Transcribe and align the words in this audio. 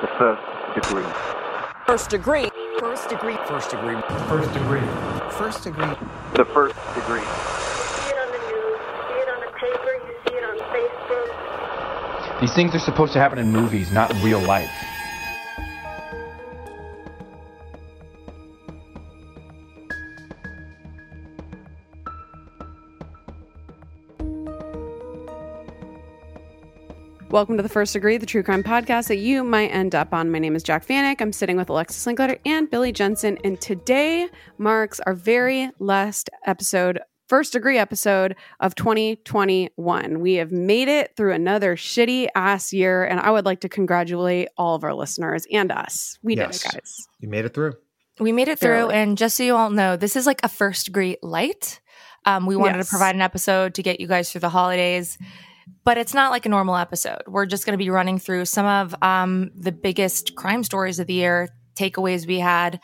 The 0.00 0.06
first 0.16 0.74
degree. 0.76 1.02
First 1.84 2.10
degree. 2.10 2.48
First 2.78 3.08
degree. 3.08 3.36
First 3.48 3.70
degree. 3.70 4.00
First 4.28 4.52
degree. 4.52 4.80
First 5.32 5.64
degree. 5.64 5.94
The 6.34 6.44
first 6.44 6.76
degree. 6.94 7.18
see 7.18 8.10
it 8.10 8.16
on 8.16 8.30
the 8.30 8.38
news, 8.46 8.78
you 8.78 9.02
see 9.08 9.18
it 9.18 9.28
on 9.28 9.40
the 9.40 9.50
paper, 9.58 9.92
you 10.06 10.14
see 10.28 10.36
it 10.36 10.44
on 10.44 10.56
Facebook. 10.70 12.40
These 12.40 12.54
things 12.54 12.76
are 12.76 12.78
supposed 12.78 13.12
to 13.14 13.18
happen 13.18 13.40
in 13.40 13.50
movies, 13.50 13.90
not 13.90 14.14
in 14.14 14.22
real 14.22 14.38
life. 14.38 14.70
Welcome 27.30 27.58
to 27.58 27.62
the 27.62 27.68
First 27.68 27.92
Degree, 27.92 28.16
the 28.16 28.24
true 28.24 28.42
crime 28.42 28.62
podcast 28.62 29.08
that 29.08 29.16
you 29.18 29.44
might 29.44 29.68
end 29.68 29.94
up 29.94 30.14
on. 30.14 30.30
My 30.30 30.38
name 30.38 30.56
is 30.56 30.62
Jac 30.62 30.86
Vanek. 30.86 31.20
I'm 31.20 31.32
sitting 31.32 31.58
with 31.58 31.68
Alexis 31.68 32.06
Linkletter 32.06 32.38
and 32.46 32.70
Billy 32.70 32.90
Jensen, 32.90 33.36
and 33.44 33.60
today 33.60 34.28
marks 34.56 34.98
our 35.00 35.12
very 35.12 35.70
last 35.78 36.30
episode, 36.46 37.00
First 37.26 37.52
Degree 37.52 37.76
episode 37.76 38.34
of 38.60 38.74
2021. 38.76 40.20
We 40.20 40.34
have 40.34 40.50
made 40.52 40.88
it 40.88 41.16
through 41.18 41.34
another 41.34 41.76
shitty 41.76 42.28
ass 42.34 42.72
year, 42.72 43.04
and 43.04 43.20
I 43.20 43.30
would 43.30 43.44
like 43.44 43.60
to 43.60 43.68
congratulate 43.68 44.48
all 44.56 44.74
of 44.74 44.82
our 44.82 44.94
listeners 44.94 45.46
and 45.52 45.70
us. 45.70 46.18
We 46.22 46.34
Yes. 46.34 46.60
did 46.62 46.68
it, 46.70 46.74
guys. 46.76 47.08
You 47.20 47.28
made 47.28 47.44
it 47.44 47.52
through. 47.52 47.74
We 48.18 48.32
made 48.32 48.48
it 48.48 48.58
through, 48.58 48.88
and 48.88 49.18
just 49.18 49.36
so 49.36 49.42
you 49.42 49.54
all 49.54 49.68
know, 49.68 49.96
this 49.96 50.16
is 50.16 50.24
like 50.26 50.40
a 50.42 50.48
first 50.48 50.86
degree 50.86 51.18
light. 51.22 51.80
Um, 52.24 52.46
we 52.46 52.56
wanted 52.56 52.76
Yes. 52.78 52.86
to 52.86 52.90
provide 52.90 53.14
an 53.14 53.20
episode 53.22 53.74
to 53.74 53.82
get 53.82 54.00
you 54.00 54.06
guys 54.06 54.32
through 54.32 54.40
the 54.40 54.48
holidays, 54.48 55.18
but 55.84 55.98
it's 55.98 56.14
not 56.14 56.30
like 56.30 56.46
a 56.46 56.48
normal 56.48 56.76
episode. 56.76 57.22
We're 57.26 57.46
just 57.46 57.64
going 57.66 57.78
to 57.78 57.82
be 57.82 57.90
running 57.90 58.18
through 58.18 58.44
some 58.44 58.66
of 58.66 58.94
um, 59.02 59.50
the 59.54 59.72
biggest 59.72 60.34
crime 60.34 60.62
stories 60.62 60.98
of 60.98 61.06
the 61.06 61.14
year, 61.14 61.48
takeaways 61.76 62.26
we 62.26 62.38
had, 62.38 62.80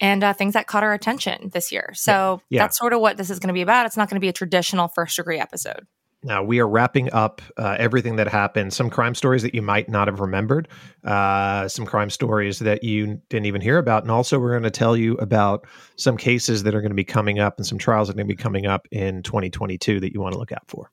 and 0.00 0.22
uh, 0.24 0.32
things 0.32 0.54
that 0.54 0.66
caught 0.66 0.82
our 0.82 0.92
attention 0.92 1.50
this 1.52 1.72
year. 1.72 1.90
So 1.94 2.40
Yeah. 2.50 2.62
that's 2.62 2.78
sort 2.78 2.92
of 2.92 3.00
what 3.00 3.16
this 3.16 3.30
is 3.30 3.38
going 3.38 3.48
to 3.48 3.54
be 3.54 3.62
about. 3.62 3.86
It's 3.86 3.96
not 3.96 4.08
going 4.08 4.16
to 4.16 4.20
be 4.20 4.28
a 4.28 4.32
traditional 4.32 4.88
first 4.88 5.16
degree 5.16 5.38
episode. 5.38 5.86
Now 6.24 6.44
we 6.44 6.60
are 6.60 6.68
wrapping 6.68 7.12
up 7.12 7.42
uh, 7.56 7.74
everything 7.80 8.14
that 8.16 8.28
happened. 8.28 8.72
Some 8.72 8.90
crime 8.90 9.16
stories 9.16 9.42
that 9.42 9.56
you 9.56 9.62
might 9.62 9.88
not 9.88 10.06
have 10.06 10.20
remembered, 10.20 10.68
uh, 11.02 11.66
some 11.66 11.84
crime 11.84 12.10
stories 12.10 12.60
that 12.60 12.84
you 12.84 13.20
didn't 13.28 13.46
even 13.46 13.60
hear 13.60 13.78
about, 13.78 14.02
and 14.02 14.10
also 14.12 14.38
we're 14.38 14.52
going 14.52 14.62
to 14.62 14.70
tell 14.70 14.96
you 14.96 15.14
about 15.14 15.66
some 15.96 16.16
cases 16.16 16.62
that 16.62 16.76
are 16.76 16.80
going 16.80 16.92
to 16.92 16.96
be 16.96 17.02
coming 17.02 17.40
up 17.40 17.58
and 17.58 17.66
some 17.66 17.76
trials 17.76 18.06
that 18.06 18.14
are 18.14 18.18
going 18.18 18.28
to 18.28 18.34
be 18.36 18.40
coming 18.40 18.66
up 18.66 18.86
in 18.92 19.24
2022 19.24 19.98
that 19.98 20.12
you 20.12 20.20
want 20.20 20.32
to 20.32 20.38
look 20.38 20.52
out 20.52 20.62
for. 20.68 20.92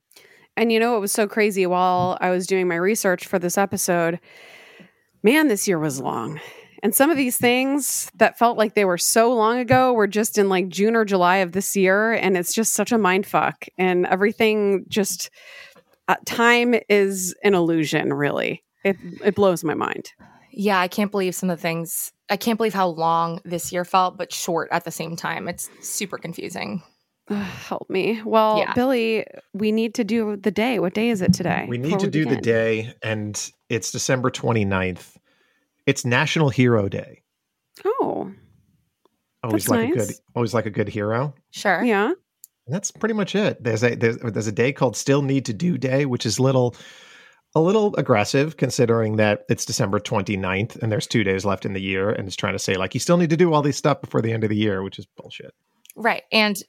And 0.60 0.74
you 0.74 0.80
know 0.80 0.92
what 0.92 1.00
was 1.00 1.14
so 1.14 1.26
crazy 1.26 1.66
while 1.66 2.18
I 2.20 2.32
was 2.32 2.46
doing 2.46 2.68
my 2.68 2.76
research 2.76 3.26
for 3.26 3.40
this 3.40 3.58
episode? 3.58 4.20
Man, 5.24 5.48
this 5.48 5.70
year 5.70 5.80
was 5.80 6.02
long. 6.02 6.42
And 6.84 6.94
some 6.94 7.10
of 7.10 7.16
these 7.16 7.38
things 7.38 8.12
that 8.16 8.38
felt 8.38 8.58
like 8.58 8.76
they 8.76 8.84
were 8.84 8.98
so 8.98 9.34
long 9.34 9.60
ago 9.60 9.94
were 9.94 10.06
just 10.06 10.38
in 10.38 10.50
like 10.50 10.68
June 10.68 10.98
or 10.98 11.06
July 11.06 11.38
of 11.38 11.54
this 11.54 11.78
year. 11.78 12.12
And 12.12 12.36
it's 12.36 12.54
just 12.54 12.74
such 12.74 12.92
a 12.92 12.98
mind 12.98 13.26
fuck. 13.26 13.68
And 13.78 14.06
everything 14.06 14.84
just, 14.90 15.30
uh, 16.10 16.18
time 16.26 16.76
is 16.90 17.34
an 17.42 17.54
illusion, 17.54 18.12
really. 18.12 18.62
It, 18.84 18.98
it 19.24 19.36
blows 19.36 19.64
my 19.64 19.76
mind. 19.76 20.12
Yeah, 20.52 20.78
I 20.78 20.90
can't 20.90 21.10
believe 21.12 21.36
some 21.36 21.50
of 21.50 21.58
the 21.58 21.62
things. 21.62 22.12
I 22.30 22.36
can't 22.36 22.58
believe 22.58 22.74
how 22.74 22.90
long 22.90 23.40
this 23.46 23.72
year 23.72 23.86
felt, 23.86 24.18
but 24.18 24.34
short 24.34 24.68
at 24.72 24.84
the 24.84 24.92
same 24.92 25.16
time. 25.16 25.48
It's 25.48 25.70
super 25.80 26.18
confusing. 26.18 26.84
Ugh, 27.30 27.36
help 27.68 27.90
me. 27.90 28.22
Well, 28.24 28.60
Yeah. 28.60 28.74
Billy, 28.74 29.26
we 29.54 29.72
need 29.72 29.96
to 29.96 30.04
do 30.04 30.36
the 30.36 30.52
day. 30.52 30.80
What 30.80 30.94
day 30.94 31.10
is 31.10 31.22
it 31.22 31.34
today? 31.34 31.66
We 31.68 31.78
need 31.78 31.86
before 31.86 32.00
to 32.00 32.10
do 32.10 32.26
the 32.26 32.38
day, 32.38 32.94
and 33.04 33.52
it's 33.70 33.92
December 33.92 34.30
29th. 34.32 35.16
It's 35.86 36.06
National 36.06 36.50
Hero 36.50 36.88
Day. 36.88 37.24
Oh, 37.86 38.32
Always 39.44 39.66
That's 39.66 39.70
like 39.70 39.90
a 39.90 39.94
good, 39.96 40.10
always 40.36 40.54
like 40.54 40.66
a 40.66 40.70
good 40.70 40.90
hero. 40.90 41.34
Sure. 41.52 41.82
yeah. 41.84 42.08
And 42.08 42.76
that's 42.76 42.92
pretty 42.92 43.14
much 43.16 43.36
it. 43.36 43.64
There's 43.64 43.84
a 43.84 43.96
there's, 43.96 44.18
there's 44.18 44.48
a 44.48 44.52
day 44.52 44.74
called 44.74 44.98
Still 44.98 45.22
Need 45.22 45.46
to 45.46 45.54
Do 45.54 45.78
Day, 45.78 46.06
which 46.06 46.26
is 46.26 46.40
little 46.40 46.76
a 47.56 47.62
little 47.62 47.96
aggressive 47.96 48.58
considering 48.58 49.16
that 49.16 49.46
it's 49.50 49.66
December 49.66 50.00
29th 50.00 50.76
and 50.84 50.92
there's 50.92 51.08
two 51.08 51.24
days 51.24 51.46
left 51.46 51.66
in 51.66 51.74
the 51.74 51.82
year 51.82 52.12
and 52.12 52.28
it's 52.28 52.36
trying 52.36 52.54
to 52.54 52.60
say 52.60 52.76
like 52.76 52.94
you 52.94 53.00
still 53.00 53.18
need 53.18 53.32
to 53.32 53.38
do 53.38 53.52
all 53.54 53.64
these 53.64 53.78
stuff 53.78 54.02
before 54.02 54.22
the 54.22 54.32
end 54.32 54.44
of 54.44 54.52
the 54.52 54.56
year, 54.56 54.84
which 54.84 55.00
is 55.00 55.08
bullshit. 55.18 55.52
Right. 55.96 56.24
And 56.32 56.62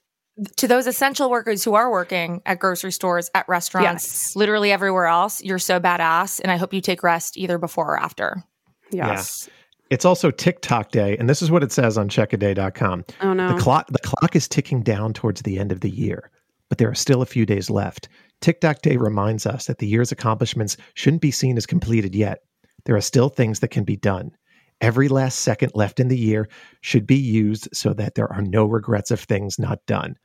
to 0.57 0.67
those 0.67 0.87
essential 0.87 1.29
workers 1.29 1.63
who 1.63 1.73
are 1.75 1.91
working 1.91 2.41
at 2.45 2.59
grocery 2.59 2.91
stores, 2.91 3.29
at 3.35 3.47
restaurants, 3.47 4.05
Yes. 4.05 4.35
literally 4.35 4.71
everywhere 4.71 5.05
else, 5.05 5.43
you're 5.43 5.59
so 5.59 5.79
badass. 5.79 6.39
And 6.41 6.51
I 6.51 6.57
hope 6.57 6.73
you 6.73 6.81
take 6.81 7.03
rest 7.03 7.37
either 7.37 7.57
before 7.57 7.93
or 7.93 7.99
after. 7.99 8.43
Yes. 8.91 9.49
It's 9.89 10.05
also 10.05 10.31
TikTok 10.31 10.91
Day, 10.91 11.17
and 11.17 11.29
this 11.29 11.41
is 11.41 11.51
what 11.51 11.63
it 11.63 11.71
says 11.71 11.97
on 11.97 12.07
checkaday.com. 12.07 13.05
Oh, 13.21 13.33
no. 13.33 13.53
The 13.53 13.61
clock 13.61 13.87
the 13.87 13.99
clock 13.99 14.35
is 14.35 14.47
ticking 14.47 14.83
down 14.83 15.13
towards 15.13 15.41
the 15.41 15.59
end 15.59 15.71
of 15.71 15.81
the 15.81 15.89
year, 15.89 16.31
but 16.69 16.77
there 16.77 16.89
are 16.89 16.95
still 16.95 17.21
a 17.21 17.25
few 17.25 17.45
days 17.45 17.69
left. 17.69 18.07
TikTok 18.39 18.81
Day 18.81 18.95
reminds 18.97 19.45
us 19.45 19.65
that 19.65 19.79
the 19.79 19.87
year's 19.87 20.11
accomplishments 20.11 20.77
shouldn't 20.93 21.21
be 21.21 21.29
seen 21.31 21.57
as 21.57 21.65
completed 21.65 22.15
yet. 22.15 22.39
There 22.85 22.95
are 22.95 23.01
still 23.01 23.29
things 23.29 23.59
that 23.59 23.67
can 23.67 23.83
be 23.83 23.97
done. 23.97 24.31
Every 24.79 25.09
last 25.09 25.39
second 25.39 25.73
left 25.75 25.99
in 25.99 26.07
the 26.07 26.17
year 26.17 26.49
should 26.79 27.05
be 27.05 27.17
used 27.17 27.67
so 27.71 27.93
that 27.93 28.15
there 28.15 28.31
are 28.31 28.41
no 28.41 28.65
regrets 28.65 29.11
of 29.11 29.19
things 29.19 29.59
not 29.59 29.85
done. 29.85 30.15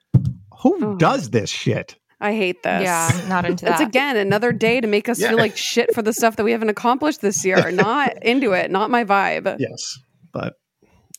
Who 0.63 0.79
Oh. 0.83 0.95
does 0.97 1.31
this 1.31 1.51
shit? 1.51 1.97
I 2.21 2.33
hate 2.33 2.63
this. 2.63 2.83
Yeah, 2.83 3.11
not 3.29 3.45
into 3.45 3.67
that. 3.67 3.73
It's 3.81 3.89
again 3.89 4.17
another 4.17 4.51
day 4.53 4.81
to 4.81 4.87
make 4.87 5.09
us 5.09 5.21
Yeah. 5.21 5.29
feel 5.29 5.39
like 5.39 5.57
shit 5.57 5.95
for 5.95 6.01
the 6.03 6.13
stuff 6.15 6.37
that 6.37 6.45
we 6.45 6.53
haven't 6.53 6.71
accomplished 6.71 7.21
this 7.21 7.45
year. 7.45 7.71
Not 7.73 8.23
into 8.23 8.53
it. 8.53 8.71
Not 8.71 8.91
my 8.91 9.05
vibe. 9.05 9.57
Yes, 9.59 9.99
but 10.33 10.55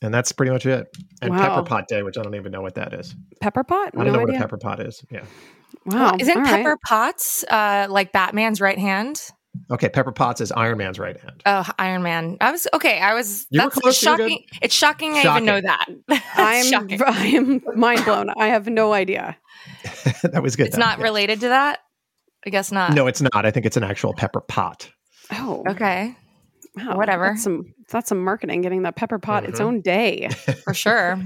and 0.02 0.12
that's 0.12 0.32
pretty 0.32 0.50
much 0.50 0.66
it. 0.66 0.88
And 1.22 1.30
Wow. 1.30 1.48
Pepper 1.48 1.62
Pot 1.68 1.84
Day, 1.88 2.02
which 2.02 2.18
I 2.18 2.22
don't 2.22 2.34
even 2.34 2.50
know 2.50 2.62
what 2.62 2.74
that 2.74 2.92
is. 2.94 3.14
Pepper 3.40 3.62
pot? 3.62 3.90
I 3.94 3.98
don't 4.04 4.06
no 4.06 4.12
know 4.14 4.18
what 4.24 4.34
a 4.34 4.38
pepper 4.38 4.58
pot 4.58 4.80
is. 4.80 5.04
Yeah. 5.10 5.22
Wow. 5.86 6.16
Isn't 6.18 6.36
All 6.36 6.42
right. 6.42 6.50
Pepper 6.64 6.76
Potts 6.86 7.44
uh, 7.44 7.86
like 7.88 8.10
Batman's 8.12 8.60
right 8.60 8.78
hand? 8.78 9.20
Okay, 9.70 9.88
Pepper 9.88 10.12
Potts 10.12 10.40
is 10.40 10.52
Iron 10.52 10.78
Man's 10.78 10.98
right 10.98 11.18
hand. 11.18 11.42
Oh, 11.46 11.68
Iron 11.78 12.02
Man. 12.02 12.36
I 12.40 12.50
was 12.50 12.66
okay. 12.74 13.00
I 13.00 13.14
was. 13.14 13.46
You 13.50 13.60
were 13.62 13.66
that's 13.70 13.78
close, 13.78 14.02
you 14.02 14.10
were 14.10 14.16
good. 14.16 14.22
shocking. 14.30 14.44
It's 14.62 14.74
shocking. 14.74 15.12
I 15.14 15.20
even 15.22 15.44
know 15.44 15.60
that. 15.60 15.86
I'm 16.34 16.64
shocking. 16.66 17.02
I 17.06 17.26
am 17.28 17.62
mind 17.76 18.04
blown. 18.04 18.30
I 18.38 18.48
have 18.48 18.66
no 18.68 18.92
idea. 18.92 19.36
that 20.22 20.42
was 20.42 20.56
good. 20.56 20.66
It's 20.68 20.76
though. 20.76 20.80
not 20.80 20.98
Yeah. 20.98 21.04
related 21.04 21.40
to 21.40 21.48
that. 21.48 21.80
I 22.46 22.50
guess 22.50 22.70
not. 22.72 22.94
No, 22.94 23.06
it's 23.06 23.20
not. 23.20 23.44
I 23.44 23.50
think 23.50 23.66
it's 23.66 23.76
an 23.76 23.84
actual 23.84 24.14
pepper 24.14 24.40
pot. 24.40 24.88
Oh, 25.32 25.62
Okay, 25.68 26.14
wow. 26.76 26.96
whatever. 26.96 27.26
That's 27.28 27.42
some 27.42 27.74
that's 27.90 28.08
some 28.08 28.22
marketing. 28.24 28.62
Getting 28.62 28.82
that 28.82 28.96
pepper 28.96 29.18
pot 29.18 29.44
its 29.44 29.60
Mhm. 29.60 29.64
own 29.64 29.80
day. 29.80 30.28
for 30.64 30.72
sure. 30.74 31.20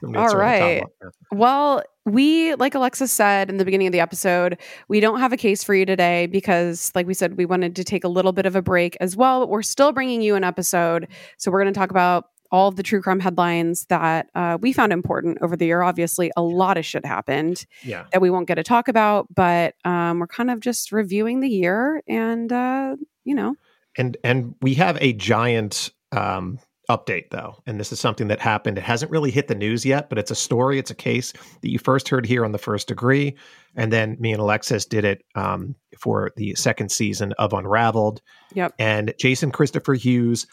Somebody 0.00 0.22
All 0.24 0.30
throw 0.30 0.38
the 0.40 0.44
top 0.44 0.60
right. 0.60 0.82
up 0.82 0.88
there. 1.00 1.12
Well, 1.32 1.82
we, 2.04 2.54
like 2.56 2.74
Alexis 2.74 3.12
said 3.12 3.48
in 3.48 3.58
the 3.58 3.64
beginning 3.64 3.86
of 3.86 3.92
the 3.92 4.00
episode, 4.00 4.58
we 4.88 5.00
don't 5.00 5.20
have 5.20 5.32
a 5.32 5.36
case 5.36 5.62
for 5.62 5.74
you 5.74 5.86
today 5.86 6.26
because, 6.26 6.90
like 6.94 7.06
we 7.06 7.14
said, 7.14 7.36
we 7.36 7.46
wanted 7.46 7.76
to 7.76 7.84
take 7.84 8.04
a 8.04 8.08
little 8.08 8.32
bit 8.32 8.46
of 8.46 8.56
a 8.56 8.62
break 8.62 8.96
as 9.00 9.16
well, 9.16 9.40
but 9.40 9.48
we're 9.48 9.62
still 9.62 9.92
bringing 9.92 10.20
you 10.22 10.34
an 10.34 10.44
episode. 10.44 11.08
So 11.38 11.50
we're 11.50 11.62
going 11.62 11.72
to 11.72 11.78
talk 11.78 11.90
about 11.90 12.26
all 12.50 12.68
of 12.68 12.76
the 12.76 12.82
true 12.82 13.00
crime 13.00 13.20
headlines 13.20 13.86
that 13.86 14.28
uh, 14.34 14.58
we 14.60 14.72
found 14.74 14.92
important 14.92 15.38
over 15.40 15.56
the 15.56 15.64
year. 15.66 15.80
Obviously, 15.82 16.30
a 16.36 16.42
lot 16.42 16.76
of 16.76 16.84
shit 16.84 17.06
happened 17.06 17.64
Yeah. 17.82 18.04
that 18.12 18.20
we 18.20 18.28
won't 18.30 18.46
get 18.46 18.56
to 18.56 18.62
talk 18.62 18.88
about, 18.88 19.26
but 19.34 19.74
um, 19.84 20.18
we're 20.18 20.26
kind 20.26 20.50
of 20.50 20.60
just 20.60 20.92
reviewing 20.92 21.40
the 21.40 21.48
year 21.48 22.02
and, 22.06 22.52
uh, 22.52 22.96
you 23.24 23.34
know, 23.34 23.54
And 23.96 24.16
and 24.24 24.54
we 24.60 24.74
have 24.74 24.98
a 25.00 25.12
giant 25.14 25.90
um 26.10 26.58
update 26.96 27.30
though. 27.30 27.56
And 27.66 27.80
this 27.80 27.92
is 27.92 28.00
something 28.00 28.28
that 28.28 28.40
happened. 28.40 28.78
It 28.78 28.84
hasn't 28.84 29.10
really 29.10 29.30
hit 29.30 29.48
the 29.48 29.54
news 29.54 29.84
yet, 29.84 30.08
but 30.08 30.18
it's 30.18 30.30
a 30.30 30.36
story, 30.36 30.78
it's 30.78 30.90
a 30.90 30.94
case 30.94 31.32
that 31.32 31.70
you 31.70 31.78
first 31.78 32.08
heard 32.08 32.26
here 32.26 32.44
on 32.44 32.52
the 32.52 32.58
first 32.58 32.88
degree. 32.88 33.36
And 33.74 33.92
then 33.92 34.16
me 34.20 34.32
and 34.32 34.40
Alexis 34.40 34.84
did 34.84 35.04
it 35.04 35.24
um, 35.34 35.74
for 35.98 36.32
the 36.36 36.54
second 36.54 36.92
season 36.92 37.32
of 37.38 37.52
Unraveled. 37.52 38.20
Yep. 38.54 38.74
And 38.78 39.14
Jason 39.18 39.50
Christopher 39.50 39.94
Hughes 39.94 40.46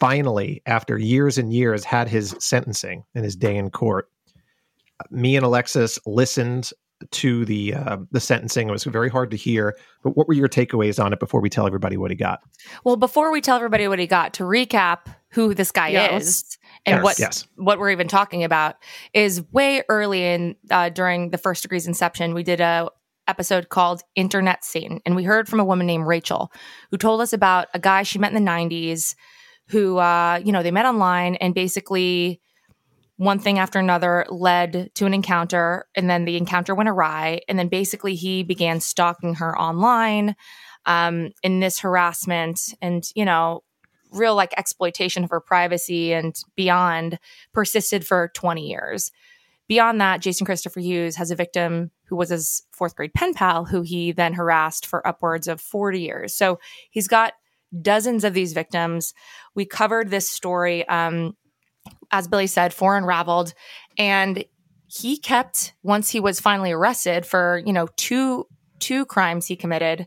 finally, 0.00 0.60
after 0.66 0.98
years 0.98 1.38
and 1.38 1.52
years, 1.52 1.84
had 1.84 2.08
his 2.08 2.34
sentencing 2.38 3.04
and 3.14 3.24
his 3.24 3.36
day 3.36 3.56
in 3.56 3.70
court. 3.70 4.10
Me 5.10 5.36
and 5.36 5.44
Alexis 5.44 5.98
listened 6.06 6.72
to 7.12 7.44
the 7.44 7.74
uh, 7.74 7.98
the 8.10 8.20
sentencing. 8.20 8.68
It 8.68 8.72
was 8.72 8.84
very 8.84 9.08
hard 9.08 9.30
to 9.30 9.36
hear. 9.36 9.76
But 10.02 10.16
what 10.16 10.28
were 10.28 10.34
your 10.34 10.48
takeaways 10.48 11.02
on 11.02 11.12
it 11.12 11.20
before 11.20 11.40
we 11.40 11.50
tell 11.50 11.66
everybody 11.66 11.96
what 11.96 12.10
he 12.10 12.16
got? 12.16 12.40
Well, 12.84 12.96
before 12.96 13.30
we 13.30 13.40
tell 13.40 13.56
everybody 13.56 13.88
what 13.88 13.98
he 13.98 14.06
got, 14.06 14.34
to 14.34 14.44
recap 14.44 15.14
who 15.30 15.54
this 15.54 15.70
guy 15.70 15.88
Yeah, 15.88 16.16
is 16.16 16.58
and 16.86 16.96
Yes, 16.96 17.04
what 17.04 17.18
yes. 17.18 17.46
what 17.56 17.78
we're 17.78 17.90
even 17.90 18.08
talking 18.08 18.44
about 18.44 18.76
is 19.12 19.42
way 19.52 19.82
early 19.88 20.24
in 20.24 20.56
uh, 20.70 20.90
during 20.90 21.30
the 21.30 21.38
first 21.38 21.66
degree's 21.66 21.86
inception. 21.86 22.34
We 22.34 22.42
did 22.42 22.60
a 22.60 22.90
episode 23.26 23.70
called 23.70 24.02
Internet 24.14 24.64
Satan, 24.64 25.00
and 25.06 25.16
we 25.16 25.24
heard 25.24 25.48
from 25.48 25.60
a 25.60 25.64
woman 25.64 25.86
named 25.86 26.06
Rachel 26.06 26.52
who 26.90 26.98
told 26.98 27.20
us 27.20 27.32
about 27.32 27.68
a 27.74 27.78
guy 27.78 28.02
she 28.02 28.18
met 28.18 28.32
in 28.32 28.44
the 28.44 28.50
'90s 28.50 29.14
who, 29.68 29.96
uh, 29.96 30.40
you 30.44 30.52
know, 30.52 30.62
they 30.62 30.70
met 30.70 30.84
online 30.84 31.36
and 31.36 31.54
basically 31.54 32.40
one 33.16 33.38
thing 33.38 33.58
after 33.58 33.78
another 33.78 34.26
led 34.28 34.90
to 34.94 35.06
an 35.06 35.14
encounter 35.14 35.86
and 35.94 36.10
then 36.10 36.24
the 36.24 36.36
encounter 36.36 36.74
went 36.74 36.88
awry 36.88 37.40
and 37.48 37.58
then 37.58 37.68
basically 37.68 38.14
he 38.14 38.42
began 38.42 38.80
stalking 38.80 39.34
her 39.34 39.56
online 39.58 40.34
um, 40.86 41.30
in 41.42 41.60
this 41.60 41.78
harassment 41.78 42.74
and 42.82 43.04
you 43.14 43.24
know 43.24 43.62
real 44.10 44.34
like 44.34 44.54
exploitation 44.56 45.24
of 45.24 45.30
her 45.30 45.40
privacy 45.40 46.12
and 46.12 46.36
beyond 46.56 47.18
persisted 47.52 48.06
for 48.06 48.30
20 48.34 48.68
years. 48.68 49.10
Beyond 49.68 50.00
that 50.00 50.20
jason 50.20 50.44
christopher 50.44 50.80
hughes 50.80 51.16
has 51.16 51.30
a 51.30 51.36
victim 51.36 51.90
who 52.06 52.16
was 52.16 52.28
his 52.28 52.62
fourth 52.72 52.96
grade 52.96 53.14
pen 53.14 53.32
pal 53.32 53.64
who 53.64 53.82
he 53.82 54.12
then 54.12 54.34
harassed 54.34 54.86
for 54.86 55.06
upwards 55.06 55.48
of 55.48 55.60
40 55.60 56.00
years. 56.00 56.34
So 56.34 56.58
he's 56.90 57.08
got 57.08 57.32
dozens 57.80 58.24
of 58.24 58.34
these 58.34 58.52
victims. 58.52 59.14
We 59.54 59.64
covered 59.64 60.10
this 60.10 60.28
story 60.28 60.86
um, 60.88 61.36
as 62.14 62.28
Billy 62.28 62.46
said, 62.46 62.72
for 62.72 62.96
Unraveled. 62.96 63.52
And 63.98 64.44
he 64.86 65.16
kept, 65.16 65.72
once 65.82 66.10
he 66.10 66.20
was 66.20 66.40
finally 66.40 66.72
arrested 66.72 67.26
for, 67.26 67.60
you 67.66 67.72
know, 67.72 67.88
two 67.96 68.46
two 68.80 69.04
crimes 69.06 69.46
he 69.46 69.56
committed, 69.56 70.06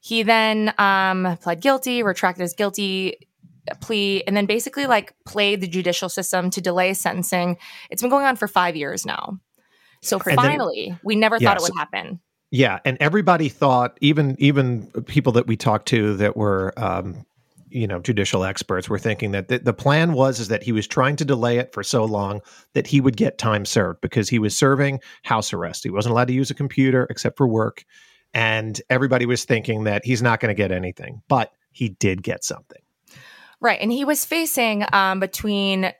he 0.00 0.22
then 0.22 0.74
um, 0.78 1.36
pled 1.40 1.60
guilty, 1.60 2.02
retracted 2.02 2.42
his 2.42 2.52
guilty 2.54 3.16
plea, 3.80 4.22
and 4.26 4.36
then 4.36 4.46
basically 4.46 4.86
like 4.86 5.14
played 5.26 5.60
the 5.60 5.66
judicial 5.68 6.08
system 6.08 6.50
to 6.50 6.60
delay 6.60 6.92
sentencing. 6.92 7.56
It's 7.90 8.02
been 8.02 8.10
going 8.10 8.26
on 8.26 8.36
for 8.36 8.46
five 8.48 8.76
years 8.76 9.06
now. 9.06 9.38
So 10.02 10.16
And 10.18 10.26
then- 10.26 10.36
finally, 10.36 10.98
we 11.02 11.16
never 11.16 11.38
thought 11.38 11.56
it 11.56 11.62
Yes. 11.62 11.70
would 11.70 11.78
happen. 11.78 12.20
Yeah, 12.50 12.78
and 12.84 12.96
everybody 13.00 13.48
thought, 13.48 13.96
even 14.00 14.36
even 14.38 14.90
people 15.06 15.32
that 15.32 15.46
we 15.46 15.56
talked 15.56 15.88
to 15.88 16.16
that 16.18 16.36
were, 16.36 16.72
um, 16.76 17.24
you 17.74 17.86
know, 17.86 17.98
judicial 18.00 18.44
experts, 18.44 18.88
were 18.88 18.98
thinking 18.98 19.32
that 19.32 19.48
the, 19.48 19.58
the 19.58 19.74
plan 19.74 20.12
was 20.12 20.40
is 20.40 20.48
that 20.48 20.62
he 20.62 20.72
was 20.72 20.86
trying 20.86 21.16
to 21.16 21.24
delay 21.24 21.58
it 21.58 21.72
for 21.72 21.82
so 21.82 22.04
long 22.04 22.40
that 22.72 22.86
he 22.86 23.00
would 23.00 23.16
get 23.16 23.36
time 23.36 23.64
served 23.64 24.00
because 24.00 24.28
he 24.28 24.38
was 24.38 24.56
serving 24.56 25.00
house 25.24 25.52
arrest. 25.52 25.82
He 25.82 25.90
wasn't 25.90 26.12
allowed 26.12 26.28
to 26.28 26.34
use 26.34 26.50
a 26.50 26.54
computer 26.54 27.06
except 27.10 27.36
for 27.36 27.46
work, 27.48 27.84
and 28.32 28.80
everybody 28.88 29.26
was 29.26 29.44
thinking 29.44 29.84
that 29.84 30.04
he's 30.04 30.22
not 30.22 30.40
going 30.40 30.54
to 30.54 30.60
get 30.60 30.72
anything, 30.72 31.20
but 31.28 31.52
he 31.72 31.88
did 31.90 32.22
get 32.22 32.44
something. 32.44 32.80
Right. 33.60 33.80
And 33.80 33.90
he 33.90 34.04
was 34.04 34.24
facing 34.24 34.84
um, 34.92 35.20
between 35.20 35.92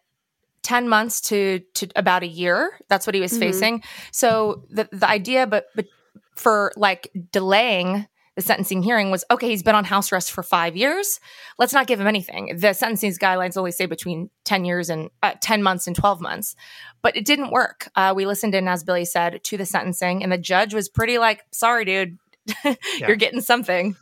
10 0.63 0.89
months 0.89 1.21
to, 1.23 1.61
to 1.75 1.89
about 1.97 2.23
a 2.23 2.27
year. 2.27 2.79
That's 2.89 3.07
what 3.07 3.15
he 3.15 3.21
was 3.21 3.33
Mhm. 3.33 3.39
facing. 3.39 3.83
So 4.13 4.65
the, 4.71 4.89
the 4.93 5.09
idea, 5.09 5.47
but, 5.47 5.67
but 5.75 5.87
for 6.35 6.73
like 6.77 7.11
delaying 7.33 8.07
the 8.37 8.43
sentencing 8.43 8.83
hearing 8.83 9.11
was 9.11 9.25
okay, 9.31 9.49
he's 9.49 9.63
been 9.63 9.75
on 9.75 9.85
house 9.85 10.13
arrest 10.13 10.33
for 10.33 10.43
five 10.43 10.77
years. 10.77 11.21
Let's 11.59 11.73
not 11.73 11.87
give 11.87 12.01
him 12.01 12.07
anything. 12.07 12.57
The 12.57 12.73
sentencing 12.73 13.13
guidelines 13.13 13.57
only 13.57 13.71
say 13.71 13.87
between 13.87 14.31
10 14.45 14.65
years 14.65 14.91
and 14.91 15.11
uh, 15.23 15.35
10 15.41 15.63
months 15.63 15.87
and 15.87 15.95
12 15.95 16.21
months. 16.21 16.57
But 17.03 17.17
it 17.17 17.25
didn't 17.25 17.51
work. 17.51 17.89
Uh, 17.95 18.13
we 18.17 18.27
listened 18.27 18.55
in, 18.55 18.67
as 18.67 18.83
Billy 18.83 19.05
said, 19.05 19.43
to 19.45 19.57
the 19.57 19.67
sentencing, 19.67 20.23
and 20.23 20.33
the 20.33 20.39
judge 20.39 20.75
was 20.75 20.89
pretty 20.89 21.19
like, 21.19 21.45
sorry, 21.53 21.85
dude, 21.85 22.19
you're 22.99 23.17
getting 23.17 23.41
something. 23.41 23.97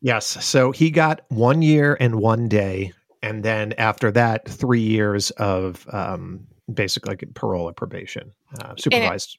Yes. 0.00 0.44
So 0.44 0.72
he 0.72 0.90
got 0.90 1.22
one 1.28 1.62
year 1.62 1.96
and 1.98 2.16
one 2.16 2.48
day. 2.48 2.92
And 3.22 3.42
then 3.42 3.72
after 3.78 4.10
that, 4.12 4.48
three 4.48 4.80
years 4.80 5.30
of 5.32 5.86
um, 5.92 6.46
basically 6.72 7.12
like 7.12 7.34
parole 7.34 7.68
or 7.68 7.72
probation, 7.72 8.32
uh, 8.60 8.74
supervised. 8.76 9.38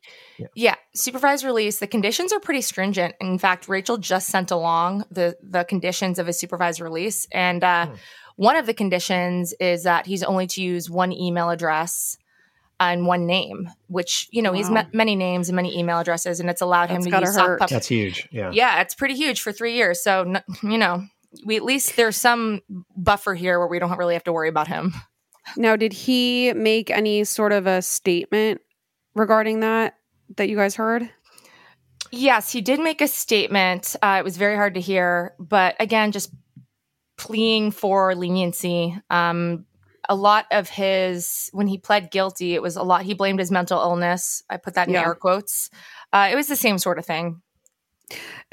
Yeah, 0.55 0.75
supervised 0.95 1.43
release. 1.45 1.79
The 1.79 1.87
conditions 1.87 2.33
are 2.33 2.39
pretty 2.39 2.61
stringent. 2.61 3.15
In 3.21 3.37
fact, 3.39 3.67
Rachel 3.67 3.97
just 3.97 4.27
sent 4.27 4.51
along 4.51 5.05
the 5.11 5.35
the 5.41 5.63
conditions 5.63 6.19
of 6.19 6.27
his 6.27 6.39
supervised 6.39 6.79
release, 6.81 7.27
and 7.31 7.63
uh, 7.63 7.87
Hmm. 7.87 7.93
one 8.35 8.55
of 8.55 8.65
the 8.65 8.73
conditions 8.73 9.53
is 9.59 9.83
that 9.83 10.05
he's 10.05 10.23
only 10.23 10.47
to 10.47 10.61
use 10.61 10.89
one 10.89 11.11
email 11.13 11.49
address 11.49 12.17
and 12.79 13.07
one 13.07 13.25
name. 13.25 13.69
Which 13.87 14.27
you 14.31 14.41
know 14.41 14.53
he's 14.53 14.69
met 14.69 14.93
many 14.93 15.15
names 15.15 15.49
and 15.49 15.55
many 15.55 15.77
email 15.79 15.99
addresses, 15.99 16.39
and 16.39 16.49
it's 16.49 16.61
allowed 16.61 16.89
That's 16.89 17.05
him 17.05 17.11
to 17.11 17.19
use 17.19 17.33
sock 17.33 17.47
hurt. 17.47 17.59
puppet. 17.59 17.73
That's 17.73 17.87
huge. 17.87 18.27
Yeah. 18.31 18.51
Yeah, 18.53 18.81
it's 18.81 18.93
pretty 18.93 19.15
huge 19.15 19.41
for 19.41 19.51
three 19.51 19.73
years. 19.73 20.03
So 20.03 20.33
you 20.63 20.77
know, 20.77 21.05
we 21.45 21.55
at 21.55 21.63
least 21.63 21.95
there's 21.95 22.17
some 22.17 22.61
buffer 22.95 23.33
here 23.35 23.57
where 23.57 23.67
we 23.67 23.79
don't 23.79 23.97
really 23.97 24.13
have 24.13 24.23
to 24.25 24.33
worry 24.33 24.49
about 24.49 24.67
him. 24.67 24.93
Now, 25.55 25.77
did 25.77 25.93
he 25.93 26.51
make 26.53 26.89
any 26.91 27.23
sort 27.23 27.53
of 27.53 27.67
a 27.67 27.81
statement 27.81 28.59
regarding 29.17 29.61
that 29.61 29.95
that 30.37 30.49
you 30.49 30.55
guys 30.55 30.75
heard? 30.75 31.09
Yes, 32.11 32.51
he 32.51 32.61
did 32.61 32.79
make 32.79 33.01
a 33.01 33.07
statement. 33.07 33.95
Uh, 34.01 34.17
it 34.19 34.23
was 34.23 34.37
very 34.37 34.55
hard 34.55 34.75
to 34.75 34.79
hear, 34.81 35.33
but 35.39 35.75
again, 35.79 36.11
just 36.11 36.33
pleading 37.17 37.71
for 37.71 38.15
leniency. 38.15 38.95
Um, 39.09 39.65
a 40.07 40.15
lot 40.15 40.45
of 40.51 40.69
his, 40.69 41.49
when 41.51 41.67
he 41.67 41.77
pled 41.77 42.11
guilty, 42.11 42.53
it 42.53 42.61
was 42.61 42.77
a 42.77 42.83
lot. 42.83 43.01
He 43.01 43.13
blamed 43.13 43.39
his 43.39 43.51
mental 43.51 43.79
illness. 43.81 44.41
I 44.49 44.55
put 44.57 44.75
that 44.75 44.87
in 44.87 44.93
Yeah. 44.93 45.01
air 45.01 45.15
quotes. 45.15 45.69
Uh, 46.13 46.29
it 46.31 46.35
was 46.35 46.47
the 46.47 46.55
same 46.55 46.77
sort 46.77 46.97
of 46.97 47.05
thing. 47.05 47.41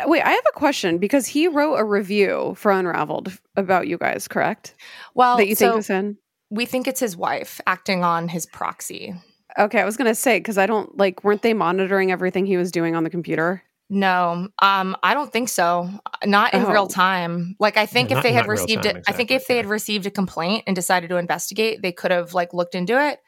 Wait, 0.05 0.23
I 0.23 0.31
have 0.31 0.45
a 0.49 0.59
question 0.59 0.99
because 0.99 1.29
he 1.29 1.47
wrote 1.47 1.77
a 1.77 1.85
review 1.85 2.55
for 2.57 2.73
Unraveled 2.73 3.31
about 3.55 3.87
you 3.87 3.99
guys, 3.99 4.27
correct? 4.27 4.75
Well, 5.15 5.37
that 5.37 5.47
you 5.47 5.55
so 5.55 5.69
think 5.69 5.79
is 5.79 5.91
in? 5.91 6.17
we 6.51 6.67
think 6.67 6.89
it's 6.89 6.99
his 6.99 7.17
wife 7.17 7.61
acting 7.69 8.03
on 8.03 8.27
his 8.29 8.47
proxy. 8.47 9.15
Okay, 9.59 9.81
I 9.81 9.85
was 9.85 9.97
gonna 9.97 10.15
say 10.15 10.39
because 10.39 10.59
I 10.59 10.67
don't 10.67 10.97
like. 10.99 11.23
Weren't 11.25 11.43
they 11.43 11.55
monitoring 11.55 12.11
everything 12.11 12.47
he 12.47 12.57
was 12.57 12.73
doing 12.73 12.95
on 12.97 13.05
the 13.05 13.11
computer? 13.11 13.63
No, 13.91 14.49
um, 14.61 14.97
I 15.03 15.13
don't 15.15 15.31
think 15.33 15.49
so. 15.49 15.89
Not 16.25 16.55
in 16.55 16.65
Oh. 16.65 16.73
real 16.73 16.87
time. 16.87 17.55
Like 17.61 17.77
I 17.77 17.87
think 17.87 18.09
Yeah, 18.11 18.15
if 18.15 18.17
not- 18.19 18.23
they 18.25 18.33
had 18.33 18.39
not 18.39 18.45
in 18.47 18.51
real 18.51 18.63
received 18.63 18.83
time, 18.85 18.97
it, 18.97 19.05
I 19.07 19.13
think 19.13 19.31
if 19.31 19.47
they 19.47 19.57
had 19.59 19.67
received 19.67 20.07
a 20.07 20.11
complaint 20.11 20.65
and 20.67 20.75
decided 20.75 21.11
to 21.11 21.17
investigate, 21.17 21.83
they 21.83 21.93
could 21.93 22.11
have 22.11 22.33
like 22.35 22.55
looked 22.55 22.75
into 22.75 23.01
it. 23.01 23.21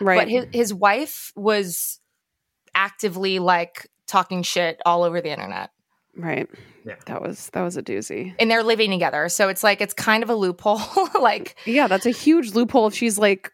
Right. 0.00 0.18
But 0.20 0.28
his 0.28 0.46
his 0.52 0.72
wife 0.74 1.32
was 1.36 2.00
actively 2.74 3.38
like 3.38 3.88
talking 4.06 4.42
shit 4.42 4.80
all 4.86 5.02
over 5.02 5.20
the 5.20 5.30
internet. 5.30 5.70
right. 6.16 6.48
Yeah. 6.84 6.94
That 7.06 7.22
was 7.22 7.48
that 7.54 7.62
was 7.62 7.76
a 7.76 7.82
doozy. 7.82 8.34
And 8.38 8.50
they're 8.50 8.62
living 8.62 8.90
together. 8.90 9.28
So 9.30 9.48
it's 9.48 9.62
like 9.64 9.80
it's 9.80 9.94
kind 9.94 10.22
of 10.22 10.30
a 10.30 10.34
loophole. 10.34 10.80
like 11.20 11.56
Yeah, 11.64 11.88
that's 11.88 12.06
a 12.06 12.10
huge 12.10 12.52
loophole. 12.54 12.86
If 12.86 12.94
she's 12.94 13.18
like, 13.18 13.50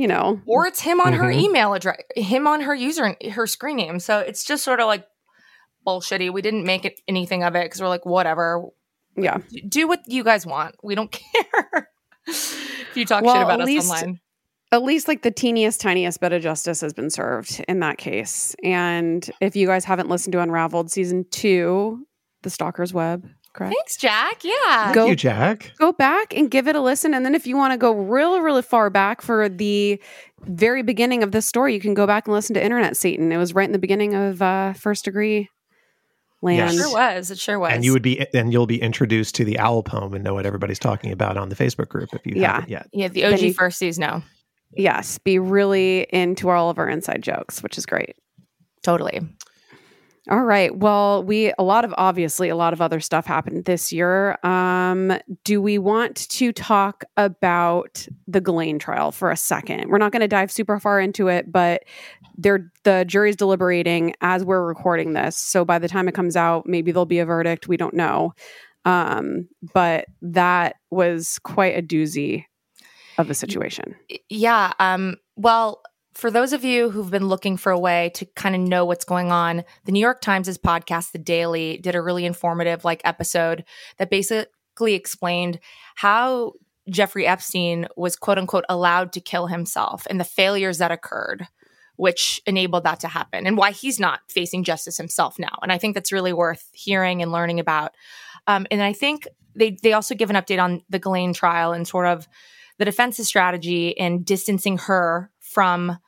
you 0.00 0.08
know, 0.08 0.40
or 0.46 0.66
it's 0.66 0.80
him 0.80 1.00
on 1.00 1.12
her 1.12 1.24
Mhm. 1.26 1.42
email 1.42 1.74
address, 1.74 1.98
him 2.16 2.46
on 2.46 2.62
her 2.62 2.74
user 2.74 3.16
her 3.32 3.46
screen 3.46 3.76
name. 3.76 3.98
So 4.00 4.18
it's 4.20 4.44
just 4.44 4.64
sort 4.64 4.80
of 4.80 4.86
like 4.86 5.06
bullshitty. 5.86 6.32
We 6.32 6.40
didn't 6.42 6.64
make 6.64 6.84
it 6.84 7.00
anything 7.06 7.42
of 7.44 7.54
it 7.54 7.64
because 7.66 7.80
we're 7.82 7.88
like, 7.88 8.06
whatever. 8.06 8.64
yeah. 9.16 9.38
Do 9.68 9.86
what 9.88 10.00
you 10.06 10.24
guys 10.24 10.46
want. 10.46 10.76
We 10.82 10.94
don't 10.94 11.10
care. 11.52 11.90
if 12.26 12.96
you 12.96 13.04
talk 13.04 13.24
Well, 13.24 13.34
shit 13.34 13.42
about 13.42 13.60
at 13.60 13.64
us 13.64 13.66
least- 13.66 13.90
online. 13.92 14.20
At 14.72 14.84
least 14.84 15.08
like 15.08 15.22
the 15.22 15.32
teeniest, 15.32 15.80
tiniest 15.80 16.20
bit 16.20 16.32
of 16.32 16.42
justice 16.42 16.80
has 16.80 16.92
been 16.92 17.10
served 17.10 17.62
in 17.66 17.80
that 17.80 17.98
case. 17.98 18.54
And 18.62 19.28
if 19.40 19.56
you 19.56 19.66
guys 19.66 19.84
haven't 19.84 20.08
listened 20.08 20.32
to 20.34 20.40
Unraveled 20.40 20.92
season 20.92 21.26
two, 21.28 22.06
The 22.42 22.50
Stalker's 22.50 22.94
Web, 22.94 23.28
correct? 23.60 23.74
Thanks, 23.76 23.96
Jac. 23.96 24.42
Yeah. 24.44 24.84
Thank 24.84 24.94
Go- 24.94 25.06
you, 25.06 25.16
Jac. 25.16 25.72
go 25.78 25.92
back 25.92 26.34
and 26.34 26.50
give 26.50 26.66
it 26.68 26.76
a 26.76 26.80
listen. 26.80 27.14
And 27.14 27.24
then 27.24 27.34
if 27.34 27.46
you 27.46 27.56
want 27.56 27.72
to 27.72 27.76
go 27.78 27.92
really, 27.92 28.40
really 28.40 28.62
far 28.62 28.90
back 28.90 29.22
for 29.22 29.48
the 29.48 30.00
very 30.44 30.82
beginning 30.82 31.22
of 31.22 31.32
this 31.32 31.46
story, 31.46 31.74
you 31.74 31.80
can 31.80 31.94
go 31.94 32.06
back 32.06 32.26
and 32.26 32.34
listen 32.34 32.54
to 32.54 32.64
Internet 32.64 32.96
Satan. 32.96 33.30
It 33.32 33.36
was 33.36 33.54
right 33.54 33.66
in 33.68 33.72
the 33.72 33.78
beginning 33.78 34.14
of 34.14 34.40
uh, 34.42 34.72
First 34.72 35.04
Degree 35.04 35.48
Land. 36.42 36.70
It 36.74 36.78
sure 36.78 36.92
was. 36.92 37.30
It 37.30 37.38
sure 37.38 37.58
was. 37.58 37.72
And 37.74 37.84
you 37.84 37.92
would 37.92 38.02
be, 38.02 38.26
and 38.34 38.50
you'll 38.52 38.66
be 38.66 38.80
introduced 38.80 39.34
to 39.34 39.44
the 39.44 39.58
owl 39.58 39.82
poem 39.82 40.14
and 40.14 40.24
know 40.24 40.32
what 40.34 40.46
everybody's 40.46 40.78
talking 40.78 41.12
about 41.12 41.36
on 41.36 41.50
the 41.50 41.56
Facebook 41.56 41.88
group 41.88 42.08
if 42.14 42.24
you 42.26 42.40
Yeah. 42.40 42.52
haven't 42.54 42.70
yet. 42.70 42.86
yeah, 42.92 43.08
the 43.08 43.24
OG 43.26 43.30
Then 43.36 43.44
you- 43.48 43.54
firsties 43.54 43.98
know. 43.98 44.22
Yes, 44.72 45.18
be 45.18 45.38
really 45.38 46.06
into 46.12 46.48
all 46.48 46.70
of 46.70 46.78
our 46.78 46.88
inside 46.88 47.22
jokes, 47.22 47.62
which 47.62 47.76
is 47.76 47.84
great. 47.86 48.14
Totally. 48.82 49.20
All 50.28 50.44
right. 50.44 50.76
Well, 50.76 51.24
we 51.24 51.52
a 51.58 51.62
lot 51.62 51.84
of 51.84 51.94
obviously 51.96 52.50
a 52.50 52.56
lot 52.56 52.74
of 52.74 52.82
other 52.82 53.00
stuff 53.00 53.24
happened 53.24 53.64
this 53.64 53.90
year. 53.90 54.38
Um, 54.44 55.18
do 55.44 55.62
we 55.62 55.78
want 55.78 56.28
to 56.28 56.52
talk 56.52 57.04
about 57.16 58.06
the 58.28 58.40
Ghislaine 58.40 58.78
trial 58.78 59.12
for 59.12 59.30
a 59.30 59.36
second? 59.36 59.88
We're 59.88 59.98
not 59.98 60.12
going 60.12 60.20
to 60.20 60.28
dive 60.28 60.52
super 60.52 60.78
far 60.78 61.00
into 61.00 61.28
it, 61.28 61.50
but 61.50 61.84
they're 62.36 62.70
the 62.84 63.04
jury's 63.06 63.36
deliberating 63.36 64.14
as 64.20 64.44
we're 64.44 64.64
recording 64.64 65.14
this. 65.14 65.38
So 65.38 65.64
by 65.64 65.78
the 65.78 65.88
time 65.88 66.06
it 66.06 66.14
comes 66.14 66.36
out, 66.36 66.66
maybe 66.66 66.92
there'll 66.92 67.06
be 67.06 67.20
a 67.20 67.26
verdict. 67.26 67.66
We 67.66 67.78
don't 67.78 67.94
know. 67.94 68.34
Um, 68.84 69.48
but 69.72 70.04
that 70.20 70.76
was 70.90 71.38
quite 71.42 71.78
a 71.78 71.82
doozy 71.82 72.44
of 73.16 73.30
a 73.30 73.34
situation. 73.34 73.94
Yeah. 74.28 74.72
Um, 74.78 75.16
well, 75.36 75.82
for 76.20 76.30
those 76.30 76.52
of 76.52 76.64
you 76.64 76.90
who've 76.90 77.10
been 77.10 77.28
looking 77.28 77.56
for 77.56 77.72
a 77.72 77.78
way 77.78 78.10
to 78.14 78.26
kind 78.36 78.54
of 78.54 78.60
know 78.60 78.84
what's 78.84 79.06
going 79.06 79.32
on, 79.32 79.64
the 79.86 79.92
New 79.92 80.00
York 80.00 80.20
Times' 80.20 80.58
podcast, 80.58 81.12
The 81.12 81.18
Daily, 81.18 81.78
did 81.78 81.94
a 81.94 82.02
really 82.02 82.26
informative 82.26 82.84
like 82.84 83.00
episode 83.04 83.64
that 83.96 84.10
basically 84.10 84.92
explained 84.92 85.60
how 85.94 86.52
Jeffrey 86.90 87.26
Epstein 87.26 87.88
was 87.96 88.16
quote 88.16 88.36
unquote 88.36 88.66
allowed 88.68 89.14
to 89.14 89.20
kill 89.20 89.46
himself 89.46 90.06
and 90.10 90.20
the 90.20 90.24
failures 90.24 90.76
that 90.76 90.92
occurred, 90.92 91.48
which 91.96 92.42
enabled 92.44 92.84
that 92.84 93.00
to 93.00 93.08
happen, 93.08 93.46
and 93.46 93.56
why 93.56 93.70
he's 93.70 93.98
not 93.98 94.20
facing 94.28 94.62
justice 94.62 94.98
himself 94.98 95.38
now. 95.38 95.58
And 95.62 95.72
I 95.72 95.78
think 95.78 95.94
that's 95.94 96.12
really 96.12 96.34
worth 96.34 96.68
hearing 96.72 97.22
and 97.22 97.32
learning 97.32 97.60
about. 97.60 97.94
Um, 98.46 98.66
and 98.70 98.82
I 98.82 98.92
think 98.92 99.26
they 99.54 99.78
they 99.82 99.94
also 99.94 100.14
give 100.14 100.28
an 100.28 100.36
update 100.36 100.62
on 100.62 100.82
the 100.90 100.98
Ghislaine 100.98 101.32
trial 101.32 101.72
and 101.72 101.88
sort 101.88 102.06
of 102.06 102.28
the 102.76 102.84
defense's 102.84 103.26
strategy 103.26 103.88
in 103.88 104.22
distancing 104.22 104.76
her 104.76 105.30
from 105.38 105.98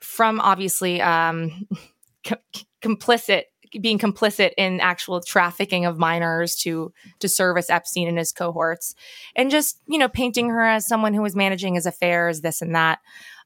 from 0.00 0.40
obviously 0.40 1.00
um, 1.00 1.66
co- 2.24 2.36
complicit 2.82 3.44
being 3.80 3.98
complicit 4.00 4.50
in 4.58 4.80
actual 4.80 5.20
trafficking 5.20 5.84
of 5.86 5.96
minors 5.96 6.56
to 6.56 6.92
to 7.20 7.28
service 7.28 7.70
Epstein 7.70 8.08
and 8.08 8.18
his 8.18 8.32
cohorts, 8.32 8.94
and 9.36 9.50
just 9.50 9.80
you 9.86 9.98
know 9.98 10.08
painting 10.08 10.48
her 10.50 10.64
as 10.64 10.86
someone 10.88 11.14
who 11.14 11.22
was 11.22 11.36
managing 11.36 11.74
his 11.74 11.86
affairs, 11.86 12.40
this 12.40 12.62
and 12.62 12.74
that. 12.74 12.98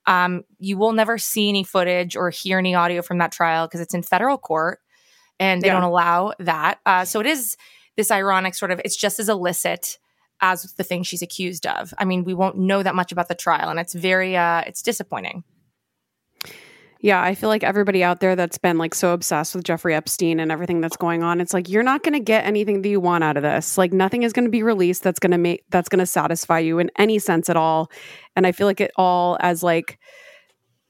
Um, 0.07 0.45
you 0.59 0.77
will 0.77 0.93
never 0.93 1.17
see 1.17 1.49
any 1.49 1.65
footage 1.65 2.15
or 2.15 2.29
hear 2.31 2.59
any 2.59 2.75
audio 2.75 3.01
from 3.01 3.19
that 3.19 3.33
trial 3.33 3.67
because 3.67 3.81
it's 3.81 3.95
in 3.95 4.03
federal 4.03 4.37
court, 4.39 4.81
and 5.41 5.61
they 5.63 5.69
Yeah. 5.69 5.75
don't 5.75 5.83
allow 5.83 6.33
that. 6.39 6.79
Uh, 6.87 7.05
so 7.07 7.21
it 7.21 7.27
is 7.27 7.57
this 7.97 8.11
ironic 8.11 8.55
sort 8.55 8.71
of. 8.71 8.81
It's 8.85 8.97
just 8.97 9.19
as 9.19 9.29
illicit 9.29 9.99
as 10.41 10.73
the 10.75 10.85
thing 10.85 11.03
she's 11.05 11.23
accused 11.23 11.67
of. 11.67 11.93
I 11.99 12.05
mean, 12.05 12.25
we 12.25 12.35
won't 12.35 12.57
know 12.59 12.83
that 12.83 12.95
much 12.95 13.13
about 13.13 13.29
the 13.29 13.35
trial, 13.35 13.69
and 13.71 13.79
it's 13.79 13.93
very 13.95 14.37
uh, 14.37 14.63
it's 14.67 14.83
disappointing. 14.83 15.45
Yeah, 17.05 17.23
I 17.23 17.35
feel 17.35 17.51
like 17.51 17.63
everybody 17.63 18.03
out 18.03 18.21
there 18.21 18.35
that's 18.35 18.57
been 18.57 18.79
like 18.79 18.95
so 18.95 19.13
obsessed 19.13 19.55
with 19.55 19.63
Jeffrey 19.63 19.95
Epstein 19.95 20.41
and 20.41 20.51
everything 20.51 20.81
that's 20.81 20.97
going 20.97 21.23
on, 21.23 21.39
it's 21.39 21.53
like 21.53 21.69
you're 21.69 21.83
not 21.83 22.03
going 22.03 22.15
to 22.15 22.19
get 22.19 22.47
anything 22.47 22.81
that 22.81 22.89
you 22.89 22.99
want 22.99 23.23
out 23.23 23.37
of 23.37 23.43
this. 23.43 23.77
Like 23.77 23.93
nothing 23.93 24.23
is 24.23 24.33
going 24.33 24.47
to 24.47 24.51
be 24.51 24.63
released 24.63 25.03
that's 25.03 25.19
going 25.19 25.33
to 25.33 25.37
make 25.37 25.65
that's 25.69 25.91
going 25.91 25.99
to 25.99 26.07
satisfy 26.07 26.61
you 26.61 26.79
in 26.79 26.91
any 26.97 27.19
sense 27.19 27.51
at 27.51 27.59
all. 27.59 27.91
And 28.37 28.47
I 28.47 28.53
feel 28.53 28.67
like 28.67 28.81
it 28.81 28.91
all 28.97 29.37
as 29.41 29.63
like 29.63 29.99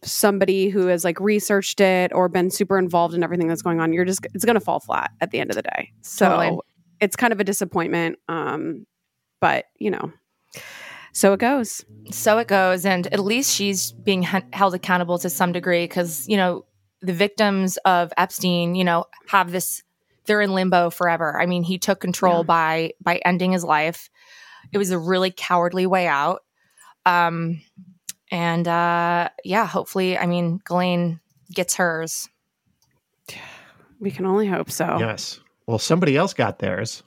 somebody 0.04 0.68
who 0.68 0.86
has 0.86 1.02
like 1.02 1.18
researched 1.18 1.80
it 1.80 2.12
or 2.14 2.28
been 2.28 2.48
super 2.48 2.78
involved 2.78 3.14
in 3.14 3.24
everything 3.24 3.48
that's 3.48 3.62
going 3.62 3.80
on, 3.80 3.92
you're 3.92 4.04
just 4.04 4.24
it's 4.34 4.44
going 4.44 4.54
to 4.54 4.60
fall 4.60 4.78
flat 4.78 5.10
at 5.20 5.32
the 5.32 5.40
end 5.40 5.50
of 5.50 5.56
the 5.56 5.62
day. 5.62 5.90
So 6.02 6.28
Totally. 6.28 6.60
it's 7.00 7.16
kind 7.16 7.32
of 7.32 7.40
a 7.40 7.44
disappointment 7.44 8.20
um 8.28 8.86
but, 9.40 9.64
you 9.80 9.90
know, 9.90 10.12
so 11.14 11.32
it 11.32 11.40
goes. 11.40 11.82
so 12.10 12.36
it 12.38 12.48
goes 12.48 12.84
and 12.84 13.06
at 13.12 13.20
least 13.20 13.50
she's 13.54 13.92
being 13.92 14.24
h- 14.24 14.42
held 14.52 14.74
accountable 14.74 15.16
to 15.18 15.30
some 15.30 15.52
degree 15.52 15.84
because 15.84 16.28
you 16.28 16.36
know 16.36 16.64
the 17.00 17.12
victims 17.14 17.76
of 17.86 18.12
epstein 18.18 18.74
you 18.74 18.84
know 18.84 19.04
have 19.28 19.50
this 19.52 19.82
they're 20.26 20.40
in 20.42 20.52
limbo 20.52 20.90
forever 20.90 21.40
i 21.40 21.46
mean 21.46 21.62
he 21.62 21.78
took 21.78 22.00
control 22.00 22.38
Yeah. 22.38 22.42
by 22.42 22.92
by 23.02 23.16
ending 23.24 23.52
his 23.52 23.64
life 23.64 24.10
it 24.72 24.78
was 24.78 24.90
a 24.90 24.98
really 24.98 25.30
cowardly 25.30 25.86
way 25.86 26.06
out 26.06 26.42
um 27.06 27.60
and 28.30 28.66
uh 28.68 29.28
yeah 29.44 29.66
hopefully 29.66 30.18
i 30.18 30.26
mean 30.26 30.58
Ghislaine 30.66 31.20
gets 31.54 31.74
hers 31.76 32.28
We 34.00 34.10
can 34.10 34.26
only 34.26 34.46
hope 34.46 34.70
so. 34.70 34.96
Yes. 34.98 35.40
Well, 35.66 35.78
somebody 35.78 36.14
else 36.16 36.34
got 36.34 36.58
theirs. 36.58 37.02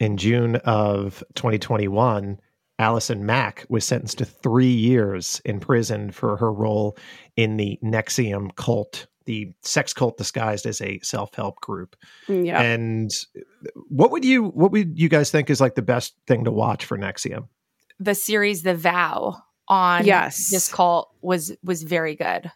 In 0.00 0.16
June 0.16 0.56
of 0.56 1.22
2021, 1.34 2.40
Allison 2.82 3.24
Mack 3.24 3.64
was 3.68 3.84
sentenced 3.84 4.18
to 4.18 4.24
three 4.24 4.66
years 4.66 5.40
in 5.44 5.60
prison 5.60 6.10
for 6.10 6.36
her 6.36 6.52
role 6.52 6.96
in 7.36 7.56
the 7.56 7.78
NXIVM 7.82 8.56
cult, 8.56 9.06
the 9.24 9.52
sex 9.62 9.94
cult 9.94 10.18
disguised 10.18 10.66
as 10.66 10.80
a 10.80 10.98
self-help 11.00 11.60
group. 11.60 11.96
Mm, 12.28 12.46
yeah. 12.46 12.60
And 12.60 13.10
what 13.88 14.10
would 14.10 14.24
you 14.24 14.44
what 14.48 14.72
would 14.72 14.98
you 14.98 15.08
guys 15.08 15.30
think 15.30 15.48
is 15.48 15.60
like 15.60 15.76
the 15.76 15.82
best 15.82 16.14
thing 16.26 16.44
to 16.44 16.50
watch 16.50 16.84
for 16.84 16.98
NXIVM? 16.98 17.48
the 18.00 18.14
series 18.14 18.62
the 18.62 18.74
vow 18.74 19.36
on 19.68 20.04
Yes. 20.04 20.50
this 20.50 20.68
cult 20.72 21.10
was 21.20 21.52
was 21.62 21.84
very 21.84 22.16
good 22.16 22.50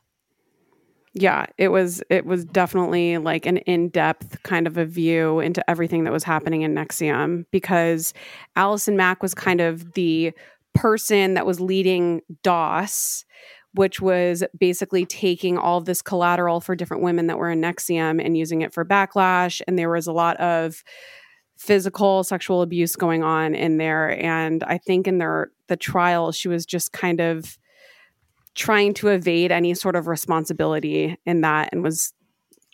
yeah 1.19 1.47
it 1.59 1.69
was 1.69 2.03
it 2.11 2.27
was 2.27 2.45
definitely 2.45 3.19
like 3.19 3.47
an 3.47 3.59
in-depth 3.59 4.43
kind 4.43 4.67
of 4.67 4.77
a 4.77 4.85
view 4.85 5.41
into 5.41 5.69
everything 5.69 6.05
that 6.05 6.13
was 6.13 6.25
happening 6.25 6.63
in 6.63 6.75
NXIVM 6.75 7.47
because 7.51 8.13
allison 8.55 8.97
mack 8.97 9.23
was 9.23 9.35
kind 9.35 9.61
of 9.61 9.93
the 9.95 10.33
person 10.75 11.35
that 11.35 11.47
was 11.47 11.59
leading 11.59 12.21
dos 12.43 13.25
which 13.77 14.01
was 14.01 14.43
basically 14.59 15.05
taking 15.05 15.59
all 15.59 15.83
this 15.83 16.01
collateral 16.01 16.61
for 16.61 16.75
different 16.75 17.03
women 17.03 17.27
that 17.27 17.39
were 17.39 17.51
in 17.51 17.61
NXIVM 17.61 18.25
and 18.25 18.37
using 18.37 18.63
it 18.63 18.73
for 18.73 18.87
backlash. 18.87 19.61
And 19.69 19.79
there 19.79 19.91
was 19.91 20.07
a 20.07 20.13
lot 20.13 20.39
of 20.39 20.83
physical 21.59 22.25
sexual 22.25 22.63
abuse 22.63 22.97
going 22.97 23.23
on 23.23 23.55
in 23.55 23.77
there. 23.77 24.19
And 24.23 24.63
i 24.65 24.79
think 24.79 25.07
in 25.07 25.19
their 25.19 25.51
the 25.69 25.77
trial 25.77 26.33
she 26.33 26.49
was 26.49 26.65
just 26.65 26.93
kind 26.93 27.21
of 27.21 27.59
trying 28.57 28.95
to 28.95 29.09
evade 29.09 29.53
any 29.53 29.75
sort 29.75 29.95
of 29.95 30.09
responsibility 30.09 31.17
in 31.27 31.43
that 31.43 31.69
and 31.73 31.83
was 31.83 32.13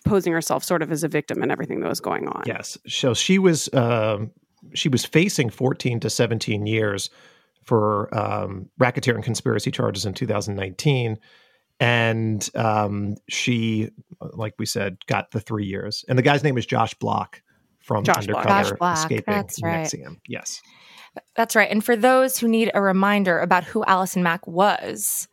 posing 0.05 0.33
herself 0.33 0.65
sort 0.65 0.83
of 0.83 0.91
as 0.91 1.05
a 1.05 1.09
victim 1.09 1.43
and 1.43 1.53
everything 1.53 1.81
that 1.81 1.89
was 1.89 2.01
going 2.01 2.27
on. 2.29 2.43
Yes. 2.47 2.79
So 2.87 3.15
she 3.15 3.39
was 3.39 3.73
um, 3.75 4.31
she 4.75 4.89
was 4.89 5.05
facing 5.05 5.51
14 5.51 6.01
to 6.01 6.11
17 6.11 6.67
years 6.67 7.11
for 7.65 8.13
um, 8.17 8.69
racketeering 8.81 9.23
conspiracy 9.23 9.71
charges 9.71 10.07
in 10.07 10.15
2019, 10.15 11.19
and 11.79 12.51
um, 12.55 13.17
she, 13.29 13.91
like 14.21 14.55
we 14.59 14.67
said, 14.67 14.97
got 15.07 15.31
the 15.31 15.41
three 15.41 15.67
years. 15.67 16.05
And 16.09 16.19
the 16.19 16.23
guy's 16.23 16.43
name 16.43 16.59
is 16.59 16.67
Josh 16.67 16.95
Bloch 16.95 17.41
from 17.81 18.05
Josh 18.05 18.27
Bloch. 18.27 18.47
Undercover 18.47 18.71
Josh 18.71 18.79
Bloch, 18.79 18.99
Escaping 18.99 19.35
that's 19.35 19.63
right. 19.63 19.87
NXIVM. 19.87 20.17
Yes. 20.27 20.61
That's 21.37 21.55
right. 21.55 21.71
And 21.71 21.85
for 21.85 21.95
those 21.95 22.39
who 22.39 22.49
need 22.49 22.71
a 22.75 22.81
reminder 22.81 23.39
about 23.39 23.65
who 23.65 23.85
Allison 23.85 24.23
Mack 24.23 24.47
was, 24.47 25.29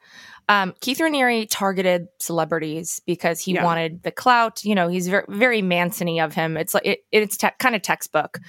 um, 0.49 0.73
Keith 0.81 0.97
Raniere 0.97 1.47
targeted 1.49 2.07
celebrities 2.19 2.99
because 3.05 3.39
he 3.39 3.53
Yeah. 3.53 3.63
wanted 3.63 4.03
the 4.03 4.11
clout. 4.11 4.65
You 4.65 4.75
know, 4.75 4.87
he's 4.89 5.07
very, 5.07 5.23
very 5.29 5.61
Manson-y 5.61 6.21
of 6.21 6.33
him. 6.33 6.57
It's 6.57 6.73
like 6.73 6.85
it, 6.85 6.99
it's 7.11 7.37
te- 7.37 7.47
kind 7.59 7.75
of 7.75 7.81
textbook. 7.83 8.39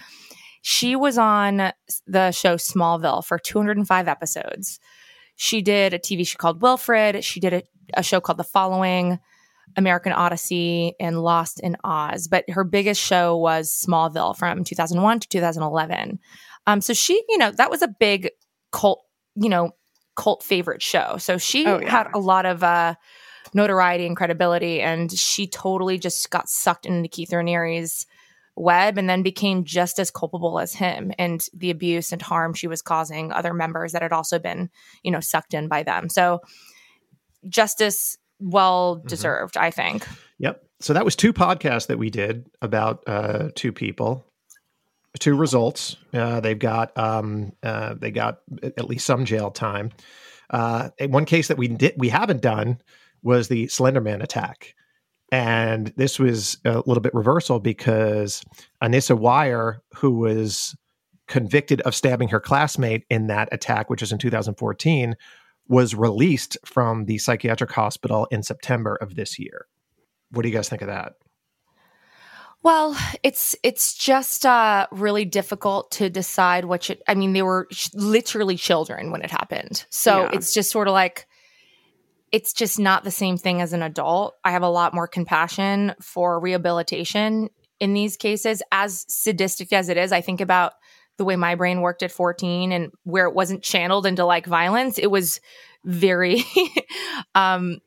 She 0.63 0.97
was 0.97 1.17
on 1.19 1.73
the 2.07 2.33
show 2.33 2.57
Smallville 2.57 3.25
for 3.25 3.39
205 3.39 4.09
episodes. 4.09 4.81
She 5.37 5.63
did 5.63 5.95
a 5.95 5.99
TV 5.99 6.27
show 6.27 6.37
called 6.39 6.61
Wilfred. 6.63 7.23
She 7.25 7.39
did 7.39 7.53
a, 7.53 7.63
a 7.95 8.03
show 8.03 8.21
called 8.21 8.39
The 8.39 8.45
Following, 8.45 9.19
American 9.77 10.13
Odyssey, 10.13 10.95
and 11.01 11.23
Lost 11.23 11.61
in 11.61 11.77
Oz. 11.85 12.29
But 12.29 12.45
her 12.51 12.65
biggest 12.65 13.01
show 13.01 13.37
was 13.37 13.71
Smallville 13.71 14.37
from 14.37 14.65
2001 14.65 15.21
to 15.21 15.29
2011. 15.29 16.19
Um, 16.67 16.81
so 16.81 16.93
she, 16.93 17.23
you 17.29 17.39
know, 17.39 17.51
that 17.53 17.71
was 17.71 17.81
a 17.83 17.89
big 17.89 18.31
cult, 18.73 19.03
you 19.35 19.49
know, 19.49 19.71
cult 20.21 20.43
favorite 20.43 20.83
show. 20.83 21.17
So 21.19 21.39
she 21.39 21.67
Oh, 21.67 21.81
yeah. 21.81 21.91
had 21.91 22.09
a 22.15 22.19
lot 22.19 22.45
of 22.47 22.63
uh, 22.63 22.95
notoriety 23.55 24.07
and 24.07 24.17
credibility, 24.17 24.81
and 24.81 25.11
she 25.11 25.47
totally 25.47 25.99
just 25.99 26.31
got 26.31 26.49
sucked 26.49 26.87
into 26.87 27.09
Keith 27.09 27.31
Raniere's 27.31 28.07
web 28.57 28.99
and 28.99 29.09
then 29.09 29.23
became 29.23 29.65
just 29.65 29.99
as 29.99 30.11
culpable 30.11 30.59
as 30.59 30.75
him 30.75 31.13
and 31.19 31.47
the 31.55 31.71
abuse 31.71 32.13
and 32.13 32.21
harm 32.21 32.53
she 32.53 32.67
was 32.67 32.83
causing 32.83 33.33
other 33.33 33.55
members 33.55 33.93
that 33.93 34.03
had 34.03 34.13
also 34.13 34.39
been, 34.39 34.69
you 35.03 35.11
know, 35.11 35.21
sucked 35.21 35.55
in 35.55 35.69
by 35.69 35.83
them. 35.83 36.09
So 36.11 36.41
justice 37.49 38.19
well 38.39 38.97
deserved, 39.07 39.57
I 39.57 39.71
think. 39.71 40.07
Yep. 40.39 40.63
So 40.81 40.93
that 40.93 41.05
was 41.05 41.17
two 41.17 41.33
podcasts 41.33 41.87
that 41.87 41.99
we 41.99 42.11
did 42.11 42.47
about 42.61 43.03
uh, 43.07 43.49
two 43.55 43.73
people, 43.73 44.27
two 45.19 45.35
results. 45.35 45.97
Uh, 46.13 46.41
they've 46.41 46.59
got 46.59 46.97
um, 46.97 47.53
uh, 47.63 47.95
they 47.95 48.11
got 48.11 48.41
at 48.63 48.89
least 48.89 49.07
some 49.07 49.25
jail 49.25 49.51
time. 49.51 49.91
Uh, 50.51 50.91
one 51.09 51.25
case 51.25 51.49
that 51.49 51.59
we 51.59 51.69
did 51.69 51.95
we 51.97 52.09
haven't 52.09 52.43
done 52.43 52.81
was 53.23 53.49
the 53.49 53.67
Slenderman 53.67 54.23
attack, 54.23 54.75
and 55.33 55.93
this 55.97 56.19
was 56.19 56.59
a 56.65 56.79
little 56.87 57.01
bit 57.01 57.15
reversal 57.15 57.61
because 57.61 58.43
Anissa 58.83 59.19
Weier, 59.19 59.81
who 59.97 60.13
was 60.13 60.77
convicted 61.29 61.81
of 61.83 61.95
stabbing 61.95 62.29
her 62.29 62.41
classmate 62.41 63.05
in 63.09 63.29
that 63.29 63.49
attack, 63.53 63.89
which 63.89 64.01
was 64.01 64.11
in 64.11 64.19
2014, 64.19 65.17
was 65.69 65.95
released 65.95 66.59
from 66.65 67.05
the 67.05 67.19
psychiatric 67.19 67.71
hospital 67.71 68.27
in 68.33 68.43
September 68.43 68.97
of 68.97 69.15
this 69.15 69.39
year. 69.39 69.67
What 70.33 70.43
do 70.43 70.49
you 70.49 70.55
guys 70.55 70.69
think 70.69 70.83
of 70.83 70.89
that? 70.89 71.15
Well, 72.63 72.97
it's 73.23 73.57
it's 73.63 73.95
just 73.95 74.45
uh, 74.45 74.87
really 74.91 75.25
difficult 75.25 75.91
to 75.93 76.11
decide 76.11 76.67
what 76.67 76.85
should. 76.85 77.03
I 77.09 77.15
mean, 77.15 77.33
they 77.33 77.43
were 77.43 77.67
sh- 77.71 77.89
literally 77.95 78.57
children 78.57 79.11
when 79.11 79.23
it 79.23 79.31
happened, 79.31 79.87
so 79.89 80.23
Yeah. 80.25 80.31
it's 80.35 80.53
just 80.53 80.71
sort 80.71 80.87
of 80.87 80.93
like 80.93 81.27
it's 82.33 82.53
just 82.53 82.79
not 82.79 83.03
the 83.03 83.11
same 83.11 83.37
thing 83.39 83.61
as 83.63 83.73
an 83.73 83.83
adult. 83.83 84.35
I 84.45 84.51
have 84.53 84.63
a 84.63 84.69
lot 84.69 84.95
more 84.95 85.09
compassion 85.09 85.95
for 86.03 86.39
rehabilitation 86.39 87.49
in 87.81 87.95
these 87.95 88.17
cases. 88.17 88.63
As 88.71 89.05
sadistic 89.09 89.73
as 89.73 89.89
it 89.89 89.97
is, 89.97 90.13
I 90.13 90.21
think 90.21 90.41
about 90.43 90.75
the 91.17 91.25
way 91.25 91.37
my 91.37 91.55
brain 91.55 91.81
worked 91.81 92.03
at 92.03 92.13
14 92.13 92.73
and 92.73 92.93
where 93.05 93.27
it 93.27 93.35
wasn't 93.35 93.63
channeled 93.63 94.07
into 94.07 94.25
like 94.25 94.47
violence, 94.47 94.99
it 94.99 95.11
was 95.11 95.41
very 95.85 96.45
um 97.35 97.79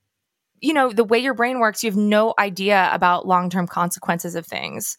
you 0.63 0.73
know, 0.73 0.89
the 0.89 1.03
way 1.03 1.19
your 1.19 1.33
brain 1.33 1.59
works, 1.59 1.83
you 1.83 1.91
have 1.91 1.97
no 1.97 2.33
idea 2.39 2.89
about 2.93 3.27
long-term 3.27 3.67
consequences 3.67 4.33
of 4.33 4.47
things. 4.47 4.97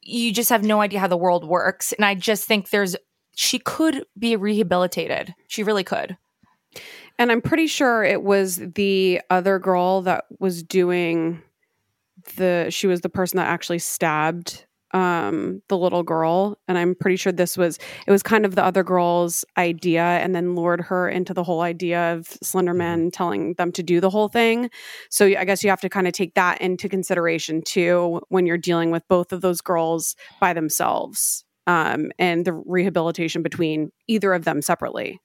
You 0.00 0.32
just 0.32 0.50
have 0.50 0.62
no 0.62 0.80
idea 0.80 1.00
how 1.00 1.08
the 1.08 1.16
world 1.16 1.44
works. 1.44 1.92
And 1.92 2.04
I 2.04 2.14
just 2.14 2.44
think 2.44 2.70
there's 2.70 2.94
she 3.34 3.58
could 3.58 4.04
be 4.16 4.36
rehabilitated. 4.36 5.34
She 5.48 5.64
really 5.64 5.82
could. 5.82 6.16
And 7.18 7.32
I'm 7.32 7.42
pretty 7.42 7.66
sure 7.66 8.04
it 8.04 8.22
was 8.22 8.60
the 8.74 9.20
other 9.30 9.58
girl 9.58 10.02
that 10.02 10.26
was 10.38 10.62
doing 10.62 11.42
the 12.36 12.68
she 12.70 12.86
was 12.86 13.00
the 13.00 13.08
person 13.08 13.38
that 13.38 13.48
actually 13.48 13.80
stabbed 13.80 14.64
um 14.92 15.62
the 15.68 15.76
little 15.76 16.02
girl 16.02 16.58
and 16.68 16.76
i'm 16.78 16.94
pretty 16.94 17.16
sure 17.16 17.32
this 17.32 17.56
was 17.56 17.78
it 18.06 18.10
was 18.10 18.22
kind 18.22 18.44
of 18.44 18.54
the 18.54 18.64
other 18.64 18.82
girl's 18.82 19.44
idea 19.56 20.02
and 20.02 20.34
then 20.34 20.54
lured 20.54 20.80
her 20.80 21.08
into 21.08 21.32
the 21.32 21.42
whole 21.42 21.62
idea 21.62 22.12
of 22.12 22.26
slenderman 22.44 23.10
telling 23.12 23.54
them 23.54 23.72
to 23.72 23.82
do 23.82 24.00
the 24.00 24.10
whole 24.10 24.28
thing 24.28 24.70
so 25.10 25.26
i 25.26 25.44
guess 25.44 25.64
you 25.64 25.70
have 25.70 25.80
to 25.80 25.88
kind 25.88 26.06
of 26.06 26.12
take 26.12 26.34
that 26.34 26.60
into 26.60 26.88
consideration 26.88 27.62
too 27.62 28.20
when 28.28 28.46
you're 28.46 28.58
dealing 28.58 28.90
with 28.90 29.02
both 29.08 29.32
of 29.32 29.40
those 29.40 29.60
girls 29.60 30.14
by 30.40 30.52
themselves 30.52 31.44
um 31.66 32.10
and 32.18 32.44
the 32.44 32.52
rehabilitation 32.52 33.42
between 33.42 33.90
either 34.08 34.32
of 34.32 34.44
them 34.44 34.60
separately 34.60 35.18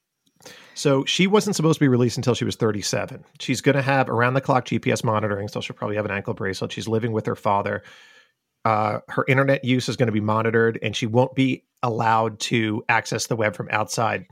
So 0.76 1.04
she 1.06 1.28
wasn't 1.28 1.56
supposed 1.56 1.78
to 1.78 1.84
be 1.84 1.88
released 1.88 2.18
until 2.18 2.36
she 2.36 2.46
was 2.46 2.56
37. 2.56 3.26
She's 3.40 3.62
going 3.62 3.76
to 3.76 3.82
have 3.82 4.10
around 4.10 4.36
the 4.36 4.42
clock 4.42 4.66
GPS 4.66 5.04
monitoring, 5.04 5.48
so 5.48 5.62
she'll 5.62 5.76
probably 5.76 5.96
have 5.96 6.06
an 6.06 6.12
ankle 6.12 6.34
bracelet. 6.34 6.72
She's 6.72 6.88
living 6.88 7.12
with 7.12 7.26
her 7.26 7.36
father. 7.36 7.84
Uh, 8.68 9.00
her 9.08 9.24
internet 9.30 9.64
use 9.64 9.88
is 9.88 9.96
going 9.96 10.08
to 10.08 10.14
be 10.14 10.20
monitored, 10.20 10.78
and 10.82 10.94
she 10.94 11.06
won't 11.06 11.34
be 11.36 11.64
allowed 11.84 12.38
to 12.40 12.84
access 12.90 13.28
the 13.28 13.36
web 13.36 13.56
from 13.56 13.70
outside 13.72 14.26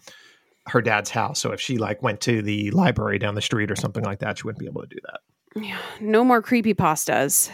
her 0.67 0.81
dad's 0.81 1.09
house. 1.09 1.39
So 1.39 1.51
if 1.51 1.61
she 1.61 1.77
like 1.77 2.03
went 2.03 2.19
to 2.21 2.41
the 2.41 2.71
library 2.71 3.17
down 3.17 3.35
the 3.35 3.41
street 3.41 3.71
or 3.71 3.75
something 3.75 4.03
like 4.03 4.19
that, 4.19 4.37
she 4.37 4.43
wouldn't 4.43 4.59
be 4.59 4.65
able 4.65 4.81
to 4.81 4.87
do 4.87 4.99
that. 5.03 5.19
yeah 5.63 5.77
no 6.01 6.23
more 6.23 6.41
creepy 6.41 6.73
pastas 6.73 7.49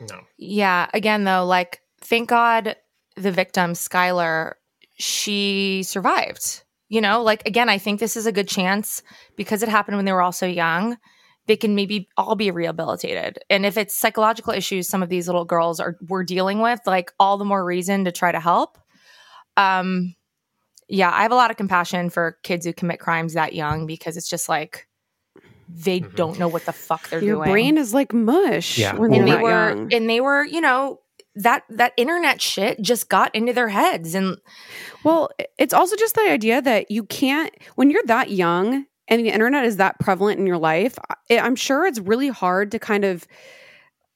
No. 0.00 0.20
Yeah. 0.36 0.86
Again, 0.94 1.24
though, 1.24 1.44
like, 1.44 1.80
thank 2.00 2.28
God 2.28 2.76
the 3.16 3.32
victim, 3.32 3.72
Skylar, 3.72 4.54
she 4.96 5.82
survived. 5.82 6.62
You 6.88 7.00
know, 7.00 7.22
like, 7.22 7.46
again, 7.46 7.68
I 7.68 7.78
think 7.78 7.98
this 7.98 8.16
is 8.16 8.26
a 8.26 8.32
good 8.32 8.48
chance 8.48 9.02
because 9.36 9.62
it 9.62 9.68
happened 9.68 9.96
when 9.96 10.04
they 10.04 10.12
were 10.12 10.22
all 10.22 10.32
so 10.32 10.46
young. 10.46 10.96
They 11.48 11.56
can 11.56 11.74
maybe 11.74 12.08
all 12.16 12.36
be 12.36 12.50
rehabilitated. 12.52 13.38
And 13.50 13.66
if 13.66 13.76
it's 13.76 13.94
psychological 13.94 14.52
issues 14.52 14.88
some 14.88 15.02
of 15.02 15.08
these 15.08 15.26
little 15.26 15.44
girls 15.44 15.80
are 15.80 15.96
were 16.08 16.22
dealing 16.22 16.60
with, 16.60 16.80
like 16.86 17.10
all 17.18 17.38
the 17.38 17.44
more 17.44 17.64
reason 17.64 18.04
to 18.04 18.12
try 18.12 18.30
to 18.30 18.38
help. 18.40 18.78
Um 19.56 20.14
yeah, 20.90 21.10
I 21.12 21.22
have 21.22 21.32
a 21.32 21.34
lot 21.34 21.50
of 21.50 21.56
compassion 21.58 22.08
for 22.08 22.38
kids 22.42 22.64
who 22.64 22.72
commit 22.72 23.00
crimes 23.00 23.34
that 23.34 23.52
young 23.54 23.86
because 23.86 24.16
it's 24.16 24.28
just 24.30 24.48
like 24.48 24.88
they 25.68 26.00
Mhm. 26.00 26.14
don't 26.16 26.38
know 26.38 26.48
what 26.48 26.64
the 26.64 26.72
fuck 26.72 27.08
they're 27.10 27.22
your 27.22 27.36
doing 27.36 27.50
brain 27.50 27.76
is 27.78 27.92
like 27.92 28.12
mush 28.14 28.78
Yeah. 28.78 28.94
when 28.96 29.10
they're 29.10 29.20
and 29.20 29.28
they 29.28 29.32
that 29.32 29.42
were 29.42 29.68
young. 29.70 29.92
and 29.92 30.08
they 30.08 30.20
were 30.20 30.44
you 30.44 30.60
know 30.62 31.00
that 31.34 31.64
that 31.68 31.92
internet 31.98 32.40
shit 32.40 32.80
just 32.80 33.08
got 33.08 33.34
into 33.34 33.52
their 33.52 33.68
heads 33.68 34.14
and 34.14 34.38
Well, 35.04 35.30
it's 35.58 35.74
also 35.74 35.94
just 35.96 36.14
the 36.14 36.22
idea 36.30 36.60
that 36.62 36.90
you 36.90 37.04
can't, 37.04 37.54
when 37.76 37.90
you're 37.90 38.02
that 38.06 38.30
young 38.30 38.86
and 39.08 39.24
the 39.24 39.30
internet 39.30 39.64
is 39.64 39.78
that 39.78 39.98
prevalent 39.98 40.38
in 40.38 40.46
your 40.46 40.58
life, 40.58 40.96
I'm 41.30 41.56
sure 41.56 41.86
it's 41.86 41.98
really 41.98 42.28
hard 42.28 42.70
to 42.72 42.78
kind 42.78 43.04
of 43.04 43.26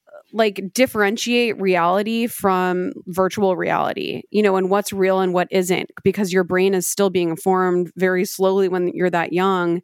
uh, 0.07 0.19
like 0.33 0.73
differentiate 0.73 1.61
reality 1.61 2.27
from 2.27 2.93
virtual 3.07 3.57
reality, 3.57 4.23
you 4.31 4.43
know, 4.43 4.57
and 4.57 4.71
what's 4.71 4.93
real 4.93 5.21
and 5.21 5.33
what 5.33 5.49
isn't, 5.51 5.91
because 6.05 6.33
your 6.33 6.45
brain 6.45 6.75
is 6.75 6.87
still 6.87 7.11
being 7.11 7.37
formed 7.37 7.91
very 7.97 8.25
slowly 8.25 8.69
when 8.69 8.89
you're 8.89 9.11
that 9.11 9.33
young 9.33 9.83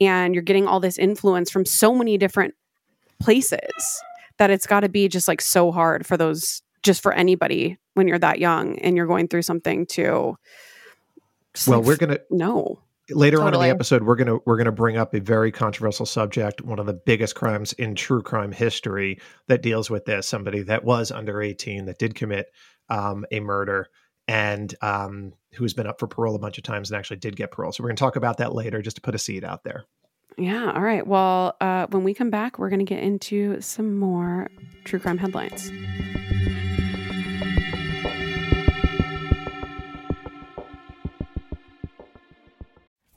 and 0.00 0.34
you're 0.34 0.42
getting 0.42 0.66
all 0.66 0.80
this 0.80 0.98
influence 0.98 1.50
from 1.50 1.64
so 1.64 1.94
many 1.94 2.18
different 2.18 2.54
places 3.20 4.02
that 4.38 4.50
it's 4.50 4.66
got 4.66 4.80
to 4.80 4.88
be 4.88 5.08
just 5.08 5.28
like 5.28 5.40
so 5.40 5.72
hard 5.72 6.06
for 6.06 6.16
those, 6.16 6.62
just 6.82 7.02
for 7.02 7.12
anybody 7.12 7.76
when 7.94 8.06
you're 8.06 8.18
that 8.18 8.38
young 8.38 8.78
and 8.78 8.96
you're 8.96 9.06
going 9.06 9.28
through 9.28 9.42
something 9.42 9.86
to. 9.86 10.36
Well, 11.66 11.78
like, 11.78 11.86
we're 11.86 11.96
gonna 11.96 12.18
no. 12.30 12.80
Later 13.10 13.42
on 13.42 13.54
in 13.54 13.60
the 13.60 13.68
episode 13.68 14.02
we're 14.02 14.16
gonna 14.16 14.38
we're 14.46 14.56
gonna 14.56 14.72
bring 14.72 14.96
up 14.96 15.14
a 15.14 15.20
very 15.20 15.52
controversial 15.52 16.06
subject, 16.06 16.62
one 16.62 16.78
of 16.78 16.86
the 16.86 16.94
biggest 16.94 17.34
crimes 17.34 17.72
in 17.74 17.94
true 17.94 18.22
crime 18.22 18.52
history 18.52 19.20
that 19.46 19.62
deals 19.62 19.90
with 19.90 20.04
this. 20.04 20.26
Somebody 20.26 20.62
that 20.62 20.84
was 20.84 21.10
under 21.10 21.40
eighteen 21.42 21.86
that 21.86 21.98
did 21.98 22.14
commit 22.14 22.46
um, 22.88 23.24
a 23.30 23.40
murder 23.40 23.88
and 24.26 24.74
um, 24.82 25.32
who's 25.54 25.74
been 25.74 25.86
up 25.86 25.98
for 25.98 26.06
parole 26.06 26.34
a 26.34 26.38
bunch 26.38 26.58
of 26.58 26.64
times 26.64 26.90
and 26.90 26.98
actually 26.98 27.16
did 27.16 27.36
get 27.36 27.50
parole. 27.50 27.72
So 27.72 27.82
we're 27.82 27.90
gonna 27.90 27.96
talk 27.96 28.16
about 28.16 28.38
that 28.38 28.54
later, 28.54 28.82
just 28.82 28.96
to 28.96 29.02
put 29.02 29.14
a 29.14 29.18
seed 29.18 29.44
out 29.44 29.64
there. 29.64 29.84
Yeah. 30.36 30.72
All 30.72 30.82
right. 30.82 31.04
Well, 31.04 31.56
uh, 31.60 31.88
when 31.90 32.04
we 32.04 32.14
come 32.14 32.30
back, 32.30 32.60
we're 32.60 32.68
going 32.68 32.78
to 32.78 32.84
get 32.84 33.02
into 33.02 33.60
some 33.60 33.98
more 33.98 34.48
true 34.84 35.00
crime 35.00 35.18
headlines. 35.18 35.72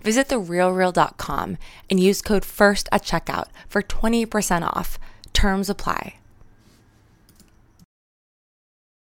Visit 0.00 0.28
therealreal.com 0.28 1.58
and 1.90 2.00
use 2.00 2.22
code 2.22 2.44
FIRST 2.44 2.88
at 2.92 3.02
checkout 3.02 3.48
for 3.68 3.82
20% 3.82 4.62
off. 4.62 4.98
Terms 5.32 5.68
apply. 5.68 6.14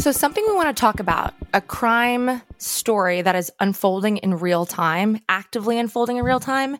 So, 0.00 0.12
something 0.12 0.42
we 0.46 0.54
want 0.54 0.74
to 0.74 0.80
talk 0.80 0.98
about 0.98 1.34
a 1.52 1.60
crime 1.60 2.40
story 2.56 3.20
that 3.20 3.36
is 3.36 3.52
unfolding 3.60 4.16
in 4.16 4.38
real 4.38 4.64
time, 4.64 5.20
actively 5.28 5.78
unfolding 5.78 6.16
in 6.16 6.24
real 6.24 6.40
time, 6.40 6.78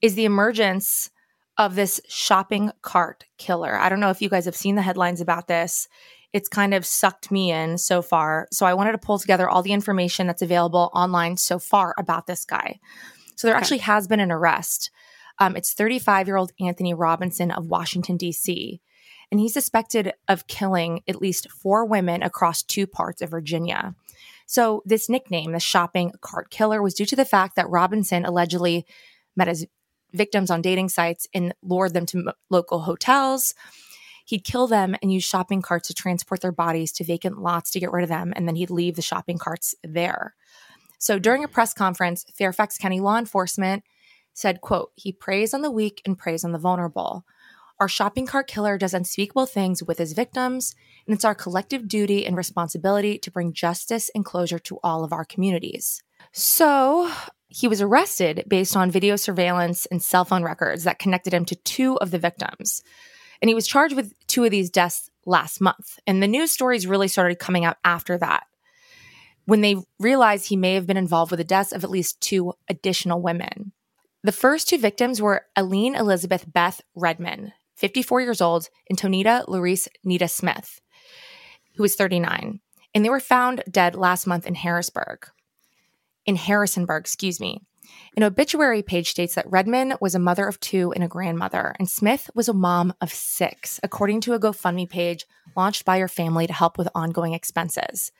is 0.00 0.14
the 0.14 0.24
emergence 0.24 1.10
of 1.58 1.74
this 1.74 2.00
shopping 2.08 2.70
cart 2.80 3.24
killer. 3.38 3.76
I 3.76 3.88
don't 3.88 3.98
know 3.98 4.10
if 4.10 4.22
you 4.22 4.28
guys 4.28 4.44
have 4.44 4.54
seen 4.54 4.76
the 4.76 4.82
headlines 4.82 5.20
about 5.20 5.48
this. 5.48 5.88
It's 6.32 6.48
kind 6.48 6.72
of 6.72 6.86
sucked 6.86 7.32
me 7.32 7.50
in 7.50 7.76
so 7.76 8.02
far. 8.02 8.46
So, 8.52 8.66
I 8.66 8.74
wanted 8.74 8.92
to 8.92 8.98
pull 8.98 9.18
together 9.18 9.50
all 9.50 9.62
the 9.62 9.72
information 9.72 10.28
that's 10.28 10.40
available 10.40 10.90
online 10.94 11.38
so 11.38 11.58
far 11.58 11.92
about 11.98 12.28
this 12.28 12.44
guy. 12.44 12.78
So, 13.34 13.48
there 13.48 13.56
Okay. 13.56 13.62
actually 13.62 13.78
has 13.78 14.06
been 14.06 14.20
an 14.20 14.30
arrest. 14.30 14.92
Um, 15.40 15.56
it's 15.56 15.72
35 15.72 16.28
year 16.28 16.36
old 16.36 16.52
Anthony 16.60 16.94
Robinson 16.94 17.50
of 17.50 17.66
Washington, 17.66 18.16
D.C 18.16 18.80
and 19.30 19.40
he's 19.40 19.52
suspected 19.52 20.12
of 20.28 20.46
killing 20.46 21.02
at 21.08 21.20
least 21.20 21.50
four 21.50 21.84
women 21.84 22.22
across 22.22 22.62
two 22.62 22.86
parts 22.86 23.22
of 23.22 23.30
Virginia. 23.30 23.94
So, 24.46 24.82
this 24.84 25.08
nickname, 25.08 25.52
the 25.52 25.60
shopping 25.60 26.12
cart 26.20 26.50
killer, 26.50 26.82
was 26.82 26.94
due 26.94 27.06
to 27.06 27.16
the 27.16 27.24
fact 27.24 27.54
that 27.56 27.70
Robinson 27.70 28.24
allegedly 28.24 28.84
met 29.36 29.48
his 29.48 29.66
victims 30.12 30.50
on 30.50 30.60
dating 30.60 30.88
sites 30.88 31.28
and 31.32 31.54
lured 31.62 31.94
them 31.94 32.06
to 32.06 32.18
m- 32.18 32.32
local 32.48 32.80
hotels. 32.80 33.54
He'd 34.24 34.42
kill 34.42 34.66
them 34.66 34.96
and 35.00 35.12
use 35.12 35.24
shopping 35.24 35.62
carts 35.62 35.86
to 35.88 35.94
transport 35.94 36.40
their 36.40 36.52
bodies 36.52 36.90
to 36.92 37.04
vacant 37.04 37.40
lots 37.40 37.70
to 37.70 37.80
get 37.80 37.92
rid 37.92 38.02
of 38.02 38.08
them, 38.08 38.32
and 38.34 38.48
then 38.48 38.56
he'd 38.56 38.70
leave 38.70 38.96
the 38.96 39.02
shopping 39.02 39.38
carts 39.38 39.74
there. 39.84 40.34
So, 40.98 41.20
during 41.20 41.44
a 41.44 41.48
press 41.48 41.72
conference, 41.72 42.24
Fairfax 42.34 42.76
County 42.76 42.98
law 42.98 43.18
enforcement 43.18 43.84
said, 44.34 44.60
quote, 44.60 44.90
he 44.96 45.12
preys 45.12 45.54
on 45.54 45.62
the 45.62 45.70
weak 45.70 46.02
and 46.04 46.18
preys 46.18 46.44
on 46.44 46.52
the 46.52 46.58
vulnerable. 46.58 47.24
Our 47.80 47.88
shopping 47.88 48.26
cart 48.26 48.46
killer 48.46 48.76
does 48.76 48.92
unspeakable 48.92 49.46
things 49.46 49.82
with 49.82 49.96
his 49.96 50.12
victims, 50.12 50.76
and 51.06 51.14
it's 51.14 51.24
our 51.24 51.34
collective 51.34 51.88
duty 51.88 52.26
and 52.26 52.36
responsibility 52.36 53.18
to 53.18 53.30
bring 53.30 53.54
justice 53.54 54.10
and 54.14 54.22
closure 54.22 54.58
to 54.58 54.78
all 54.82 55.02
of 55.02 55.14
our 55.14 55.24
communities. 55.24 56.02
So, 56.32 57.10
he 57.48 57.66
was 57.66 57.80
arrested 57.80 58.44
based 58.46 58.76
on 58.76 58.90
video 58.90 59.16
surveillance 59.16 59.86
and 59.86 60.02
cell 60.02 60.26
phone 60.26 60.42
records 60.42 60.84
that 60.84 60.98
connected 60.98 61.32
him 61.32 61.46
to 61.46 61.56
two 61.56 61.96
of 61.98 62.10
the 62.10 62.18
victims. 62.18 62.82
And 63.40 63.48
he 63.48 63.54
was 63.54 63.66
charged 63.66 63.96
with 63.96 64.12
two 64.26 64.44
of 64.44 64.50
these 64.50 64.68
deaths 64.68 65.10
last 65.24 65.60
month. 65.60 65.98
And 66.06 66.22
the 66.22 66.28
news 66.28 66.52
stories 66.52 66.86
really 66.86 67.08
started 67.08 67.38
coming 67.38 67.64
out 67.64 67.78
after 67.82 68.18
that 68.18 68.44
when 69.46 69.62
they 69.62 69.76
realized 69.98 70.46
he 70.46 70.56
may 70.56 70.74
have 70.74 70.86
been 70.86 70.96
involved 70.98 71.30
with 71.32 71.38
the 71.38 71.44
deaths 71.44 71.72
of 71.72 71.82
at 71.82 71.90
least 71.90 72.20
two 72.20 72.52
additional 72.68 73.20
women. 73.20 73.72
The 74.22 74.32
first 74.32 74.68
two 74.68 74.76
victims 74.78 75.20
were 75.20 75.46
Allene 75.56 75.98
Elizabeth 75.98 76.44
Beth 76.46 76.82
Redman, 76.94 77.52
54 77.80 78.20
years 78.20 78.40
old, 78.40 78.68
and 78.88 78.98
Tonita 78.98 79.48
Lorice 79.48 79.88
Nita 80.04 80.28
Smith, 80.28 80.80
who 81.76 81.82
was 81.82 81.96
39. 81.96 82.60
And 82.94 83.04
they 83.04 83.10
were 83.10 83.20
found 83.20 83.64
dead 83.70 83.94
last 83.94 84.26
month 84.26 84.46
in 84.46 84.54
Harrisburg. 84.54 85.26
In 86.26 86.36
Harrisonburg, 86.36 87.02
excuse 87.02 87.40
me. 87.40 87.62
An 88.16 88.22
obituary 88.22 88.82
page 88.82 89.10
states 89.10 89.34
that 89.34 89.50
Redman 89.50 89.94
was 90.00 90.14
a 90.14 90.20
mother 90.20 90.46
of 90.46 90.60
two 90.60 90.92
and 90.92 91.02
a 91.02 91.08
grandmother, 91.08 91.74
and 91.78 91.88
Smith 91.88 92.30
was 92.34 92.48
a 92.48 92.52
mom 92.52 92.92
of 93.00 93.12
six, 93.12 93.80
according 93.82 94.20
to 94.22 94.34
a 94.34 94.40
GoFundMe 94.40 94.88
page 94.88 95.26
launched 95.56 95.84
by 95.84 95.98
her 95.98 96.08
family 96.08 96.46
to 96.46 96.52
help 96.52 96.76
with 96.76 96.88
ongoing 96.94 97.32
expenses. 97.32 98.12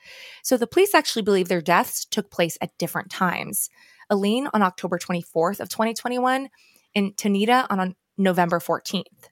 So 0.42 0.56
the 0.56 0.66
police 0.66 0.94
actually 0.94 1.22
believe 1.22 1.48
their 1.48 1.60
deaths 1.60 2.04
took 2.04 2.30
place 2.30 2.56
at 2.60 2.76
different 2.78 3.10
times. 3.10 3.68
Allene 4.10 4.48
on 4.52 4.62
October 4.62 4.98
24th 4.98 5.60
of 5.60 5.68
2021 5.68 6.48
and 6.94 7.16
Tonita 7.16 7.66
on 7.70 7.94
November 8.16 8.58
14th. 8.58 9.28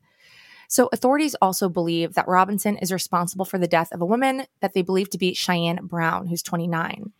So 0.68 0.90
authorities 0.92 1.34
also 1.40 1.68
believe 1.68 2.14
that 2.14 2.28
Robinson 2.28 2.76
is 2.76 2.92
responsible 2.92 3.46
for 3.46 3.58
the 3.58 3.66
death 3.66 3.90
of 3.90 4.02
a 4.02 4.06
woman 4.06 4.44
that 4.60 4.74
they 4.74 4.82
believe 4.82 5.10
to 5.10 5.18
be 5.18 5.34
Cheyenne 5.34 5.80
Brown, 5.82 6.26
who's 6.26 6.42
29. 6.42 7.12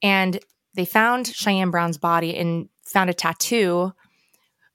And 0.00 0.38
they 0.74 0.84
found 0.84 1.26
Cheyenne 1.26 1.72
Brown's 1.72 1.98
body 1.98 2.36
and 2.36 2.68
found 2.84 3.10
a 3.10 3.14
tattoo 3.14 3.92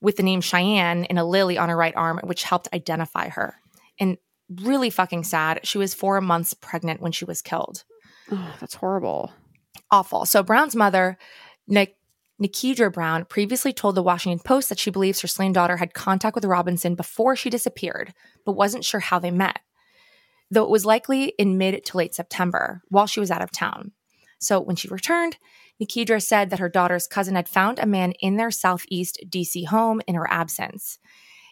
with 0.02 0.18
the 0.18 0.24
name 0.24 0.42
Cheyenne 0.42 1.06
and 1.06 1.18
a 1.18 1.24
lily 1.24 1.58
on 1.58 1.70
her 1.70 1.78
right 1.78 1.96
arm, 1.96 2.20
which 2.24 2.44
helped 2.44 2.68
identify 2.74 3.30
her. 3.30 3.56
And 3.98 4.18
really 4.62 4.90
fucking 4.90 5.24
sad. 5.24 5.62
She 5.64 5.78
was 5.78 5.94
four 5.94 6.20
months 6.20 6.54
pregnant 6.54 7.02
when 7.02 7.14
she 7.14 7.24
was 7.24 7.42
killed. 7.42 7.86
Oh, 8.30 8.56
that's 8.60 8.76
horrible. 8.76 9.32
Awful. 9.90 10.26
So 10.26 10.44
Brown's 10.44 10.76
mother, 10.76 11.18
Nik- 11.68 11.96
Nikedra 12.44 12.92
Brown, 12.92 13.26
previously 13.26 13.72
told 13.72 13.96
the 13.96 14.04
Washington 14.04 14.44
Post 14.44 14.70
that 14.70 14.80
she 14.80 14.92
believes 14.92 15.22
her 15.22 15.28
slain 15.28 15.54
daughter 15.54 15.78
had 15.78 15.94
contact 15.94 16.36
with 16.36 16.46
Robinson 16.46 16.96
before 16.96 17.36
she 17.36 17.50
disappeared, 17.50 18.14
but 18.46 18.54
wasn't 18.54 18.84
sure 18.84 19.00
how 19.00 19.20
they 19.20 19.32
met, 19.32 19.60
though 20.52 20.64
it 20.64 20.70
was 20.70 20.86
likely 20.86 21.34
in 21.40 21.58
mid 21.58 21.86
to 21.86 21.98
late 21.98 22.14
September 22.14 22.82
while 22.90 23.08
she 23.08 23.20
was 23.20 23.32
out 23.32 23.42
of 23.42 23.52
town. 23.52 23.92
So 24.40 24.60
when 24.60 24.76
she 24.76 24.90
returned, 24.90 25.38
Nikedra 25.82 26.22
said 26.22 26.50
that 26.50 26.60
her 26.60 26.70
daughter's 26.70 27.08
cousin 27.08 27.36
had 27.36 27.48
found 27.48 27.80
a 27.80 27.86
man 27.86 28.12
in 28.20 28.36
their 28.36 28.52
southeast 28.52 29.20
DC 29.30 29.68
home 29.68 30.02
in 30.08 30.16
her 30.16 30.30
absence 30.30 31.00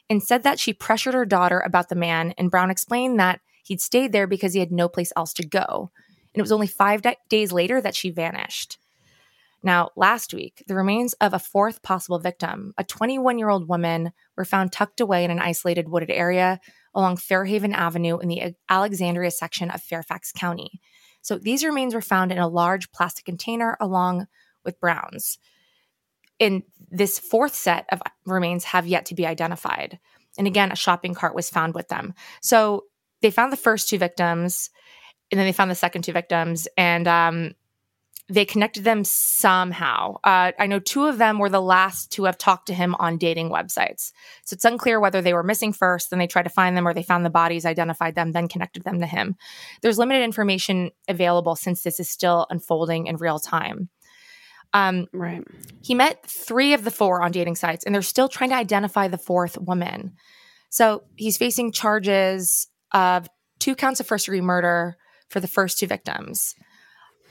and 0.10 0.22
said 0.22 0.44
that 0.44 0.60
she 0.60 0.74
pressured 0.74 1.14
her 1.14 1.26
daughter 1.26 1.60
about 1.62 1.90
the 1.90 1.96
man. 1.96 2.34
And 2.38 2.52
Brown 2.52 2.70
explained 2.70 3.20
that 3.20 3.40
he'd 3.64 3.82
stayed 3.82 4.12
there 4.12 4.28
because 4.28 4.54
he 4.54 4.60
had 4.60 4.72
no 4.72 4.90
place 4.90 5.14
else 5.16 5.34
to 5.34 5.48
go. 5.48 5.90
And 6.34 6.40
it 6.40 6.42
was 6.42 6.52
only 6.52 6.68
five 6.68 7.02
da- 7.02 7.16
days 7.30 7.52
later 7.52 7.82
that 7.82 7.96
she 7.96 8.10
vanished. 8.10 8.78
Now, 9.64 9.90
last 9.96 10.34
week, 10.34 10.64
the 10.68 10.76
remains 10.76 11.14
of 11.14 11.34
a 11.34 11.40
fourth 11.40 11.84
possible 11.84 12.20
victim, 12.20 12.74
a 12.78 12.84
21 12.84 13.38
year 13.38 13.50
old 13.50 13.68
woman, 13.68 14.12
were 14.36 14.46
found 14.46 14.72
tucked 14.72 15.00
away 15.00 15.24
in 15.24 15.32
an 15.32 15.40
isolated 15.40 15.90
wooded 15.90 16.10
area 16.10 16.60
along 16.96 17.18
Fairhaven 17.18 17.74
Avenue 17.74 18.18
in 18.18 18.28
the 18.28 18.56
Alexandria 18.70 19.32
section 19.32 19.70
of 19.70 19.82
Fairfax 19.82 20.32
County. 20.32 20.82
So 21.22 21.38
these 21.38 21.64
remains 21.64 21.94
were 21.94 22.02
found 22.02 22.32
in 22.32 22.40
a 22.40 22.48
large 22.48 22.92
plastic 22.92 23.26
container 23.26 23.78
along 23.80 24.28
with 24.66 24.80
Brown's. 24.80 25.38
And 26.40 26.64
this 26.90 27.20
fourth 27.20 27.54
set 27.54 27.86
of 27.92 28.02
remains 28.26 28.64
have 28.66 28.88
yet 28.88 29.06
to 29.08 29.16
be 29.16 29.28
identified. 29.28 30.00
And 30.38 30.48
again, 30.48 30.72
a 30.72 30.76
shopping 30.76 31.14
cart 31.14 31.36
was 31.36 31.52
found 31.52 31.76
with 31.76 31.88
them. 31.88 32.16
So 32.42 32.86
they 33.22 33.30
found 33.30 33.54
the 33.54 33.58
first 33.58 33.90
two 33.90 34.00
victims 34.00 34.72
and 35.32 35.40
then 35.40 35.48
they 35.48 35.54
found 35.54 35.72
the 35.72 35.76
second 35.76 36.02
two 36.04 36.12
victims, 36.12 36.68
and 36.78 37.08
um, 37.08 37.54
they 38.32 38.46
connected 38.46 38.86
them 38.86 39.04
somehow. 39.04 40.16
Uh, 40.24 40.54
I 40.58 40.66
know 40.66 40.80
two 40.80 41.06
of 41.06 41.18
them 41.18 41.38
were 41.38 41.50
the 41.50 41.62
last 41.62 42.14
to 42.14 42.24
have 42.24 42.38
talked 42.38 42.68
to 42.68 42.74
him 42.74 42.96
on 42.96 43.18
dating 43.18 43.50
websites. 43.50 44.14
So 44.46 44.54
it's 44.54 44.64
unclear 44.64 45.02
whether 45.02 45.22
they 45.22 45.34
were 45.34 45.44
missing 45.44 45.74
first, 45.74 46.10
then 46.10 46.20
they 46.20 46.28
tried 46.28 46.44
to 46.44 46.50
find 46.50 46.78
them, 46.78 46.88
or 46.88 46.94
they 46.94 47.04
found 47.04 47.26
the 47.26 47.30
bodies, 47.30 47.66
identified 47.66 48.16
them, 48.16 48.32
then 48.32 48.48
connected 48.48 48.84
them 48.84 49.02
to 49.02 49.06
him. 49.06 49.36
There's 49.82 49.98
limited 49.98 50.24
information 50.24 50.92
available 51.10 51.58
since 51.58 51.84
this 51.84 52.00
is 52.00 52.10
still 52.10 52.48
unfolding 52.50 53.08
in 53.08 53.18
real 53.18 53.38
time. 53.38 53.90
Um, 54.74 55.08
Right. 55.12 55.44
he 55.82 55.94
met 55.94 56.26
three 56.26 56.74
of 56.74 56.86
the 56.86 56.92
four 56.92 57.22
on 57.22 57.32
dating 57.32 57.58
sites, 57.58 57.84
and 57.84 57.94
they're 57.94 58.02
still 58.02 58.30
trying 58.30 58.52
to 58.52 58.56
identify 58.56 59.10
the 59.10 59.18
fourth 59.18 59.58
woman. 59.58 60.14
So 60.70 61.04
he's 61.18 61.36
facing 61.36 61.74
charges 61.74 62.68
of 62.94 63.28
two 63.60 63.76
counts 63.76 64.00
of 64.00 64.08
first 64.08 64.26
degree 64.26 64.40
murder 64.40 64.96
for 65.30 65.42
the 65.42 65.50
first 65.50 65.80
two 65.80 65.88
victims. 65.88 66.56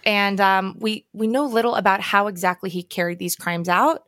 And 0.04 0.40
um, 0.40 0.76
we 0.78 1.06
we 1.12 1.26
know 1.26 1.46
little 1.46 1.74
about 1.74 2.00
how 2.00 2.26
exactly 2.26 2.70
he 2.70 2.82
carried 2.82 3.18
these 3.18 3.36
crimes 3.36 3.68
out. 3.68 4.02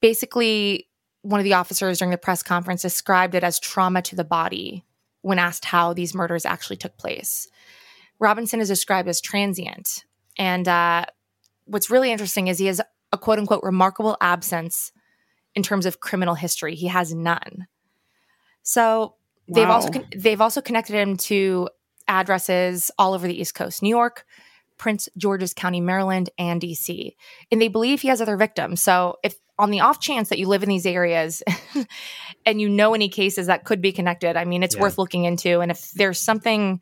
Basically, 0.00 0.88
one 1.22 1.40
of 1.40 1.44
the 1.44 1.54
officers 1.54 1.98
during 1.98 2.10
the 2.10 2.18
press 2.18 2.42
conference 2.42 2.82
described 2.82 3.34
it 3.34 3.44
as 3.44 3.58
trauma 3.58 4.02
to 4.02 4.16
the 4.16 4.24
body 4.24 4.84
when 5.22 5.38
asked 5.38 5.64
how 5.64 5.92
these 5.94 6.14
murders 6.14 6.44
actually 6.44 6.76
took 6.76 6.98
place. 6.98 7.48
Robinson 8.18 8.60
is 8.60 8.68
described 8.68 9.08
as 9.08 9.20
transient, 9.20 10.04
and 10.38 10.68
uh, 10.68 11.04
what's 11.64 11.90
really 11.90 12.12
interesting 12.12 12.48
is 12.48 12.58
he 12.58 12.66
has 12.66 12.80
a 13.12 13.18
quote 13.18 13.38
unquote 13.38 13.62
remarkable 13.62 14.16
absence 14.20 14.92
in 15.54 15.62
terms 15.62 15.86
of 15.86 16.00
criminal 16.00 16.34
history. 16.34 16.74
He 16.74 16.88
has 16.88 17.14
none. 17.14 17.66
So 18.62 19.14
they've 19.48 19.68
also 19.68 19.90
con- 19.90 20.08
they've 20.16 20.40
also 20.40 20.60
connected 20.60 20.94
him 20.94 21.16
to 21.18 21.68
addresses 22.08 22.90
all 22.98 23.14
over 23.14 23.26
the 23.26 23.38
East 23.40 23.54
Coast, 23.54 23.82
New 23.82 23.88
York, 23.88 24.24
Prince 24.78 25.08
George's 25.16 25.54
County, 25.54 25.80
Maryland, 25.80 26.30
and 26.38 26.60
DC. 26.60 27.12
And 27.50 27.60
they 27.60 27.68
believe 27.68 28.00
he 28.00 28.08
has 28.08 28.20
other 28.20 28.36
victims. 28.36 28.82
So 28.82 29.16
if 29.22 29.34
on 29.58 29.70
the 29.70 29.80
off 29.80 30.00
chance 30.00 30.28
that 30.30 30.38
you 30.38 30.48
live 30.48 30.62
in 30.62 30.68
these 30.68 30.86
areas 30.86 31.42
and 32.46 32.60
you 32.60 32.68
know 32.68 32.94
any 32.94 33.08
cases 33.08 33.46
that 33.46 33.64
could 33.64 33.80
be 33.80 33.92
connected, 33.92 34.36
I 34.36 34.44
mean, 34.44 34.62
it's 34.62 34.74
Yeah. 34.74 34.82
worth 34.82 34.98
looking 34.98 35.24
into. 35.24 35.60
And 35.60 35.70
if 35.70 35.90
there's 35.92 36.20
something 36.20 36.80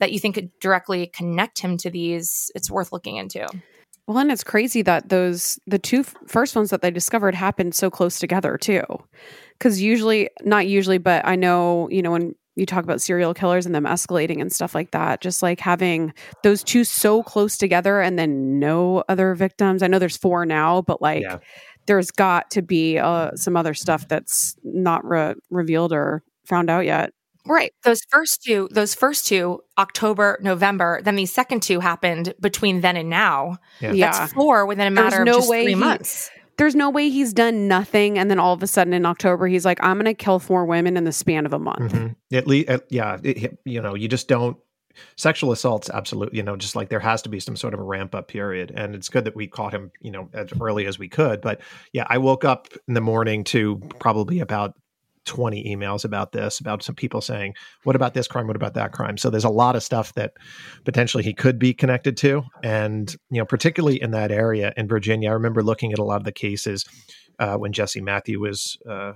that 0.00 0.12
you 0.12 0.18
think 0.18 0.34
could 0.34 0.50
directly 0.60 1.06
connect 1.06 1.60
him 1.60 1.76
to 1.78 1.90
these, 1.90 2.50
it's 2.54 2.70
worth 2.70 2.92
looking 2.92 3.16
into. 3.16 3.46
Well, 4.06 4.18
and 4.18 4.30
it's 4.32 4.44
crazy 4.44 4.82
that 4.82 5.08
those 5.08 5.58
the 5.66 5.78
two 5.78 6.00
f- 6.00 6.14
first 6.26 6.54
ones 6.56 6.70
that 6.70 6.82
they 6.82 6.90
discovered 6.90 7.34
happened 7.34 7.74
so 7.74 7.90
close 7.90 8.18
together 8.18 8.58
too. 8.58 8.82
Because 9.58 9.80
usually, 9.80 10.28
not 10.42 10.66
usually, 10.66 10.98
but 10.98 11.24
I 11.24 11.36
know 11.36 11.88
you 11.90 12.02
know 12.02 12.10
when 12.10 12.34
you 12.56 12.66
talk 12.66 12.84
about 12.84 13.00
serial 13.00 13.34
killers 13.34 13.66
and 13.66 13.74
them 13.74 13.84
escalating 13.84 14.40
and 14.40 14.52
stuff 14.52 14.74
like 14.74 14.92
that, 14.92 15.20
just 15.20 15.42
like 15.42 15.58
having 15.60 16.12
those 16.42 16.62
two 16.62 16.84
so 16.84 17.22
close 17.22 17.56
together 17.58 18.00
and 18.00 18.18
then 18.18 18.58
no 18.58 19.02
other 19.08 19.34
victims. 19.34 19.82
I 19.82 19.88
know 19.88 19.98
there's 19.98 20.16
four 20.16 20.46
now, 20.46 20.82
but 20.82 21.02
like 21.02 21.22
Yeah. 21.22 21.38
there's 21.86 22.10
got 22.10 22.50
to 22.52 22.62
be 22.62 22.98
uh, 22.98 23.32
some 23.34 23.56
other 23.56 23.74
stuff 23.74 24.06
that's 24.08 24.56
not 24.62 25.04
re- 25.04 25.34
revealed 25.50 25.92
or 25.92 26.22
found 26.44 26.70
out 26.70 26.84
yet. 26.84 27.10
Right. 27.46 27.72
Those 27.82 28.00
first 28.08 28.42
two, 28.42 28.68
those 28.70 28.94
first 28.94 29.26
two, 29.26 29.60
October, 29.76 30.38
November, 30.40 31.00
then 31.02 31.14
these 31.16 31.30
second 31.32 31.62
two 31.62 31.80
happened 31.80 32.32
between 32.40 32.80
then 32.80 32.96
and 32.96 33.10
now. 33.10 33.58
Yeah. 33.80 33.92
Yeah. 33.92 34.12
That's 34.12 34.32
four 34.32 34.64
within 34.64 34.90
a 34.90 34.94
There's 34.94 35.10
matter 35.12 35.24
no 35.24 35.32
of 35.32 35.38
just 35.40 35.50
way 35.50 35.64
three 35.64 35.72
he- 35.72 35.78
months. 35.78 36.30
There's 36.56 36.74
no 36.74 36.90
way 36.90 37.08
he's 37.08 37.32
done 37.32 37.68
nothing, 37.68 38.18
and 38.18 38.30
then 38.30 38.38
all 38.38 38.52
of 38.52 38.62
a 38.62 38.66
sudden 38.66 38.92
in 38.92 39.06
October 39.06 39.46
he's 39.46 39.64
like, 39.64 39.82
"I'm 39.82 39.96
going 39.96 40.04
to 40.06 40.14
kill 40.14 40.38
four 40.38 40.64
women 40.64 40.96
in 40.96 41.04
the 41.04 41.12
span 41.12 41.46
of 41.46 41.52
a 41.52 41.58
month." 41.58 41.92
Mhm. 41.92 42.16
At 42.32 42.46
least, 42.46 42.70
yeah, 42.88 43.18
it, 43.22 43.58
you 43.64 43.80
know, 43.80 43.94
you 43.94 44.08
just 44.08 44.28
don't. 44.28 44.56
Sexual 45.16 45.50
assaults, 45.50 45.90
absolutely. 45.90 46.36
You 46.36 46.44
know, 46.44 46.56
just 46.56 46.76
like 46.76 46.88
there 46.88 47.00
has 47.00 47.20
to 47.22 47.28
be 47.28 47.40
some 47.40 47.56
sort 47.56 47.74
of 47.74 47.80
a 47.80 47.82
ramp 47.82 48.14
up 48.14 48.28
period, 48.28 48.72
and 48.76 48.94
it's 48.94 49.08
good 49.08 49.24
that 49.24 49.34
we 49.34 49.48
caught 49.48 49.74
him, 49.74 49.90
you 50.00 50.12
know, 50.12 50.28
as 50.32 50.50
early 50.60 50.86
as 50.86 51.00
we 51.00 51.08
could. 51.08 51.40
But 51.40 51.60
yeah, 51.92 52.06
I 52.08 52.18
woke 52.18 52.44
up 52.44 52.68
in 52.86 52.94
the 52.94 53.00
morning 53.00 53.42
to 53.44 53.82
probably 53.98 54.38
about 54.38 54.74
20 55.24 55.64
emails 55.64 56.04
about 56.04 56.32
this, 56.32 56.60
about 56.60 56.82
some 56.82 56.94
people 56.94 57.20
saying, 57.20 57.54
what 57.84 57.96
about 57.96 58.14
this 58.14 58.28
crime? 58.28 58.46
What 58.46 58.56
about 58.56 58.74
that 58.74 58.92
crime? 58.92 59.16
So 59.16 59.30
there's 59.30 59.44
a 59.44 59.50
lot 59.50 59.76
of 59.76 59.82
stuff 59.82 60.14
that 60.14 60.32
potentially 60.84 61.22
he 61.22 61.34
could 61.34 61.58
be 61.58 61.74
connected 61.74 62.16
to. 62.18 62.42
And, 62.62 63.14
you 63.30 63.38
know, 63.38 63.44
particularly 63.44 64.00
in 64.00 64.10
that 64.12 64.30
area 64.30 64.72
in 64.76 64.88
Virginia, 64.88 65.30
I 65.30 65.34
remember 65.34 65.62
looking 65.62 65.92
at 65.92 65.98
a 65.98 66.04
lot 66.04 66.16
of 66.16 66.24
the 66.24 66.32
cases 66.32 66.84
uh, 67.38 67.56
when 67.56 67.72
Jesse 67.72 68.00
Matthew 68.00 68.40
was. 68.40 68.78
Uh, 68.88 69.12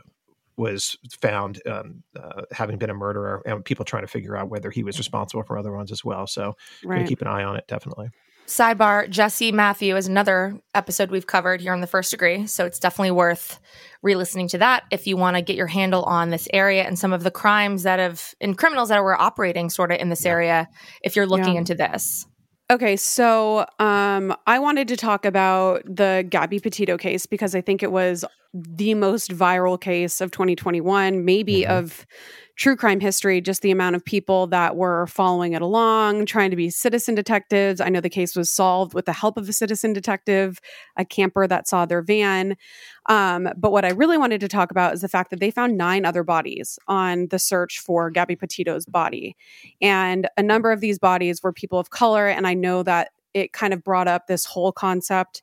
was 0.56 0.96
found 1.22 1.62
um, 1.66 2.02
uh, 2.20 2.42
having 2.50 2.78
been 2.78 2.90
a 2.90 2.94
murderer, 2.94 3.40
and 3.46 3.64
people 3.64 3.84
trying 3.84 4.02
to 4.02 4.08
figure 4.08 4.36
out 4.36 4.50
whether 4.50 4.70
he 4.70 4.82
was 4.82 4.98
responsible 4.98 5.44
for 5.44 5.56
other 5.56 5.72
ones 5.72 5.92
as 5.92 6.04
well. 6.04 6.26
So, 6.26 6.56
Right. 6.84 7.06
keep 7.06 7.22
an 7.22 7.28
eye 7.28 7.44
on 7.44 7.54
it, 7.54 7.64
definitely. 7.68 8.10
Sidebar 8.48 9.10
Jesse 9.10 9.52
Matthew 9.52 9.94
is 9.94 10.08
another 10.08 10.58
episode 10.74 11.10
we've 11.10 11.26
covered 11.26 11.60
here 11.60 11.74
on 11.74 11.82
the 11.82 11.86
first 11.86 12.10
degree. 12.10 12.46
So 12.46 12.64
it's 12.64 12.78
definitely 12.78 13.10
worth 13.10 13.60
re 14.02 14.14
listening 14.14 14.48
to 14.48 14.58
that 14.58 14.84
if 14.90 15.06
you 15.06 15.18
want 15.18 15.36
to 15.36 15.42
get 15.42 15.54
your 15.54 15.66
handle 15.66 16.02
on 16.04 16.30
this 16.30 16.48
area 16.54 16.84
and 16.84 16.98
some 16.98 17.12
of 17.12 17.24
the 17.24 17.30
crimes 17.30 17.82
that 17.82 17.98
have 17.98 18.34
and 18.40 18.56
criminals 18.56 18.88
that 18.88 19.02
were 19.04 19.20
operating 19.20 19.68
sort 19.68 19.92
of 19.92 20.00
in 20.00 20.08
this 20.08 20.24
area 20.24 20.66
if 21.04 21.14
you're 21.14 21.26
looking 21.26 21.54
Yeah. 21.54 21.60
into 21.60 21.74
this. 21.74 22.26
Okay, 22.70 22.96
so 22.96 23.66
um, 23.78 24.34
I 24.46 24.58
wanted 24.58 24.88
to 24.88 24.96
talk 24.96 25.24
about 25.26 25.82
the 25.84 26.26
Gabby 26.28 26.58
Petito 26.58 26.96
case 26.96 27.26
because 27.26 27.54
I 27.54 27.60
think 27.60 27.82
it 27.82 27.92
was 27.92 28.24
the 28.54 28.94
most 28.94 29.30
viral 29.30 29.78
case 29.78 30.20
of 30.22 30.30
2021, 30.30 31.24
maybe 31.24 31.62
Mhm. 31.62 31.68
of 31.68 32.06
true 32.58 32.74
crime 32.74 32.98
history. 32.98 33.40
Just 33.40 33.62
the 33.62 33.70
amount 33.70 33.94
of 33.94 34.04
people 34.04 34.48
that 34.48 34.74
were 34.74 35.06
following 35.06 35.52
it 35.52 35.62
along, 35.62 36.26
trying 36.26 36.50
to 36.50 36.56
be 36.56 36.70
citizen 36.70 37.14
detectives. 37.14 37.80
I 37.80 37.88
know 37.88 38.00
the 38.00 38.10
case 38.10 38.34
was 38.34 38.50
solved 38.50 38.94
with 38.94 39.06
the 39.06 39.12
help 39.12 39.36
of 39.36 39.48
a 39.48 39.52
citizen 39.52 39.92
detective, 39.92 40.58
a 40.96 41.04
camper 41.04 41.46
that 41.46 41.68
saw 41.68 41.86
their 41.86 42.02
van. 42.02 42.56
Um, 43.06 43.48
but 43.56 43.70
what 43.70 43.84
I 43.84 43.90
really 43.90 44.18
wanted 44.18 44.40
to 44.40 44.48
talk 44.48 44.72
about 44.72 44.92
is 44.92 45.00
the 45.00 45.08
fact 45.08 45.30
that 45.30 45.38
they 45.38 45.52
found 45.52 45.78
nine 45.78 46.04
other 46.04 46.24
bodies 46.24 46.80
on 46.88 47.28
the 47.28 47.38
search 47.38 47.78
for 47.78 48.10
Gabby 48.10 48.34
Petito's 48.34 48.86
body. 48.86 49.36
And 49.80 50.28
a 50.36 50.42
number 50.42 50.72
of 50.72 50.80
these 50.80 50.98
bodies 50.98 51.42
were 51.42 51.52
people 51.52 51.78
of 51.78 51.90
color. 51.90 52.26
And 52.26 52.44
I 52.44 52.54
know 52.54 52.82
that 52.82 53.12
it 53.34 53.52
kind 53.52 53.72
of 53.72 53.84
brought 53.84 54.08
up 54.08 54.26
this 54.26 54.44
whole 54.44 54.72
concept 54.72 55.42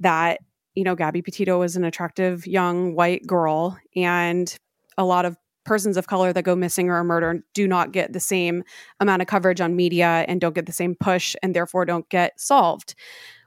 that, 0.00 0.40
you 0.74 0.82
know, 0.82 0.96
Gabby 0.96 1.22
Petito 1.22 1.60
was 1.60 1.76
an 1.76 1.84
attractive 1.84 2.44
young 2.44 2.96
white 2.96 3.24
girl. 3.24 3.78
And 3.94 4.54
a 4.98 5.04
lot 5.04 5.26
of 5.26 5.36
persons 5.66 5.96
of 5.96 6.06
color 6.06 6.32
that 6.32 6.42
go 6.42 6.56
missing 6.56 6.88
or 6.88 6.94
are 6.94 7.04
murdered 7.04 7.42
do 7.52 7.68
not 7.68 7.92
get 7.92 8.12
the 8.12 8.20
same 8.20 8.62
amount 9.00 9.20
of 9.20 9.28
coverage 9.28 9.60
on 9.60 9.76
media 9.76 10.24
and 10.28 10.40
don't 10.40 10.54
get 10.54 10.66
the 10.66 10.72
same 10.72 10.94
push 10.94 11.36
and 11.42 11.54
therefore 11.54 11.84
don't 11.84 12.08
get 12.08 12.40
solved 12.40 12.94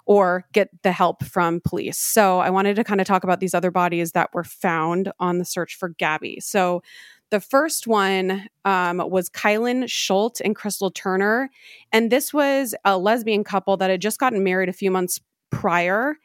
or 0.05 0.45
get 0.53 0.69
the 0.81 0.91
help 0.91 1.23
from 1.23 1.61
police. 1.63 1.97
So 1.97 2.39
I 2.39 2.49
wanted 2.49 2.75
to 2.75 2.83
kind 2.83 2.99
of 2.99 3.07
talk 3.07 3.23
about 3.23 3.39
these 3.39 3.53
other 3.53 3.71
bodies 3.71 4.11
that 4.13 4.29
were 4.33 4.43
found 4.43 5.11
on 5.19 5.37
the 5.37 5.45
search 5.45 5.75
for 5.75 5.89
Gabby. 5.89 6.39
So 6.41 6.81
the 7.29 7.39
first 7.39 7.85
one 7.85 8.47
um, 8.65 8.97
was 8.97 9.29
Kylen 9.29 9.87
Schulte 9.87 10.41
and 10.41 10.55
Crystal 10.55 10.89
Turner. 10.89 11.49
And 11.91 12.11
this 12.11 12.33
was 12.33 12.73
a 12.83 12.97
lesbian 12.97 13.43
couple 13.43 13.77
that 13.77 13.91
had 13.91 14.01
just 14.01 14.19
gotten 14.19 14.43
married 14.43 14.67
a 14.67 14.73
few 14.73 14.89
months 14.89 15.21
prior. 15.51 16.15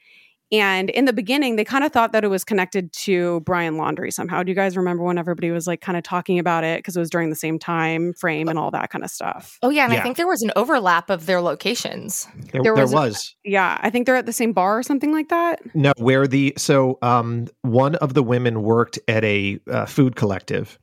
And 0.61 0.91
in 0.91 1.05
the 1.05 1.13
beginning, 1.13 1.57
they 1.57 1.65
kind 1.65 1.85
of 1.85 1.93
thought 1.93 2.13
that 2.13 2.23
it 2.25 2.29
was 2.29 2.45
connected 2.45 2.93
to 2.93 3.41
Brian 3.41 3.75
Laundrie 3.75 4.13
somehow. 4.13 4.43
Do 4.43 4.51
you 4.51 4.55
guys 4.57 4.77
remember 4.77 5.03
when 5.03 5.19
everybody 5.19 5.51
was 5.51 5.67
like 5.67 5.81
kind 5.81 5.97
of 5.99 6.05
talking 6.05 6.39
about 6.39 6.65
it 6.65 6.79
because 6.79 6.97
it 6.97 7.01
was 7.01 7.11
during 7.11 7.31
the 7.31 7.37
same 7.37 7.59
time 7.59 8.13
frame 8.15 8.49
and 8.49 8.59
all 8.59 8.71
that 8.71 8.91
kind 8.91 9.05
of 9.05 9.11
stuff? 9.11 9.59
Oh, 9.63 9.71
yeah. 9.71 9.85
And 9.85 9.93
Yeah. 9.95 10.01
I 10.01 10.03
think 10.03 10.17
there 10.17 10.27
was 10.29 10.43
an 10.43 10.53
overlap 10.55 11.11
of 11.11 11.27
their 11.27 11.41
locations. 11.41 12.29
There, 12.53 12.63
There 12.63 12.75
there 12.75 12.85
was 12.85 12.93
was, 12.93 13.35
a- 13.47 13.51
Yeah, 13.51 13.79
I 13.81 13.91
think 13.91 14.07
they're 14.07 14.17
at 14.17 14.27
the 14.27 14.33
same 14.33 14.53
bar 14.53 14.79
or 14.79 14.83
something 14.83 15.13
like 15.13 15.29
that. 15.31 15.61
no 15.75 15.93
where 15.99 16.27
the 16.27 16.55
so 16.57 16.99
um 17.03 17.47
one 17.63 17.95
of 17.97 18.15
the 18.15 18.23
women 18.23 18.63
worked 18.63 18.99
at 19.09 19.25
a 19.25 19.59
uh, 19.71 19.87
food 19.87 20.17
collective, 20.17 20.79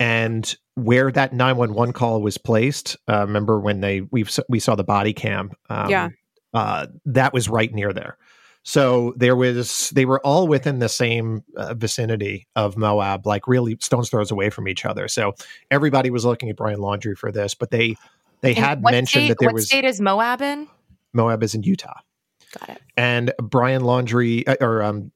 and 0.00 0.56
where 0.74 1.10
that 1.12 1.32
nine 1.32 1.56
one 1.56 1.72
one 1.74 1.92
call 1.92 2.20
was 2.20 2.36
placed. 2.38 2.96
Uh, 3.08 3.20
remember 3.20 3.60
when 3.60 3.80
they 3.80 4.00
we 4.10 4.24
we 4.48 4.58
saw 4.58 4.74
the 4.74 4.84
body 4.84 5.12
cam? 5.12 5.52
Um, 5.70 5.88
Yeah. 5.90 6.08
uh, 6.52 6.86
that 7.06 7.32
was 7.32 7.48
right 7.48 7.72
near 7.72 7.92
there. 7.92 8.16
So 8.66 9.12
there 9.16 9.36
was 9.36 9.90
they 9.90 10.06
were 10.06 10.20
all 10.20 10.48
within 10.48 10.78
the 10.78 10.88
same 10.88 11.44
uh, 11.56 11.74
vicinity 11.74 12.48
of 12.56 12.76
Moab, 12.78 13.26
like 13.26 13.46
really 13.46 13.76
stones 13.80 14.08
throws 14.08 14.30
away 14.30 14.48
from 14.50 14.66
each 14.68 14.86
other. 14.86 15.06
So 15.06 15.34
everybody 15.70 16.08
was 16.10 16.24
looking 16.24 16.48
at 16.48 16.56
Brian 16.56 16.80
Laundrie 16.80 17.16
for 17.16 17.30
this, 17.30 17.54
but 17.54 17.70
they 17.70 17.94
they 18.40 18.54
And 18.54 18.64
had 18.64 18.82
mentioned 18.82 19.24
state, 19.24 19.28
that 19.28 19.38
there 19.38 19.48
was. 19.48 19.52
what 19.52 19.56
was 19.56 19.66
state 19.66 19.84
is 19.84 20.00
Moab 20.00 20.40
in? 20.40 20.66
Moab 21.12 21.42
is 21.42 21.54
in 21.54 21.62
Utah. 21.62 22.00
Got 22.58 22.70
it. 22.70 22.82
And 22.96 23.32
Brian 23.42 23.82
Laundrie 23.82 24.48
uh, 24.48 24.56
or 24.60 24.82
um, 24.82 25.10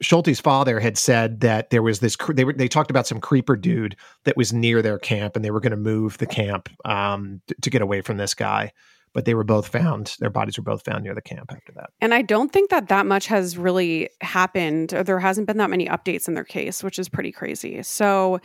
Schulte's 0.00 0.40
father 0.40 0.80
had 0.80 0.96
said 0.96 1.40
that 1.40 1.70
there 1.70 1.82
was 1.82 2.00
this. 2.00 2.16
cre- 2.16 2.32
They 2.32 2.44
were 2.44 2.52
they 2.54 2.68
talked 2.68 2.90
about 2.90 3.06
some 3.06 3.20
creeper 3.20 3.56
dude 3.56 3.96
that 4.24 4.36
was 4.36 4.52
near 4.52 4.80
their 4.80 4.98
camp, 4.98 5.36
and 5.36 5.44
they 5.44 5.50
were 5.50 5.60
going 5.60 5.72
to 5.72 5.76
move 5.76 6.16
the 6.18 6.26
camp 6.26 6.68
um, 6.84 7.42
to 7.60 7.68
get 7.68 7.82
away 7.82 8.00
from 8.00 8.16
this 8.16 8.34
guy. 8.34 8.72
But 9.16 9.24
they 9.24 9.32
were 9.32 9.44
both 9.44 9.66
found. 9.66 10.14
Their 10.20 10.28
bodies 10.28 10.58
were 10.58 10.62
both 10.62 10.84
found 10.84 11.04
near 11.04 11.14
the 11.14 11.22
camp 11.22 11.50
after 11.50 11.72
that. 11.72 11.88
And 12.02 12.12
I 12.12 12.20
don't 12.20 12.52
think 12.52 12.68
that 12.68 12.88
that 12.88 13.06
much 13.06 13.28
has 13.28 13.56
really 13.56 14.10
happened. 14.20 14.92
Or 14.92 15.02
there 15.02 15.18
hasn't 15.18 15.46
been 15.46 15.56
that 15.56 15.70
many 15.70 15.86
updates 15.86 16.28
in 16.28 16.34
their 16.34 16.44
case, 16.44 16.84
which 16.84 16.98
is 16.98 17.08
pretty 17.08 17.32
crazy. 17.32 17.82
So 17.82 18.42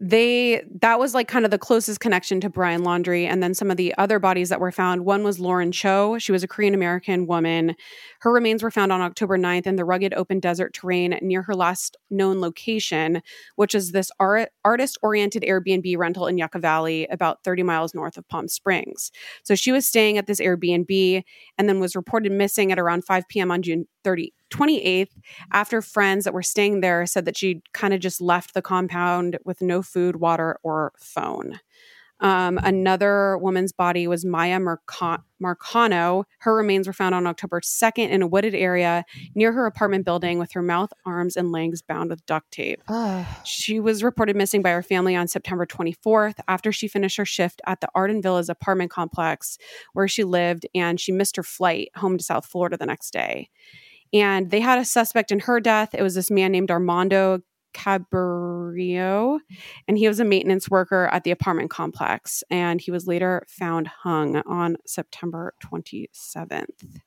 they 0.00 0.62
that 0.80 1.00
was 1.00 1.12
like 1.12 1.26
kind 1.26 1.44
of 1.44 1.50
the 1.50 1.58
closest 1.58 1.98
connection 1.98 2.40
to 2.40 2.48
Brian 2.48 2.82
Laundrie. 2.82 3.26
And 3.26 3.42
then 3.42 3.52
some 3.52 3.70
of 3.70 3.76
the 3.76 3.94
other 3.98 4.20
bodies 4.20 4.48
that 4.48 4.60
were 4.60 4.70
found. 4.70 5.04
One 5.04 5.24
was 5.24 5.40
Lauren 5.40 5.72
Cho. 5.72 6.18
She 6.18 6.30
was 6.30 6.44
a 6.44 6.48
Korean 6.48 6.74
American 6.74 7.26
woman. 7.26 7.74
Her 8.20 8.32
remains 8.32 8.62
were 8.62 8.70
found 8.70 8.92
on 8.92 9.00
October 9.00 9.36
9th 9.36 9.66
in 9.66 9.76
the 9.76 9.84
rugged 9.84 10.14
open 10.14 10.38
desert 10.38 10.72
terrain 10.72 11.18
near 11.20 11.42
her 11.42 11.54
last 11.54 11.96
known 12.10 12.40
location, 12.40 13.22
which 13.56 13.74
is 13.74 13.90
this 13.90 14.10
art, 14.20 14.50
artist 14.64 14.98
oriented 15.02 15.42
Airbnb 15.42 15.96
rental 15.96 16.28
in 16.28 16.38
Yucca 16.38 16.60
Valley, 16.60 17.06
about 17.10 17.42
30 17.42 17.64
miles 17.64 17.94
north 17.94 18.16
of 18.16 18.28
Palm 18.28 18.46
Springs. 18.46 19.10
So 19.42 19.56
she 19.56 19.72
was 19.72 19.86
staying 19.86 20.16
at 20.16 20.26
this 20.26 20.40
Airbnb 20.40 21.24
and 21.56 21.68
then 21.68 21.80
was 21.80 21.96
reported 21.96 22.30
missing 22.30 22.70
at 22.70 22.78
around 22.78 23.04
5 23.04 23.26
p.m. 23.28 23.50
on 23.50 23.62
June 23.62 23.88
30, 24.04 24.32
28th 24.50 25.10
after 25.52 25.82
friends 25.82 26.24
that 26.24 26.34
were 26.34 26.42
staying 26.42 26.80
there 26.80 27.06
said 27.06 27.24
that 27.24 27.36
she 27.36 27.62
kind 27.72 27.94
of 27.94 28.00
just 28.00 28.20
left 28.20 28.54
the 28.54 28.62
compound 28.62 29.38
with 29.44 29.60
no 29.60 29.82
food, 29.82 30.16
water, 30.16 30.58
or 30.62 30.92
phone. 30.98 31.60
Um, 32.20 32.58
another 32.64 33.38
woman's 33.38 33.72
body 33.72 34.08
was 34.08 34.24
Maya 34.24 34.58
Marca- 34.58 35.22
Marcano. 35.40 36.24
Her 36.40 36.56
remains 36.56 36.88
were 36.88 36.92
found 36.92 37.14
on 37.14 37.28
October 37.28 37.60
2nd 37.60 38.10
in 38.10 38.22
a 38.22 38.26
wooded 38.26 38.56
area 38.56 39.04
near 39.36 39.52
her 39.52 39.66
apartment 39.66 40.04
building 40.04 40.38
with 40.40 40.50
her 40.52 40.62
mouth, 40.62 40.92
arms, 41.06 41.36
and 41.36 41.52
legs 41.52 41.80
bound 41.80 42.10
with 42.10 42.26
duct 42.26 42.50
tape. 42.50 42.82
She 43.44 43.78
was 43.78 44.02
reported 44.02 44.34
missing 44.34 44.62
by 44.62 44.70
her 44.70 44.82
family 44.82 45.14
on 45.14 45.28
September 45.28 45.64
24th 45.64 46.40
after 46.48 46.72
she 46.72 46.88
finished 46.88 47.18
her 47.18 47.24
shift 47.24 47.60
at 47.66 47.80
the 47.80 47.88
Arden 47.94 48.20
Villas 48.20 48.48
apartment 48.48 48.90
complex 48.90 49.56
where 49.92 50.08
she 50.08 50.24
lived, 50.24 50.66
and 50.74 50.98
she 50.98 51.12
missed 51.12 51.36
her 51.36 51.44
flight 51.44 51.90
home 51.94 52.18
to 52.18 52.24
South 52.24 52.46
Florida 52.46 52.76
the 52.76 52.86
next 52.86 53.12
day. 53.12 53.48
And 54.12 54.50
they 54.50 54.60
had 54.60 54.78
a 54.78 54.84
suspect 54.84 55.30
in 55.30 55.40
her 55.40 55.60
death. 55.60 55.94
It 55.94 56.02
was 56.02 56.14
this 56.14 56.30
man 56.30 56.52
named 56.52 56.70
Armando 56.70 57.40
Caballero, 57.74 59.38
and 59.86 59.98
he 59.98 60.08
was 60.08 60.20
a 60.20 60.24
maintenance 60.24 60.68
worker 60.68 61.08
at 61.12 61.24
the 61.24 61.30
apartment 61.30 61.70
complex. 61.70 62.42
And 62.50 62.80
he 62.80 62.90
was 62.90 63.06
later 63.06 63.44
found 63.48 63.88
hung 63.88 64.36
on 64.46 64.76
September 64.86 65.54
27th. 65.64 67.00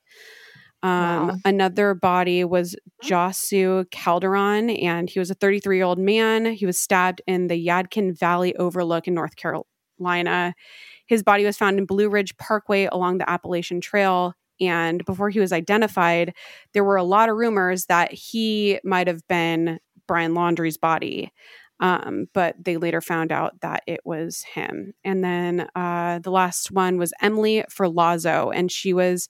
Um, 0.83 1.27
Wow. 1.27 1.35
Another 1.45 1.93
body 1.93 2.43
was 2.43 2.75
Josu 3.03 3.89
Calderon, 3.91 4.69
and 4.71 5.09
he 5.09 5.19
was 5.19 5.29
a 5.29 5.35
33 5.35 5.77
year 5.77 5.85
old 5.85 5.99
man. 5.99 6.45
He 6.45 6.65
was 6.65 6.79
stabbed 6.79 7.21
in 7.27 7.47
the 7.47 7.67
Yadkin 7.67 8.17
Valley 8.17 8.55
Overlook 8.55 9.07
in 9.07 9.13
North 9.13 9.35
Carolina. 9.35 10.55
His 11.05 11.21
body 11.21 11.45
was 11.45 11.57
found 11.57 11.77
in 11.77 11.85
Blue 11.85 12.09
Ridge 12.09 12.35
Parkway 12.37 12.85
along 12.91 13.19
the 13.19 13.29
Appalachian 13.29 13.81
Trail. 13.81 14.33
And 14.61 15.03
before 15.05 15.29
he 15.29 15.39
was 15.39 15.51
identified, 15.51 16.33
there 16.73 16.83
were 16.83 16.95
a 16.95 17.03
lot 17.03 17.29
of 17.29 17.35
rumors 17.35 17.87
that 17.87 18.13
he 18.13 18.79
might 18.83 19.07
have 19.07 19.27
been 19.27 19.79
Brian 20.07 20.33
Laundrie's 20.33 20.77
body. 20.77 21.31
Um, 21.79 22.27
but 22.33 22.55
they 22.63 22.77
later 22.77 23.01
found 23.01 23.31
out 23.31 23.59
that 23.61 23.81
it 23.87 24.01
was 24.05 24.43
him. 24.43 24.93
And 25.03 25.23
then 25.23 25.67
uh, 25.75 26.19
the 26.19 26.29
last 26.29 26.71
one 26.71 26.99
was 26.99 27.11
Emily 27.21 27.65
Ferlazzo, 27.71 28.55
and 28.55 28.71
she 28.71 28.93
was 28.93 29.27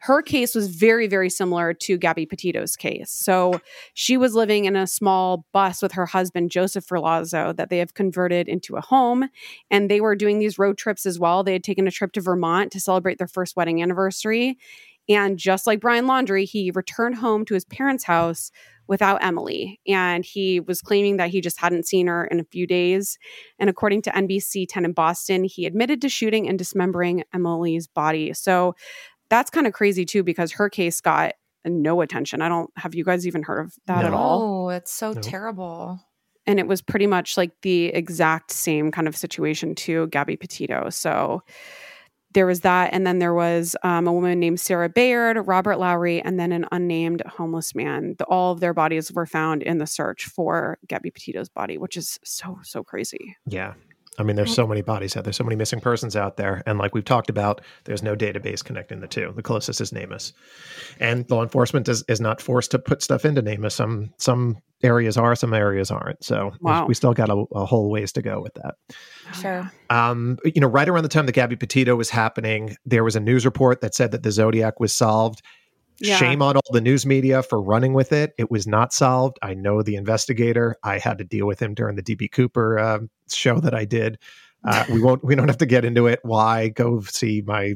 her 0.00 0.22
case 0.22 0.54
was 0.54 0.68
very, 0.68 1.06
very 1.06 1.28
similar 1.28 1.74
to 1.74 1.98
Gabby 1.98 2.24
Petito's 2.24 2.74
case. 2.74 3.10
So 3.10 3.60
she 3.92 4.16
was 4.16 4.34
living 4.34 4.64
in 4.64 4.74
a 4.74 4.86
small 4.86 5.44
bus 5.52 5.82
with 5.82 5.92
her 5.92 6.06
husband, 6.06 6.50
Joseph 6.50 6.86
Ferlazzo, 6.86 7.54
that 7.56 7.68
they 7.68 7.78
have 7.78 7.92
converted 7.92 8.48
into 8.48 8.76
a 8.76 8.80
home. 8.80 9.28
And 9.70 9.90
they 9.90 10.00
were 10.00 10.16
doing 10.16 10.38
these 10.38 10.58
road 10.58 10.78
trips 10.78 11.04
as 11.04 11.18
well. 11.18 11.44
They 11.44 11.52
had 11.52 11.64
taken 11.64 11.86
a 11.86 11.90
trip 11.90 12.12
to 12.12 12.22
Vermont 12.22 12.72
to 12.72 12.80
celebrate 12.80 13.18
their 13.18 13.26
first 13.26 13.56
wedding 13.56 13.82
anniversary. 13.82 14.56
And 15.08 15.38
just 15.38 15.66
like 15.66 15.80
Brian 15.80 16.06
Laundrie, 16.06 16.48
he 16.48 16.70
returned 16.70 17.16
home 17.16 17.44
to 17.46 17.54
his 17.54 17.64
parents' 17.66 18.04
house 18.04 18.50
without 18.90 19.22
Emily. 19.22 19.80
And 19.86 20.24
he 20.24 20.58
was 20.58 20.80
claiming 20.80 21.16
that 21.18 21.30
he 21.30 21.40
just 21.40 21.60
hadn't 21.60 21.86
seen 21.86 22.08
her 22.08 22.24
in 22.24 22.40
a 22.40 22.44
few 22.44 22.66
days. 22.66 23.18
And 23.58 23.70
according 23.70 24.02
to 24.02 24.10
NBC 24.10 24.66
10 24.68 24.84
in 24.84 24.92
Boston, 24.92 25.44
he 25.44 25.64
admitted 25.64 26.00
to 26.02 26.08
shooting 26.08 26.48
and 26.48 26.58
dismembering 26.58 27.22
Emily's 27.32 27.86
body. 27.86 28.32
So 28.34 28.74
that's 29.30 29.50
kind 29.50 29.66
of 29.66 29.72
crazy 29.72 30.04
too, 30.04 30.22
because 30.22 30.52
her 30.52 30.68
case 30.68 31.00
got 31.00 31.32
no 31.64 32.00
attention. 32.02 32.42
I 32.42 32.48
don't 32.48 32.70
have 32.76 32.94
you 32.94 33.04
guys 33.04 33.26
even 33.26 33.42
heard 33.42 33.60
of 33.66 33.74
that 33.86 34.04
at 34.04 34.12
all? 34.12 34.42
Oh, 34.66 34.68
it's 34.70 34.92
so 34.92 35.12
Nope. 35.12 35.22
terrible. 35.22 36.00
and 36.46 36.58
it 36.58 36.66
was 36.66 36.82
pretty 36.82 37.06
much 37.06 37.36
like 37.36 37.52
the 37.62 37.86
exact 37.86 38.50
same 38.50 38.90
kind 38.90 39.06
of 39.06 39.16
situation 39.16 39.74
to 39.76 40.06
Gabby 40.08 40.36
Petito. 40.36 40.88
So 40.90 41.42
there 42.32 42.46
was 42.46 42.60
that, 42.60 42.92
and 42.92 43.04
then 43.06 43.18
there 43.18 43.34
was 43.34 43.76
um, 43.82 44.06
a 44.06 44.12
woman 44.12 44.38
named 44.40 44.60
Sarah 44.60 44.88
Bayard, 44.88 45.46
Robert 45.48 45.78
Lowry, 45.78 46.20
and 46.22 46.38
then 46.38 46.52
an 46.52 46.64
unnamed 46.72 47.22
homeless 47.26 47.74
man. 47.74 48.14
The, 48.18 48.24
all 48.24 48.52
of 48.52 48.60
their 48.60 48.72
bodies 48.72 49.12
were 49.12 49.26
found 49.26 49.62
in 49.64 49.78
the 49.78 49.86
search 49.86 50.26
for 50.26 50.78
Gabby 50.88 51.10
Petito's 51.10 51.48
body, 51.48 51.76
which 51.76 51.96
is 51.96 52.18
so 52.24 52.58
so 52.62 52.82
crazy. 52.84 53.36
Yeah. 53.46 53.74
I 54.20 54.22
mean, 54.22 54.36
there's 54.36 54.54
so 54.54 54.66
many 54.66 54.82
bodies 54.82 55.16
out 55.16 55.24
there, 55.24 55.32
so 55.32 55.44
many 55.44 55.56
missing 55.56 55.80
persons 55.80 56.14
out 56.14 56.36
there. 56.36 56.62
And 56.66 56.78
like 56.78 56.94
we've 56.94 57.04
talked 57.04 57.30
about, 57.30 57.62
there's 57.84 58.02
no 58.02 58.14
database 58.14 58.62
connecting 58.62 59.00
the 59.00 59.06
two. 59.08 59.32
The 59.34 59.42
closest 59.42 59.80
is 59.80 59.92
NamUs. 59.92 60.34
And 61.00 61.28
law 61.30 61.42
enforcement 61.42 61.88
is, 61.88 62.04
is 62.06 62.20
not 62.20 62.42
forced 62.42 62.70
to 62.72 62.78
put 62.78 63.02
stuff 63.02 63.24
into 63.24 63.42
NamUs. 63.42 63.72
Some 63.72 64.12
some 64.18 64.58
areas 64.82 65.16
are, 65.16 65.34
some 65.34 65.54
areas 65.54 65.90
aren't. 65.90 66.22
So 66.22 66.52
Wow. 66.60 66.86
we 66.86 66.92
still 66.92 67.14
got 67.14 67.30
a, 67.30 67.44
a 67.54 67.64
whole 67.64 67.90
ways 67.90 68.12
to 68.12 68.22
go 68.22 68.42
with 68.42 68.52
that. 68.54 68.74
Sure. 69.34 69.72
Um, 69.88 70.38
you 70.44 70.60
know, 70.60 70.68
right 70.68 70.88
around 70.88 71.02
the 71.04 71.08
time 71.08 71.24
that 71.26 71.32
Gabby 71.32 71.56
Petito 71.56 71.96
was 71.96 72.10
happening, 72.10 72.76
there 72.84 73.04
was 73.04 73.16
a 73.16 73.20
news 73.20 73.46
report 73.46 73.80
that 73.80 73.94
said 73.94 74.10
that 74.12 74.22
the 74.22 74.32
Zodiac 74.32 74.80
was 74.80 74.94
solved. 74.94 75.42
Yeah. 76.00 76.16
Shame 76.16 76.40
on 76.40 76.56
all 76.56 76.72
the 76.72 76.80
news 76.80 77.04
media 77.04 77.42
for 77.42 77.60
running 77.60 77.92
with 77.92 78.12
it. 78.12 78.32
It 78.38 78.50
was 78.50 78.66
not 78.66 78.92
solved. 78.92 79.38
I 79.42 79.52
know 79.54 79.82
the 79.82 79.96
investigator. 79.96 80.76
I 80.82 80.98
had 80.98 81.18
to 81.18 81.24
deal 81.24 81.46
with 81.46 81.60
him 81.60 81.74
during 81.74 81.96
the 81.96 82.02
DB 82.02 82.30
Cooper 82.32 82.78
uh, 82.78 83.00
show 83.30 83.60
that 83.60 83.74
I 83.74 83.84
did. 83.84 84.18
Uh, 84.64 84.84
we 84.90 85.00
won't. 85.02 85.22
We 85.22 85.34
don't 85.34 85.48
have 85.48 85.58
to 85.58 85.66
get 85.66 85.84
into 85.84 86.06
it. 86.06 86.20
Why? 86.22 86.68
Go 86.68 87.00
see 87.02 87.42
my 87.46 87.74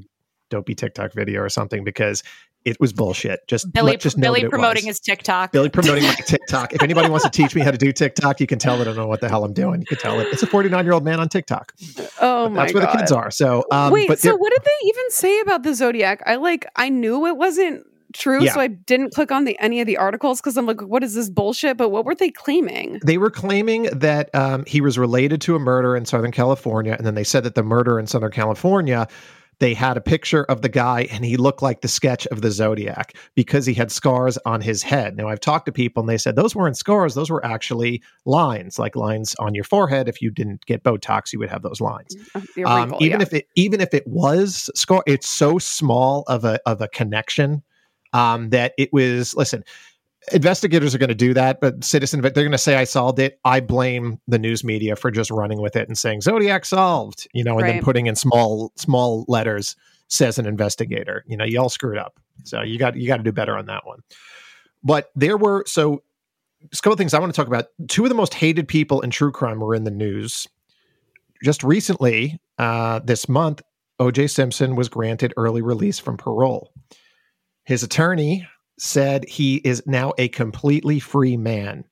dopey 0.49 0.75
TikTok 0.75 1.13
video 1.13 1.43
or 1.43 1.49
something 1.51 1.85
because 1.85 2.23
it 2.65 2.81
was 2.81 2.95
bullshit. 2.95 3.47
Just 3.47 3.71
Billy, 3.73 3.93
let, 3.93 4.01
just 4.01 4.17
know 4.17 4.33
Billy 4.33 4.49
promoting 4.49 4.85
his 4.87 4.99
TikTok. 5.01 5.53
Billy 5.53 5.69
promoting 5.69 6.05
my 6.05 6.15
TikTok. 6.27 6.73
If 6.73 6.83
anybody 6.83 7.11
wants 7.11 7.25
to 7.25 7.31
teach 7.31 7.55
me 7.55 7.61
how 7.61 7.71
to 7.71 7.77
do 7.77 7.93
TikTok, 7.93 8.41
you 8.41 8.47
can 8.47 8.59
tell 8.59 8.79
that 8.79 8.83
I 8.83 8.85
don't 8.87 8.97
know 8.97 9.07
what 9.07 9.21
the 9.21 9.29
hell 9.29 9.45
I'm 9.45 9.53
doing. 9.53 9.81
You 9.81 9.87
can 9.87 9.99
tell 9.99 10.19
it. 10.21 10.29
It's 10.33 10.43
a 10.43 10.47
49 10.47 10.85
year 10.85 10.95
old 10.95 11.05
man 11.05 11.21
on 11.21 11.29
TikTok. 11.29 11.75
Oh 12.21 12.45
But 12.45 12.53
my 12.53 12.63
that's 12.63 12.75
where 12.75 12.85
god! 12.85 12.95
the 12.95 12.99
kids 12.99 13.13
are. 13.13 13.31
So, 13.31 13.65
um, 13.71 13.93
Wait, 13.93 14.09
but 14.09 14.19
so 14.19 14.35
what 14.35 14.51
did 14.51 14.63
they 14.63 14.89
even 14.89 15.11
say 15.11 15.41
about 15.41 15.63
the 15.63 15.75
Zodiac? 15.75 16.23
I 16.25 16.37
like 16.37 16.65
I 16.75 16.89
knew 16.89 17.27
it 17.27 17.37
wasn't 17.37 17.87
true, 18.15 18.43
Yeah. 18.43 18.55
so 18.55 18.61
I 18.61 18.69
didn't 18.69 19.13
click 19.15 19.31
on 19.31 19.45
the 19.45 19.59
any 19.61 19.81
of 19.83 19.87
the 19.87 19.99
articles 19.99 20.41
because 20.41 20.57
I'm 20.57 20.67
like, 20.67 20.81
what 20.81 21.05
is 21.05 21.15
this 21.15 21.29
bullshit? 21.29 21.77
But 21.77 21.91
what 21.91 22.05
were 22.07 22.15
they 22.15 22.31
claiming? 22.31 23.01
they 23.05 23.19
were 23.19 23.31
claiming 23.31 23.83
that 23.93 24.35
um, 24.35 24.65
he 24.67 24.81
was 24.81 24.99
related 24.99 25.41
to 25.43 25.55
a 25.57 25.59
murder 25.59 25.95
in 25.97 26.07
Southern 26.07 26.33
California, 26.33 26.95
and 26.97 27.07
then 27.07 27.15
they 27.15 27.25
said 27.25 27.45
that 27.45 27.55
the 27.55 27.63
murder 27.63 27.99
in 27.99 28.07
Southern 28.07 28.33
California. 28.33 29.07
They 29.61 29.73
had 29.73 29.97
a 29.97 30.01
picture 30.01 30.43
of 30.43 30.63
the 30.63 30.69
guy, 30.69 31.03
and 31.13 31.25
he 31.25 31.37
looked 31.37 31.63
like 31.63 31.81
the 31.81 31.87
sketch 31.87 32.27
of 32.27 32.43
the 32.43 32.51
Zodiac 32.51 33.17
because 33.37 33.65
he 33.65 33.73
had 33.73 33.93
scars 33.93 34.37
on 34.45 34.61
his 34.61 34.83
head. 34.83 35.17
Now, 35.17 35.29
I've 35.29 35.39
talked 35.39 35.67
to 35.67 35.73
people, 35.73 36.01
and 36.01 36.09
they 36.11 36.19
said 36.19 36.35
those 36.35 36.57
weren't 36.57 36.77
scars; 36.77 37.15
those 37.15 37.31
were 37.31 37.43
actually 37.47 38.03
lines, 38.25 38.81
like 38.81 38.97
lines 38.97 39.37
on 39.39 39.55
your 39.55 39.63
forehead. 39.63 40.09
If 40.09 40.21
you 40.21 40.33
didn't 40.33 40.67
get 40.67 40.83
Botox, 40.83 41.33
you 41.33 41.39
would 41.39 41.51
have 41.51 41.63
those 41.63 41.81
lines. 41.81 42.17
Uh, 42.35 42.41
the 42.57 42.65
Um, 42.65 42.95
even 42.99 43.21
yeah. 43.21 43.27
if 43.27 43.33
it 43.33 43.47
even 43.55 43.81
if 43.81 43.95
it 43.95 44.05
was 44.09 44.71
scar, 44.75 45.05
it's 45.07 45.29
so 45.29 45.59
small 45.59 46.25
of 46.27 46.45
a 46.45 46.59
of 46.67 46.81
a 46.81 46.89
connection 46.89 47.63
um, 48.15 48.49
that 48.51 48.73
it 48.79 48.91
was. 48.93 49.35
Listen, 49.37 49.63
investigators 50.33 50.95
are 50.95 50.99
going 50.99 51.09
to 51.09 51.15
do 51.15 51.35
that, 51.35 51.61
but 51.61 51.85
citizen 51.85 52.23
they're 52.23 52.31
going 52.31 52.53
to 52.53 52.59
say 52.59 52.77
I 52.77 52.85
solved 52.85 53.19
it. 53.19 53.39
I 53.45 53.61
blame 53.61 54.19
the 54.27 54.39
news 54.39 54.65
media 54.65 54.97
for 54.97 55.11
just 55.11 55.31
running 55.31 55.61
with 55.61 55.77
it 55.77 55.89
and 55.89 55.99
saying 55.99 56.23
Zodiac 56.23 56.65
solved, 56.65 57.29
you 57.35 57.45
know, 57.45 57.59
and 57.59 57.69
then 57.69 57.83
putting 57.83 58.07
in 58.07 58.17
small 58.17 58.73
small 58.77 59.27
letters 59.29 59.77
says 60.09 60.39
an 60.39 60.47
investigator. 60.47 61.25
You 61.27 61.37
know, 61.37 61.45
you 61.45 61.61
all 61.61 61.69
screwed 61.69 61.99
up. 61.99 62.19
So 62.45 62.63
you 62.63 62.79
got 62.79 62.97
you 62.97 63.07
got 63.07 63.19
to 63.19 63.23
do 63.23 63.33
better 63.33 63.57
on 63.57 63.67
that 63.67 63.87
one. 63.87 64.01
But 64.83 65.11
there 65.15 65.37
were 65.37 65.65
so 65.67 66.03
a 66.73 66.77
couple 66.83 66.97
things 66.97 67.15
I 67.15 67.19
want 67.19 67.33
to 67.33 67.37
talk 67.37 67.47
about. 67.47 67.67
Two 67.89 68.05
of 68.05 68.09
the 68.09 68.15
most 68.15 68.35
hated 68.35 68.69
people 68.69 69.01
in 69.01 69.11
true 69.11 69.33
crime 69.33 69.61
were 69.61 69.75
in 69.75 69.85
the 69.85 69.91
news. 69.91 70.47
Just 71.43 71.63
recently, 71.63 72.41
uh, 72.59 73.01
this 73.01 73.29
month, 73.29 73.61
OJ 74.01 74.31
Simpson 74.31 74.77
was 74.77 74.89
granted 74.89 75.35
early 75.37 75.63
release 75.63 75.99
from 75.99 76.17
parole. 76.17 76.73
His 77.65 77.83
attorney 77.83 78.47
said 78.79 79.25
he 79.29 79.57
is 79.57 79.83
now 79.87 80.13
a 80.19 80.29
completely 80.29 80.99
free 80.99 81.37
man. 81.37 81.85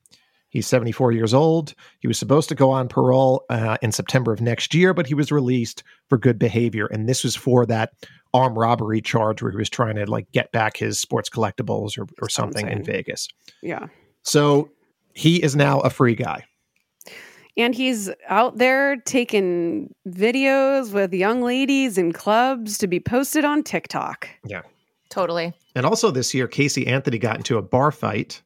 He's 0.50 0.66
74 0.66 1.12
years 1.12 1.32
old. 1.32 1.74
He 2.00 2.08
was 2.08 2.18
supposed 2.18 2.50
to 2.50 2.54
go 2.54 2.70
on 2.70 2.87
parole 2.87 3.44
uh, 3.48 3.78
in 3.80 3.90
September 3.90 4.35
of 4.35 4.42
next 4.42 4.74
year, 4.74 4.92
but 4.92 5.06
he 5.06 5.14
was 5.14 5.32
released 5.32 5.82
for 6.11 6.18
good 6.18 6.38
behavior. 6.38 6.87
And 6.87 7.08
this 7.08 7.24
was 7.24 7.35
for 7.35 7.64
that 7.66 7.94
armed 8.35 8.58
robbery 8.58 9.00
charge 9.00 9.40
where 9.40 9.50
he 9.50 9.56
was 9.56 9.70
trying 9.70 9.96
to 9.96 10.11
like 10.11 10.30
get 10.32 10.52
back 10.52 10.76
his 10.76 11.00
sports 11.00 11.30
collectibles 11.30 11.98
or, 11.98 12.06
or 12.20 12.29
something 12.29 12.68
in. 12.68 12.85
Vegas. 12.85 13.29
yeah. 13.62 13.87
So 14.25 14.70
he 15.14 15.42
is 15.42 15.56
now 15.56 15.81
a 15.81 15.90
free 15.90 16.14
guy. 16.14 16.44
And 17.56 17.75
he's 17.75 18.10
out 18.29 18.58
there 18.58 18.96
taking 18.96 19.94
videos 20.08 20.92
with 20.92 21.12
young 21.12 21.42
ladies 21.42 21.98
in 21.98 22.12
clubs 22.12 22.79
to 22.79 22.87
be 22.87 23.00
posted 23.00 23.44
on 23.44 23.62
TikTok. 23.62 24.29
Totally. 25.13 25.52
And 25.75 25.85
also 25.85 26.10
this 26.10 26.33
year, 26.33 26.48
Casey 26.48 26.87
Anthony 26.87 27.19
got 27.19 27.37
into 27.37 27.58
a 27.58 27.63
bar 27.63 27.92
fight 27.92 28.40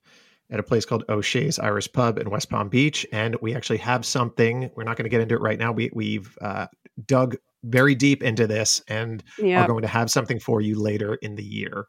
at 0.50 0.58
a 0.58 0.64
place 0.64 0.84
called 0.84 1.04
O'Shea's 1.08 1.60
Irish 1.60 1.90
Pub 1.92 2.18
in 2.18 2.28
West 2.28 2.50
Palm 2.50 2.68
Beach, 2.68 3.06
and 3.12 3.36
we 3.40 3.54
actually 3.54 3.78
have 3.78 4.04
something. 4.04 4.68
We're 4.74 4.82
not 4.82 4.96
going 4.96 5.04
to 5.04 5.08
get 5.08 5.20
into 5.20 5.36
it 5.36 5.40
right 5.40 5.60
now. 5.60 5.70
We 5.70 5.90
we've 5.92 6.36
uh, 6.40 6.66
dug 7.06 7.36
very 7.62 7.94
deep 7.94 8.20
into 8.24 8.48
this 8.48 8.82
and 8.88 9.22
are 9.40 9.66
going 9.68 9.82
to 9.82 9.88
have 9.88 10.10
something 10.10 10.40
for 10.40 10.60
you 10.60 10.80
later 10.80 11.14
in 11.14 11.36
the 11.36 11.44
year. 11.44 11.86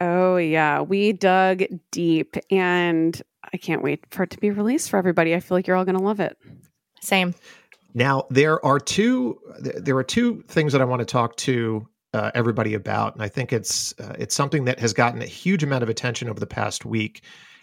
Oh, 0.00 0.36
yeah. 0.36 0.80
We 0.80 1.12
dug 1.12 1.64
deep 1.90 2.36
and 2.50 3.20
I 3.52 3.56
can't 3.56 3.82
wait 3.82 4.04
for 4.10 4.22
it 4.22 4.30
to 4.30 4.38
be 4.38 4.50
released 4.50 4.88
for 4.88 4.98
everybody. 4.98 5.34
I 5.34 5.40
feel 5.40 5.56
like 5.56 5.66
you're 5.66 5.76
all 5.76 5.84
going 5.84 5.98
to 5.98 6.04
love 6.04 6.20
it. 6.20 6.36
Same. 7.00 7.34
Now 7.92 8.26
there 8.30 8.64
are 8.64 8.80
two 8.80 9.38
there 9.56 9.96
are 9.96 10.04
two 10.04 10.42
things 10.48 10.72
that 10.72 10.80
I 10.80 10.84
want 10.84 11.00
to 11.00 11.06
talk 11.06 11.36
to 11.36 11.86
uh, 12.14 12.30
everybody 12.34 12.74
about, 12.74 13.14
and 13.14 13.22
I 13.22 13.28
think 13.28 13.52
it's 13.52 13.92
uh, 14.00 14.14
it's 14.18 14.34
something 14.34 14.64
that 14.66 14.78
has 14.78 14.92
gotten 14.92 15.20
a 15.20 15.26
huge 15.26 15.62
amount 15.62 15.82
of 15.82 15.88
attention 15.88 16.28
over 16.28 16.38
the 16.38 16.46
past 16.46 16.84
week. 16.84 17.22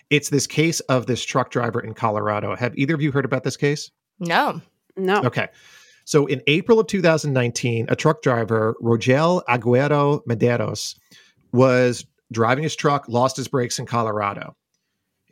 It's 0.09 0.29
this 0.29 0.45
case 0.45 0.81
of 0.81 1.05
this 1.05 1.23
truck 1.23 1.51
driver 1.51 1.79
in 1.79 1.93
Colorado. 1.93 2.55
Have 2.57 2.77
either 2.77 2.93
of 2.93 3.01
you 3.01 3.13
heard 3.13 3.23
about 3.23 3.43
this 3.43 3.55
case? 3.55 3.89
No. 4.19 4.61
No. 4.97 5.21
Okay. 5.23 5.47
So 6.03 6.25
in 6.25 6.41
April 6.47 6.81
of 6.81 6.87
2019, 6.87 7.85
a 7.87 7.95
truck 7.95 8.21
driver, 8.21 8.75
Rogel 8.81 9.41
Aguero 9.47 10.21
Mederos, 10.25 10.95
was 11.53 12.05
driving 12.31 12.63
his 12.63 12.75
truck, 12.75 13.07
lost 13.07 13.37
his 13.37 13.47
brakes 13.47 13.79
in 13.79 13.85
Colorado. 13.85 14.55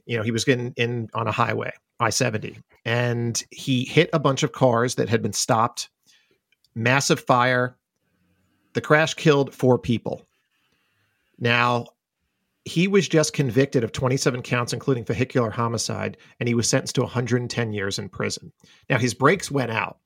You 0.06 0.18
know, 0.18 0.24
he 0.24 0.32
was 0.32 0.46
getting 0.46 0.74
in 0.78 1.10
on 1.14 1.28
a 1.28 1.32
highway, 1.32 1.74
I 2.00 2.10
70, 2.10 2.58
and 2.86 3.44
he 3.52 3.84
hit 3.84 4.10
a 4.14 4.20
bunch 4.20 4.44
of 4.44 4.54
cars 4.54 4.96
that 4.96 5.10
had 5.10 5.22
been 5.22 5.34
stopped. 5.34 5.90
Massive 6.74 7.20
fire. 7.20 7.76
The 8.74 8.82
crash 8.82 9.14
killed 9.14 9.54
four 9.54 9.78
people. 9.80 10.28
Now, 11.40 11.88
he 12.66 12.88
was 12.88 13.08
just 13.08 13.34
convicted 13.34 13.84
of 13.84 13.92
27 13.92 14.42
counts, 14.42 14.74
including 14.74 15.06
vehicular 15.06 15.50
homicide, 15.50 16.18
and 16.40 16.48
he 16.48 16.54
was 16.54 16.68
sentenced 16.70 16.96
to 16.96 17.02
110 17.02 17.74
years 17.74 17.98
in 17.98 18.10
prison. 18.10 18.52
Now, 18.90 18.98
his 18.98 19.14
brakes 19.14 19.50
went 19.50 19.72
out. 19.72 19.98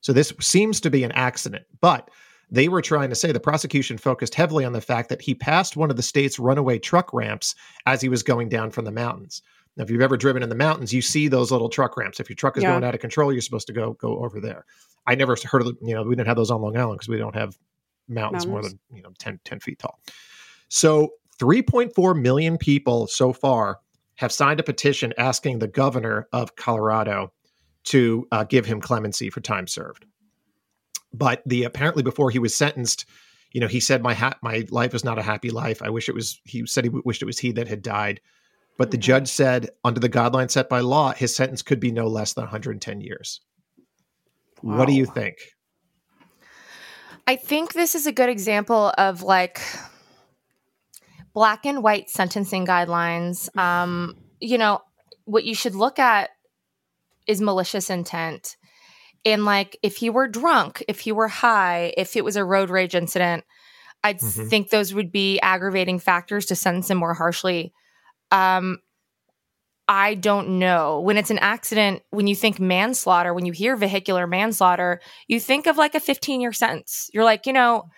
So 0.00 0.12
this 0.12 0.32
seems 0.40 0.80
to 0.80 0.90
be 0.90 1.02
an 1.04 1.12
accident, 1.12 1.64
but 1.80 2.10
they 2.50 2.68
were 2.68 2.82
trying 2.82 3.08
to 3.08 3.14
say 3.14 3.32
the 3.32 3.40
prosecution 3.40 3.96
focused 3.96 4.34
heavily 4.34 4.64
on 4.64 4.72
the 4.74 4.80
fact 4.82 5.08
that 5.08 5.22
he 5.22 5.34
passed 5.34 5.76
one 5.76 5.90
of 5.90 5.96
the 5.96 6.02
state's 6.02 6.38
runaway 6.38 6.78
truck 6.78 7.12
ramps 7.14 7.54
as 7.86 8.02
he 8.02 8.10
was 8.10 8.22
going 8.22 8.50
down 8.50 8.70
from 8.70 8.84
the 8.84 8.90
mountains. 8.90 9.40
Now, 9.76 9.84
if 9.84 9.90
you've 9.90 10.02
ever 10.02 10.18
driven 10.18 10.42
in 10.42 10.50
the 10.50 10.54
mountains, 10.54 10.92
you 10.92 11.00
see 11.00 11.26
those 11.26 11.50
little 11.50 11.70
truck 11.70 11.96
ramps. 11.96 12.20
If 12.20 12.28
your 12.28 12.36
truck 12.36 12.56
is 12.58 12.62
Yeah. 12.64 12.72
going 12.72 12.84
out 12.84 12.94
of 12.94 13.00
control, 13.00 13.32
you're 13.32 13.40
supposed 13.40 13.66
to 13.68 13.72
go 13.72 13.94
go 13.94 14.18
over 14.22 14.40
there. 14.40 14.66
I 15.06 15.14
never 15.14 15.36
heard 15.42 15.62
of, 15.62 15.76
you 15.80 15.94
know, 15.94 16.02
we 16.02 16.14
didn't 16.14 16.28
have 16.28 16.36
those 16.36 16.50
on 16.50 16.60
Long 16.60 16.76
Island 16.76 16.98
because 16.98 17.08
we 17.08 17.16
don't 17.18 17.34
have 17.34 17.56
mountains, 18.08 18.46
more 18.46 18.62
than, 18.62 18.78
you 18.92 19.02
know, 19.02 19.10
10, 19.18 19.40
10 19.44 19.60
feet 19.60 19.78
tall. 19.78 19.98
So 20.68 21.10
3.4 21.40 22.20
million 22.20 22.58
people 22.58 23.06
so 23.06 23.32
far 23.32 23.80
have 24.16 24.32
signed 24.32 24.60
a 24.60 24.64
petition 24.64 25.12
asking 25.18 25.58
the 25.58 25.68
governor 25.68 26.28
of 26.32 26.56
Colorado 26.56 27.32
to 27.84 28.26
uh, 28.32 28.44
give 28.44 28.64
him 28.66 28.80
clemency 28.80 29.30
for 29.30 29.40
time 29.40 29.66
served. 29.66 30.06
But 31.12 31.42
the 31.46 31.64
apparently 31.64 32.02
before 32.02 32.30
he 32.30 32.38
was 32.38 32.56
sentenced, 32.56 33.06
you 33.52 33.60
know, 33.60 33.68
he 33.68 33.80
said 33.80 34.02
my 34.02 34.14
ha- 34.14 34.38
my 34.42 34.64
life 34.70 34.94
is 34.94 35.04
not 35.04 35.18
a 35.18 35.22
happy 35.22 35.50
life. 35.50 35.82
I 35.82 35.90
wish 35.90 36.08
it 36.08 36.14
was. 36.14 36.40
He 36.44 36.66
said 36.66 36.84
he 36.84 36.88
w- 36.88 37.02
wished 37.04 37.22
it 37.22 37.26
was 37.26 37.38
he 37.38 37.52
that 37.52 37.68
had 37.68 37.82
died. 37.82 38.20
But 38.76 38.90
the 38.90 38.96
Mhm. 38.98 39.02
judge 39.02 39.28
said 39.28 39.70
under 39.84 40.00
the 40.00 40.08
guidelines 40.08 40.50
set 40.52 40.68
by 40.68 40.80
law, 40.80 41.12
his 41.12 41.34
sentence 41.34 41.62
could 41.62 41.78
be 41.78 41.92
no 41.92 42.08
less 42.08 42.32
than 42.32 42.42
110 42.44 43.00
years. 43.00 43.40
What 44.62 44.86
do 44.86 44.92
you 44.92 45.06
think? 45.06 45.36
I 47.26 47.36
think 47.36 47.72
this 47.72 47.94
is 47.94 48.06
a 48.06 48.12
good 48.12 48.28
example 48.28 48.92
of 48.98 49.22
like 49.22 49.60
black 51.32 51.64
and 51.66 51.82
white 51.82 52.10
sentencing 52.10 52.66
guidelines. 52.66 53.54
Um, 53.56 54.16
you 54.40 54.58
know, 54.58 54.82
what 55.24 55.44
you 55.44 55.54
should 55.54 55.74
look 55.74 55.98
at 55.98 56.30
is 57.26 57.40
malicious 57.40 57.88
intent. 57.88 58.56
And 59.24 59.44
like 59.46 59.78
if 59.82 59.96
he 59.96 60.10
were 60.10 60.28
drunk, 60.28 60.84
if 60.86 61.00
he 61.00 61.12
were 61.12 61.28
high, 61.28 61.94
if 61.96 62.14
it 62.14 62.24
was 62.24 62.36
a 62.36 62.44
road 62.44 62.68
rage 62.68 62.94
incident, 62.94 63.44
I'd 64.02 64.20
Mhm. 64.20 64.50
think 64.50 64.68
those 64.68 64.92
would 64.92 65.10
be 65.10 65.40
aggravating 65.40 65.98
factors 65.98 66.44
to 66.46 66.56
sentence 66.56 66.90
him 66.90 66.98
more 66.98 67.14
harshly. 67.14 67.72
Um, 68.30 68.80
I 69.86 70.14
don't 70.14 70.58
know. 70.58 71.00
When 71.00 71.16
it's 71.18 71.30
an 71.30 71.38
accident, 71.40 72.02
when 72.10 72.26
you 72.26 72.34
think 72.34 72.58
manslaughter, 72.58 73.34
when 73.34 73.44
you 73.44 73.52
hear 73.52 73.76
vehicular 73.76 74.26
manslaughter, 74.26 75.00
you 75.28 75.38
think 75.38 75.66
of 75.66 75.76
like 75.76 75.94
a 75.94 76.00
15 76.00 76.40
year 76.40 76.52
sentence. 76.52 77.10
You're 77.12 77.24
like, 77.24 77.46
you 77.46 77.52
know, 77.52 77.90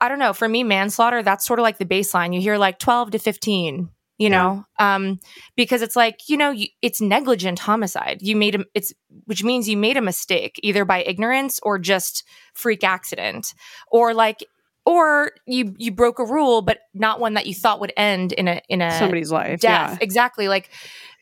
I 0.00 0.08
don't 0.08 0.18
know. 0.18 0.34
For 0.34 0.48
me, 0.48 0.62
manslaughter, 0.62 1.22
that's 1.22 1.46
sort 1.46 1.58
of 1.58 1.62
like 1.62 1.78
the 1.78 1.86
baseline. 1.86 2.34
You 2.34 2.40
hear 2.40 2.58
like 2.58 2.78
12 2.78 3.12
to 3.12 3.18
15, 3.18 3.88
you 4.18 4.30
know, 4.30 4.64
um, 4.78 5.18
because 5.56 5.80
it's 5.80 5.96
like, 5.96 6.28
you 6.28 6.36
know, 6.36 6.50
you, 6.50 6.66
it's 6.82 7.00
negligent 7.00 7.60
homicide. 7.60 8.18
You 8.20 8.36
made 8.36 8.56
a, 8.56 8.64
it's, 8.74 8.92
which 9.24 9.42
means 9.42 9.70
you 9.70 9.78
made 9.78 9.96
a 9.96 10.02
mistake 10.02 10.60
either 10.62 10.84
by 10.84 11.02
ignorance 11.02 11.58
or 11.62 11.78
just 11.78 12.24
freak 12.52 12.84
accident 12.84 13.54
or 13.90 14.12
like, 14.12 14.44
or 14.86 15.32
you, 15.46 15.74
you 15.76 15.90
broke 15.92 16.18
a 16.20 16.24
rule, 16.24 16.62
but 16.62 16.78
not 16.94 17.20
one 17.20 17.34
that 17.34 17.46
you 17.46 17.54
thought 17.54 17.80
would 17.80 17.92
end 17.96 18.32
in 18.32 18.48
a, 18.48 18.62
in 18.68 18.80
a 18.80 18.96
Somebody's 18.98 19.30
life. 19.32 19.60
death. 19.60 19.90
Yeah. 19.92 19.98
Exactly. 20.00 20.48
Like 20.48 20.70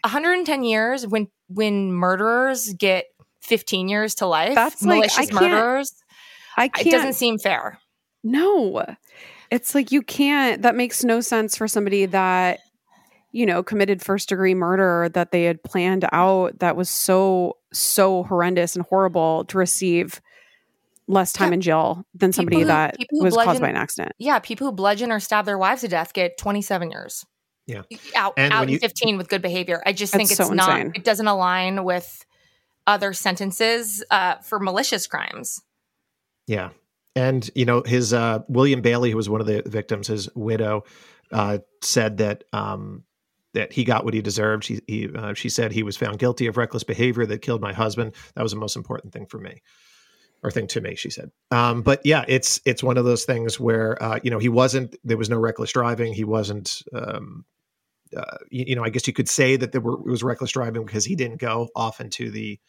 110 0.03 0.63
years 0.65 1.07
when, 1.07 1.29
when 1.49 1.91
murderers 1.93 2.73
get 2.75 3.07
15 3.43 3.89
years 3.89 4.15
to 4.17 4.27
life, 4.27 4.55
That's 4.55 4.83
like- 4.83 4.91
I 4.93 4.97
malicious 4.97 5.17
can't- 5.17 5.33
murderers, 5.35 5.95
I 6.57 6.67
it 6.67 6.73
can't. 6.75 6.91
doesn't 6.91 7.13
seem 7.15 7.39
fair. 7.39 7.79
No. 8.23 8.85
It's 9.51 9.75
like 9.75 9.91
you 9.93 10.03
can't 10.03 10.63
that 10.63 10.75
makes 10.75 11.05
no 11.05 11.21
sense 11.21 11.57
for 11.57 11.67
somebody 11.69 12.07
that 12.07 12.61
you 13.33 13.45
know 13.47 13.63
committed 13.63 14.01
first 14.03 14.29
degree 14.29 14.55
murder 14.55 15.11
that 15.15 15.31
they 15.33 15.45
had 15.45 15.63
planned 15.63 16.07
out 16.13 16.59
that 16.61 16.77
was 16.77 16.89
so 16.89 17.57
so 17.73 18.23
horrendous 18.25 18.75
and 18.77 18.85
horrible 18.87 19.45
to 19.47 19.59
receive 19.59 20.21
less 21.07 21.33
time 21.33 21.51
Yeah. 21.51 21.55
in 21.55 21.61
jail 21.61 22.05
than 22.15 22.33
somebody 22.33 22.61
who- 22.61 22.65
that 22.67 22.97
people 22.99 23.19
who 23.19 23.25
was 23.25 23.35
caused 23.37 23.61
by 23.61 23.69
an 23.69 23.77
accident. 23.77 24.13
Yeah, 24.19 24.39
people 24.39 24.67
who 24.67 24.73
bludgeon 24.73 25.11
or 25.13 25.21
stab 25.21 25.45
their 25.45 25.59
wives 25.59 25.83
to 25.83 25.89
death 25.89 26.13
get 26.15 26.39
27 26.39 26.91
years. 26.91 27.25
Yeah. 27.67 27.83
Out, 28.15 28.35
And 28.37 28.53
out 28.53 28.65
in 28.65 28.71
you- 28.71 28.79
15 28.79 29.17
with 29.19 29.29
good 29.29 29.43
behavior. 29.43 29.83
I 29.87 29.93
just 29.93 30.13
think 30.13 30.31
it's 30.31 30.37
so 30.39 30.49
not, 30.53 30.81
insane. 30.81 30.93
it 30.95 31.05
doesn't 31.05 31.27
align 31.27 31.85
with 31.85 32.25
other 32.87 33.13
sentences 33.15 34.05
uh, 34.11 34.37
for 34.37 34.59
malicious 34.61 35.07
crimes. 35.07 35.61
Yeah. 36.47 36.71
And, 37.17 37.49
you 37.55 37.65
know, 37.65 37.83
his 37.83 38.13
uh, 38.13 38.41
William 38.49 38.83
Bailey, 38.83 39.11
who 39.11 39.17
was 39.17 39.29
one 39.31 39.41
of 39.41 39.47
the 39.47 39.63
victims, 39.67 40.09
his 40.09 40.29
widow, 40.35 40.85
uh, 41.33 41.59
said 41.83 42.19
that 42.19 42.45
um, 42.53 43.05
that 43.55 43.73
he 43.73 43.85
got 43.85 44.05
what 44.05 44.15
he 44.15 44.21
deserved. 44.21 44.65
She, 44.65 44.81
he, 44.89 45.09
uh, 45.15 45.33
she 45.35 45.49
said 45.49 45.71
he 45.73 45.85
was 45.85 45.97
found 45.97 46.19
guilty 46.19 46.49
of 46.49 46.57
reckless 46.57 46.83
behavior 46.83 47.25
that 47.27 47.41
killed 47.41 47.61
my 47.63 47.73
husband. 47.73 48.13
That 48.35 48.43
was 48.43 48.53
the 48.53 48.59
most 48.59 48.75
important 48.77 49.13
thing 49.13 49.27
for 49.27 49.39
me, 49.39 49.63
or 50.45 50.51
thing 50.53 50.69
to 50.69 50.81
me. 50.81 50.95
She 50.95 51.11
said. 51.11 51.33
Um, 51.51 51.83
but 51.83 52.01
yeah, 52.05 52.25
it's 52.29 52.61
it's 52.65 52.83
one 52.83 52.97
of 52.99 53.05
those 53.05 53.25
things 53.25 53.59
where 53.59 54.01
uh, 54.01 54.21
you 54.23 54.31
know 54.31 54.39
he 54.39 54.49
wasn't. 54.49 54.95
There 55.03 55.17
was 55.17 55.29
no 55.31 55.39
reckless 55.39 55.73
driving. 55.73 56.13
He 56.13 56.25
wasn't. 56.25 56.83
Um, 56.93 57.45
uh, 58.17 58.37
you, 58.51 58.67
you 58.69 58.77
know, 58.77 58.85
I 58.85 58.91
guess 58.91 59.09
you 59.09 59.13
could 59.13 59.29
say 59.29 59.57
that 59.57 59.73
there 59.73 59.81
were, 59.81 59.95
it 59.95 60.05
was 60.07 60.23
reckless 60.23 60.53
driving 60.53 60.85
because 60.85 61.05
he 61.05 61.17
didn't 61.17 61.39
go 61.41 61.69
off 61.75 62.01
into 62.01 62.31
the 62.31 62.61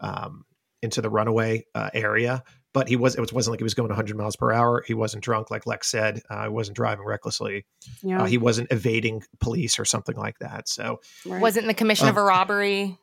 um, 0.00 0.44
into 0.82 1.00
the 1.00 1.08
runaway 1.10 1.64
uh, 1.74 1.90
area 1.94 2.42
but 2.72 2.88
he 2.88 2.96
was 2.96 3.14
it 3.16 3.20
was, 3.20 3.32
wasn't 3.32 3.52
like 3.52 3.60
he 3.60 3.64
was 3.64 3.74
going 3.74 3.88
100 3.88 4.16
miles 4.16 4.36
per 4.36 4.52
hour 4.52 4.82
he 4.86 4.94
wasn't 4.94 5.22
drunk 5.22 5.50
like 5.50 5.66
lex 5.66 5.88
said 5.88 6.22
uh, 6.30 6.44
he 6.44 6.48
wasn't 6.48 6.76
driving 6.76 7.04
recklessly 7.04 7.66
Yeah. 8.02 8.22
uh, 8.22 8.26
he 8.26 8.38
wasn't 8.38 8.70
evading 8.72 9.22
police 9.40 9.78
or 9.78 9.84
something 9.84 10.16
like 10.16 10.38
that 10.38 10.68
so 10.68 11.00
right. 11.26 11.40
Wasn't 11.40 11.64
in 11.64 11.68
the 11.68 11.74
commission 11.74 12.08
of 12.08 12.16
Um, 12.16 12.22
a 12.22 12.26
robbery. 12.26 12.98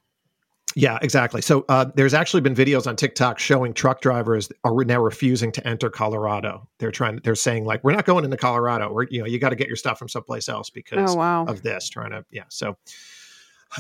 Yeah 0.76 0.99
exactly. 1.01 1.41
So 1.41 1.65
uh, 1.70 1.86
there's 1.95 2.13
actually 2.13 2.41
been 2.41 2.55
videos 2.55 2.88
on 2.88 2.95
tiktok 2.95 3.39
showing 3.39 3.74
truck 3.74 4.01
drivers 4.01 4.51
are 4.63 4.84
now 4.84 5.01
refusing 5.01 5.51
to 5.53 5.68
enter 5.68 5.89
colorado. 5.89 6.68
They're 6.80 6.91
trying 6.91 7.20
they're 7.24 7.36
saying 7.36 7.65
like 7.65 7.84
we're 7.84 7.93
not 7.93 8.05
going 8.05 8.26
into 8.26 8.38
colorado. 8.38 8.91
We're 8.91 9.07
you 9.09 9.20
know 9.20 9.26
you 9.26 9.39
got 9.39 9.49
to 9.49 9.55
get 9.55 9.68
your 9.68 9.76
stuff 9.76 9.97
from 9.97 10.09
someplace 10.09 10.49
else 10.49 10.70
because 10.70 11.11
Oh 11.11 11.15
wow. 11.15 11.45
of 11.45 11.63
this 11.63 11.89
trying 11.89 12.11
to 12.11 12.26
yeah 12.32 12.43
so 12.49 12.78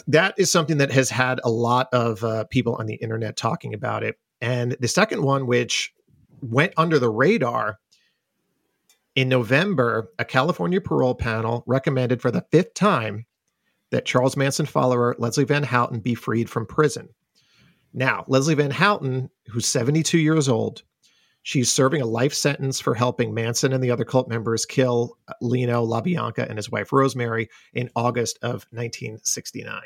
that 0.07 0.33
is 0.37 0.51
something 0.51 0.77
that 0.77 0.91
has 0.91 1.09
had 1.09 1.39
a 1.43 1.49
lot 1.49 1.87
of 1.93 2.23
uh, 2.23 2.43
people 2.45 2.75
on 2.75 2.85
the 2.87 2.95
internet 2.95 3.37
talking 3.37 3.73
about 3.73 4.03
it. 4.03 4.17
And 4.41 4.75
the 4.79 4.87
second 4.87 5.23
one 5.23 5.47
which 5.47 5.93
went 6.41 6.73
under 6.77 6.99
the 6.99 7.09
radar 7.09 7.79
in 9.15 9.27
november 9.27 10.11
a 10.19 10.25
california 10.25 10.79
parole 10.79 11.15
panel 11.15 11.63
recommended 11.65 12.21
for 12.21 12.29
the 12.29 12.45
fifth 12.51 12.75
time 12.75 13.25
that 13.91 14.05
charles 14.05 14.37
manson 14.37 14.65
follower 14.65 15.15
leslie 15.17 15.45
van 15.45 15.63
houten 15.63 15.99
be 15.99 16.15
freed 16.15 16.49
from 16.49 16.65
prison 16.65 17.09
now 17.93 18.23
leslie 18.27 18.55
van 18.55 18.71
houten 18.71 19.29
who's 19.47 19.65
72 19.65 20.17
years 20.17 20.49
old 20.49 20.83
She's 21.47 21.71
serving 21.71 22.01
a 22.01 22.05
life 22.05 22.33
sentence 22.33 22.81
for 22.81 22.93
helping 22.93 23.33
Manson 23.33 23.71
and 23.71 23.81
the 23.81 23.89
other 23.89 24.03
cult 24.03 24.27
members 24.27 24.65
kill 24.65 25.17
Lino 25.39 25.87
LaBianca 25.87 26.45
and 26.45 26.57
his 26.57 26.69
wife 26.69 26.91
Rosemary 26.91 27.47
in 27.73 27.89
August 27.95 28.37
of 28.41 28.67
1969. 28.71 29.81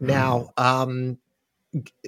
Now, 0.00 0.48
um, 0.56 1.18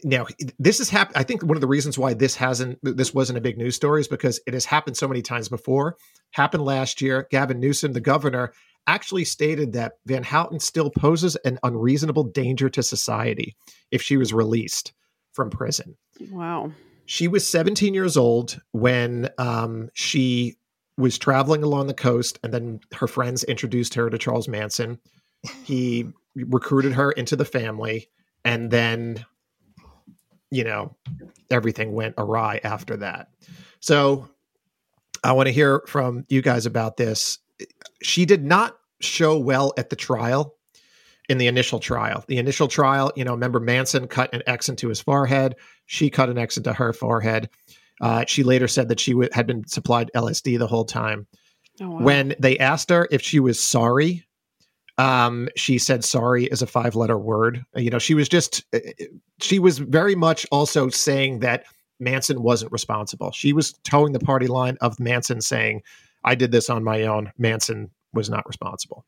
now 0.03 0.25
this 0.59 0.79
has 0.79 0.89
happened. 0.89 1.19
I 1.19 1.25
think 1.25 1.43
one 1.43 1.59
of 1.59 1.61
the 1.61 1.67
reasons 1.67 1.99
why 1.99 2.15
this 2.15 2.35
hasn't, 2.35 2.79
this 2.83 3.13
wasn't 3.13 3.37
a 3.37 3.43
big 3.43 3.59
news 3.59 3.77
story, 3.77 4.01
is 4.01 4.09
because 4.09 4.41
it 4.47 4.55
has 4.55 4.65
happened 4.65 4.97
so 4.97 5.07
many 5.07 5.21
times 5.21 5.51
before. 5.51 5.99
Happened 6.31 6.65
last 6.65 7.03
year. 7.03 7.29
Gavin 7.31 7.61
Newsom, 7.61 7.93
the 7.93 8.01
governor, 8.01 8.55
actually 8.87 9.25
stated 9.25 9.73
that 9.73 9.95
Van 10.07 10.23
Houten 10.23 10.61
still 10.61 10.91
poses 10.91 11.37
an 11.45 11.59
unreasonable 11.63 12.25
danger 12.25 12.69
to 12.71 12.83
society 12.83 13.57
if 13.91 14.03
she 14.03 14.17
was 14.17 14.33
released 14.33 14.93
from 15.33 15.51
prison. 15.51 15.97
Wow. 16.31 16.73
She 17.07 17.29
was 17.29 17.47
17 17.47 17.95
years 17.95 18.17
old 18.17 18.61
when 18.73 19.29
um, 19.39 19.91
she 19.95 20.57
was 20.97 21.19
traveling 21.19 21.63
along 21.63 21.87
the 21.87 21.95
coast, 21.95 22.39
and 22.43 22.53
then 22.53 22.81
her 22.95 23.07
friends 23.07 23.45
introduced 23.45 23.95
her 23.95 24.11
to 24.11 24.19
Charles 24.19 24.49
Manson. 24.49 24.99
He 25.65 26.09
recruited 26.35 26.93
her 26.93 27.13
into 27.13 27.35
the 27.35 27.45
family, 27.45 28.09
and 28.45 28.71
then, 28.71 29.25
you 30.51 30.65
know, 30.65 30.95
everything 31.51 31.93
went 31.93 32.15
awry 32.19 32.61
after 32.63 32.97
that. 32.99 33.29
So 33.81 34.29
I 35.25 35.33
want 35.33 35.47
to 35.47 35.53
hear 35.53 35.83
from 35.87 36.25
you 36.29 36.43
guys 36.43 36.67
about 36.67 36.97
this. 36.97 37.39
She 38.03 38.25
did 38.25 38.45
not 38.45 38.77
show 39.01 39.39
well 39.39 39.73
at 39.77 39.91
the 39.91 39.97
trial 39.97 40.57
in 41.29 41.39
the 41.39 41.47
initial 41.47 41.79
trial. 41.79 42.25
The 42.29 42.39
initial 42.39 42.69
trial, 42.69 43.13
you 43.17 43.25
know, 43.25 43.33
remember 43.33 43.61
Manson 43.61 44.07
cut 44.07 44.33
an 44.35 44.43
X 44.47 44.69
into 44.69 44.89
his 44.89 45.01
forehead. 45.01 45.57
She 45.87 46.11
cut 46.11 46.29
an 46.29 46.39
X 46.39 46.57
into 46.57 46.73
her 46.73 46.93
forehead. 46.93 47.49
Uh, 48.01 48.25
she 48.27 48.43
later 48.43 48.69
said 48.69 48.89
that 48.89 49.01
she 49.01 49.13
w- 49.13 49.31
had 49.33 49.47
been 49.47 49.67
supplied 49.67 50.11
LSD 50.15 50.59
the 50.59 50.67
whole 50.67 50.85
time. 50.85 51.27
Oh, 51.81 51.91
wow. 51.91 52.01
When 52.01 52.35
they 52.39 52.59
asked 52.59 52.91
her 52.91 53.09
if 53.11 53.23
she 53.23 53.41
was 53.41 53.61
sorry, 53.61 54.27
um, 54.99 55.49
she 55.57 55.79
said 55.79 56.05
sorry 56.05 56.45
is 56.47 56.63
a 56.63 56.67
five 56.67 56.97
letter 56.97 57.19
word. 57.19 57.65
You 57.77 57.91
know, 57.91 57.99
she 57.99 58.15
was 58.15 58.29
just, 58.29 58.65
uh, 58.75 58.81
she 59.41 59.59
was 59.59 59.79
very 59.79 60.15
much 60.15 60.47
also 60.51 60.89
saying 60.89 61.39
that 61.39 61.65
Manson 62.01 62.43
wasn't 62.43 62.73
responsible. 62.73 63.31
She 63.31 63.53
was 63.53 63.73
toeing 63.85 64.13
the 64.13 64.19
party 64.19 64.49
line 64.49 64.77
of 64.81 64.99
Manson 64.99 65.41
saying, 65.41 65.83
I 66.25 66.35
did 66.35 66.53
this 66.53 66.71
on 66.71 66.85
my 66.85 67.03
own. 67.03 67.33
Manson 67.39 67.91
was 68.13 68.29
not 68.31 68.47
responsible. 68.47 69.05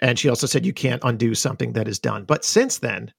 And 0.00 0.18
she 0.18 0.28
also 0.28 0.46
said, 0.46 0.64
you 0.64 0.72
can't 0.72 1.02
undo 1.04 1.34
something 1.34 1.72
that 1.72 1.88
is 1.88 1.98
done. 1.98 2.24
But 2.24 2.44
since 2.44 2.78
then, 2.78 3.12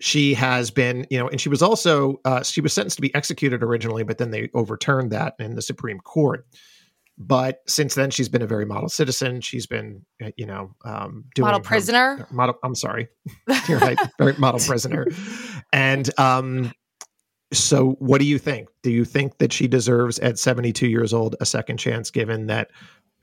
she 0.00 0.34
has 0.34 0.70
been, 0.70 1.06
you 1.10 1.18
know, 1.18 1.28
and 1.28 1.40
she 1.40 1.48
was 1.48 1.62
also, 1.62 2.20
uh, 2.24 2.42
she 2.42 2.60
was 2.60 2.72
sentenced 2.72 2.96
to 2.96 3.02
be 3.02 3.14
executed 3.14 3.62
originally, 3.62 4.04
but 4.04 4.18
then 4.18 4.30
they 4.30 4.50
overturned 4.54 5.10
that 5.12 5.34
in 5.38 5.54
the 5.56 5.62
Supreme 5.62 5.98
Court. 6.00 6.46
But 7.16 7.60
since 7.68 7.94
then, 7.94 8.10
she's 8.10 8.28
been 8.28 8.42
a 8.42 8.46
very 8.46 8.66
model 8.66 8.88
citizen. 8.88 9.40
She's 9.40 9.66
been, 9.66 10.04
uh, 10.22 10.30
you 10.36 10.46
know, 10.46 10.74
um, 10.84 11.24
doing 11.34 11.44
Model 11.46 11.60
her- 11.60 11.64
prisoner? 11.64 12.26
model. 12.32 12.56
I'm 12.64 12.74
sorry, 12.74 13.08
you're 13.68 13.78
right, 13.78 13.98
very 14.18 14.34
model 14.36 14.60
prisoner. 14.60 15.06
And 15.72 16.08
um, 16.20 16.72
so, 17.58 17.96
what 17.98 18.20
do 18.20 18.26
you 18.26 18.38
think? 18.38 18.68
Do 18.82 18.90
you 18.90 19.04
think 19.04 19.38
that 19.38 19.52
she 19.52 19.66
deserves, 19.66 20.18
at 20.18 20.38
72 20.38 20.86
years 20.86 21.12
old, 21.12 21.36
a 21.40 21.46
second 21.46 21.78
chance, 21.78 22.10
given 22.10 22.46
that 22.46 22.70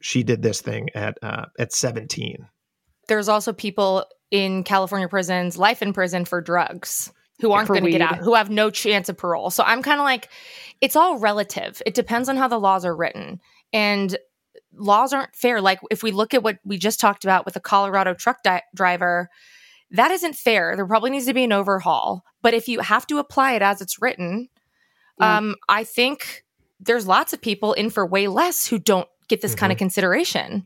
she 0.01 0.23
did 0.23 0.41
this 0.41 0.61
thing 0.61 0.89
at 0.95 1.17
uh, 1.21 1.45
at 1.59 1.73
17? 1.73 2.47
There's 3.07 3.29
also 3.29 3.53
people 3.53 4.05
in 4.31 4.63
California 4.63 5.07
prisons, 5.07 5.57
life 5.57 5.81
in 5.81 5.93
prison 5.93 6.25
for 6.25 6.41
drugs, 6.41 7.11
who 7.41 7.51
aren't 7.51 7.67
going 7.67 7.83
to 7.83 7.91
get 7.91 8.01
out, 8.01 8.17
who 8.17 8.35
have 8.35 8.49
no 8.49 8.69
chance 8.69 9.09
of 9.09 9.17
parole. 9.17 9.49
So 9.49 9.63
I'm 9.63 9.81
kind 9.81 9.99
of 9.99 10.05
like, 10.05 10.29
it's 10.79 10.95
all 10.95 11.17
relative. 11.17 11.81
It 11.85 11.93
depends 11.93 12.29
on 12.29 12.37
how 12.37 12.47
the 12.47 12.59
laws 12.59 12.85
are 12.85 12.95
written. 12.95 13.41
And 13.73 14.17
laws 14.73 15.11
aren't 15.11 15.35
fair. 15.35 15.59
Like 15.59 15.79
if 15.89 16.03
we 16.03 16.11
look 16.11 16.33
at 16.33 16.43
what 16.43 16.59
we 16.63 16.77
just 16.77 16.99
talked 16.99 17.23
about 17.23 17.45
with 17.45 17.55
the 17.55 17.59
Colorado 17.59 18.13
truck 18.13 18.43
di- 18.43 18.63
driver, 18.75 19.29
that 19.91 20.11
isn't 20.11 20.35
fair. 20.35 20.75
There 20.75 20.85
probably 20.85 21.09
needs 21.11 21.25
to 21.25 21.33
be 21.33 21.43
an 21.43 21.51
overhaul. 21.51 22.23
But 22.41 22.53
if 22.53 22.67
you 22.67 22.79
have 22.79 23.05
to 23.07 23.17
apply 23.19 23.53
it 23.53 23.61
as 23.61 23.81
it's 23.81 24.01
written, 24.01 24.49
Yeah. 25.19 25.37
um, 25.37 25.55
I 25.69 25.83
think 25.83 26.43
there's 26.79 27.05
lots 27.05 27.33
of 27.33 27.41
people 27.41 27.73
in 27.73 27.89
for 27.89 28.05
way 28.05 28.27
less 28.27 28.65
who 28.67 28.79
don't 28.79 29.07
get 29.27 29.41
this 29.41 29.53
kind 29.55 29.71
of 29.71 29.77
consideration. 29.77 30.65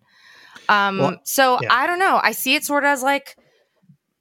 Um, 0.69 0.97
Well, 0.99 1.17
so 1.23 1.59
yeah. 1.61 1.67
I 1.73 1.86
don't 1.88 1.99
know. 1.99 2.19
I 2.23 2.32
see 2.32 2.55
it 2.55 2.63
sort 2.63 2.84
of 2.84 2.88
as 2.89 3.03
like 3.03 3.36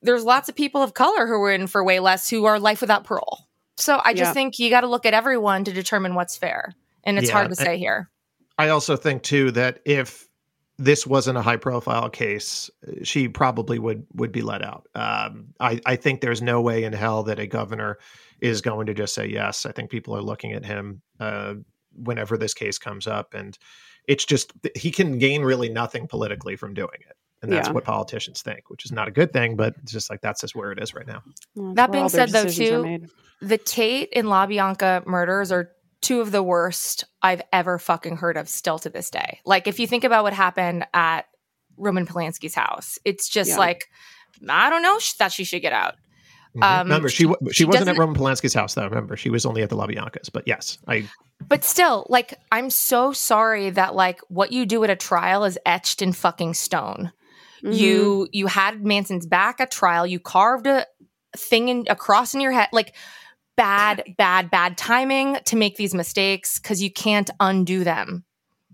there's 0.02 0.24
lots 0.24 0.48
of 0.48 0.54
people 0.54 0.82
of 0.82 0.92
color 0.92 1.26
who 1.26 1.40
are 1.42 1.52
in 1.52 1.66
for 1.66 1.82
way 1.82 2.00
less 2.00 2.28
who 2.28 2.44
are 2.44 2.58
life 2.58 2.80
without 2.80 3.04
parole. 3.04 3.46
So 3.76 4.00
I 4.04 4.12
just 4.12 4.30
Yeah. 4.30 4.32
think 4.34 4.58
you 4.58 4.68
got 4.70 4.82
to 4.82 4.86
look 4.86 5.06
at 5.06 5.14
everyone 5.14 5.64
to 5.64 5.72
determine 5.72 6.14
what's 6.14 6.36
fair, 6.36 6.74
and 7.04 7.18
it's 7.18 7.30
hard 7.30 7.48
to 7.50 7.56
say 7.56 7.78
here. 7.78 8.10
I 8.58 8.68
also 8.68 8.96
think 8.96 9.22
too 9.22 9.50
that 9.52 9.80
if 9.84 10.28
this 10.78 11.06
wasn't 11.06 11.38
a 11.38 11.42
high 11.42 11.56
profile 11.56 12.10
case, 12.10 12.70
she 13.02 13.28
probably 13.28 13.78
would 13.78 14.06
would 14.14 14.32
be 14.32 14.42
let 14.42 14.62
out. 14.62 14.88
Um, 14.94 15.54
I 15.60 15.80
I 15.86 15.96
think 15.96 16.20
there's 16.20 16.42
no 16.42 16.60
way 16.60 16.84
in 16.84 16.92
hell 16.92 17.22
that 17.24 17.38
a 17.38 17.46
governor 17.46 17.98
is 18.40 18.60
going 18.60 18.86
to 18.86 18.94
just 18.94 19.14
say 19.14 19.26
yes. 19.26 19.66
I 19.66 19.72
think 19.72 19.90
people 19.90 20.16
are 20.16 20.22
looking 20.22 20.52
at 20.52 20.64
him 20.64 21.00
uh, 21.20 21.54
whenever 21.94 22.36
this 22.36 22.54
case 22.54 22.78
comes 22.78 23.06
up, 23.06 23.34
and 23.34 23.56
it's 24.08 24.24
just 24.24 24.52
he 24.76 24.90
can 24.90 25.18
gain 25.18 25.42
really 25.42 25.68
nothing 25.68 26.08
politically 26.08 26.56
from 26.56 26.74
doing 26.74 26.98
it. 27.08 27.16
And 27.42 27.52
that's 27.52 27.68
Yeah. 27.68 27.74
what 27.74 27.84
politicians 27.84 28.40
think, 28.42 28.70
which 28.70 28.84
is 28.86 28.92
not 28.92 29.06
a 29.06 29.10
good 29.10 29.32
thing, 29.32 29.54
but 29.54 29.74
it's 29.82 29.92
just 29.92 30.08
like 30.10 30.22
that's 30.22 30.40
just 30.40 30.56
where 30.56 30.72
it 30.72 30.82
is 30.82 30.94
right 30.94 31.06
now. 31.06 31.22
Well, 31.54 31.74
That 31.74 31.92
being 31.92 32.08
said, 32.08 32.30
though, 32.30 32.46
too. 32.46 33.06
The 33.42 33.58
Tate 33.58 34.08
and 34.16 34.26
LaBianca 34.28 35.06
murders 35.06 35.52
are 35.52 35.70
two 36.04 36.20
of 36.20 36.30
the 36.30 36.42
worst 36.42 37.04
I've 37.22 37.42
ever 37.52 37.78
fucking 37.78 38.16
heard 38.16 38.36
of 38.36 38.48
still 38.48 38.78
to 38.80 38.90
this 38.90 39.10
day. 39.10 39.40
Like 39.44 39.66
if 39.66 39.80
you 39.80 39.86
think 39.86 40.04
about 40.04 40.22
what 40.22 40.32
happened 40.32 40.86
at 40.92 41.22
Roman 41.76 42.06
Polanski's 42.06 42.54
house, 42.54 42.98
it's 43.04 43.28
just 43.28 43.50
Yeah. 43.50 43.58
like 43.58 43.84
I 44.48 44.68
don't 44.70 44.82
know 44.82 44.98
that 45.18 45.32
she 45.32 45.44
should 45.44 45.62
get 45.62 45.72
out. 45.72 45.94
Um, 46.60 46.86
remember, 46.86 47.08
she 47.08 47.24
she, 47.24 47.52
she 47.52 47.64
wasn't 47.64 47.88
at 47.88 47.98
Roman 47.98 48.14
Polanski's 48.14 48.54
house 48.54 48.74
though. 48.74 48.84
Remember, 48.84 49.16
she 49.16 49.30
was 49.30 49.44
only 49.44 49.62
at 49.62 49.70
the 49.70 49.76
LaBianca's. 49.76 50.28
But 50.28 50.44
yes, 50.46 50.78
I 50.86 51.08
But 51.48 51.64
still, 51.64 52.06
like 52.08 52.38
I'm 52.52 52.70
so 52.70 53.12
sorry 53.12 53.70
that 53.70 53.94
like 53.94 54.20
what 54.28 54.52
you 54.52 54.66
do 54.66 54.84
at 54.84 54.90
a 54.90 54.96
trial 54.96 55.44
is 55.44 55.58
etched 55.66 56.02
in 56.02 56.12
fucking 56.12 56.54
stone. 56.54 57.12
Mm-hmm. 57.64 57.72
You 57.72 58.28
you 58.30 58.46
had 58.46 58.84
Manson's 58.84 59.26
back 59.26 59.60
at 59.60 59.70
trial. 59.70 60.06
You 60.06 60.20
carved 60.20 60.66
a 60.66 60.86
thing 61.36 61.68
in 61.68 61.86
a 61.88 61.96
cross 61.96 62.34
in 62.34 62.40
your 62.40 62.52
head. 62.52 62.68
Like 62.72 62.94
bad, 63.56 64.02
bad, 64.16 64.50
bad 64.50 64.76
timing 64.76 65.38
to 65.44 65.56
make 65.56 65.76
these 65.76 65.94
mistakes 65.94 66.58
because 66.58 66.82
you 66.82 66.90
can't 66.90 67.30
undo 67.40 67.84
them. 67.84 68.24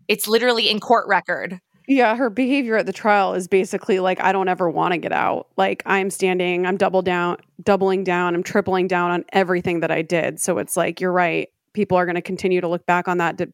It's 0.09 0.27
literally 0.27 0.69
in 0.69 0.81
court 0.81 1.07
record. 1.07 1.61
Yeah, 1.87 2.15
her 2.15 2.31
behavior 2.31 2.77
at 2.77 2.87
the 2.87 2.93
trial 2.93 3.35
is 3.35 3.49
basically 3.49 3.99
like, 3.99 4.21
I 4.21 4.31
don't 4.31 4.49
ever 4.49 4.71
want 4.71 4.93
to 4.93 4.99
get 4.99 5.13
out. 5.13 5.49
Like 5.57 5.83
I'm 5.87 6.09
standing, 6.11 6.65
I'm 6.65 6.77
double 6.77 7.03
down, 7.03 7.39
doubling 7.63 8.05
down, 8.05 8.35
I'm 8.35 8.45
tripling 8.45 8.87
down 8.87 9.11
on 9.11 9.25
everything 9.33 9.81
that 9.81 9.91
I 9.91 10.03
did. 10.03 10.41
So 10.41 10.59
it's 10.59 10.77
like, 10.77 11.01
you're 11.01 11.13
right. 11.13 11.49
People 11.73 11.97
are 11.97 12.05
going 12.07 12.17
to 12.17 12.23
continue 12.23 12.61
to 12.61 12.69
look 12.69 12.87
back 12.87 13.09
on 13.09 13.19
that, 13.19 13.39
to, 13.39 13.53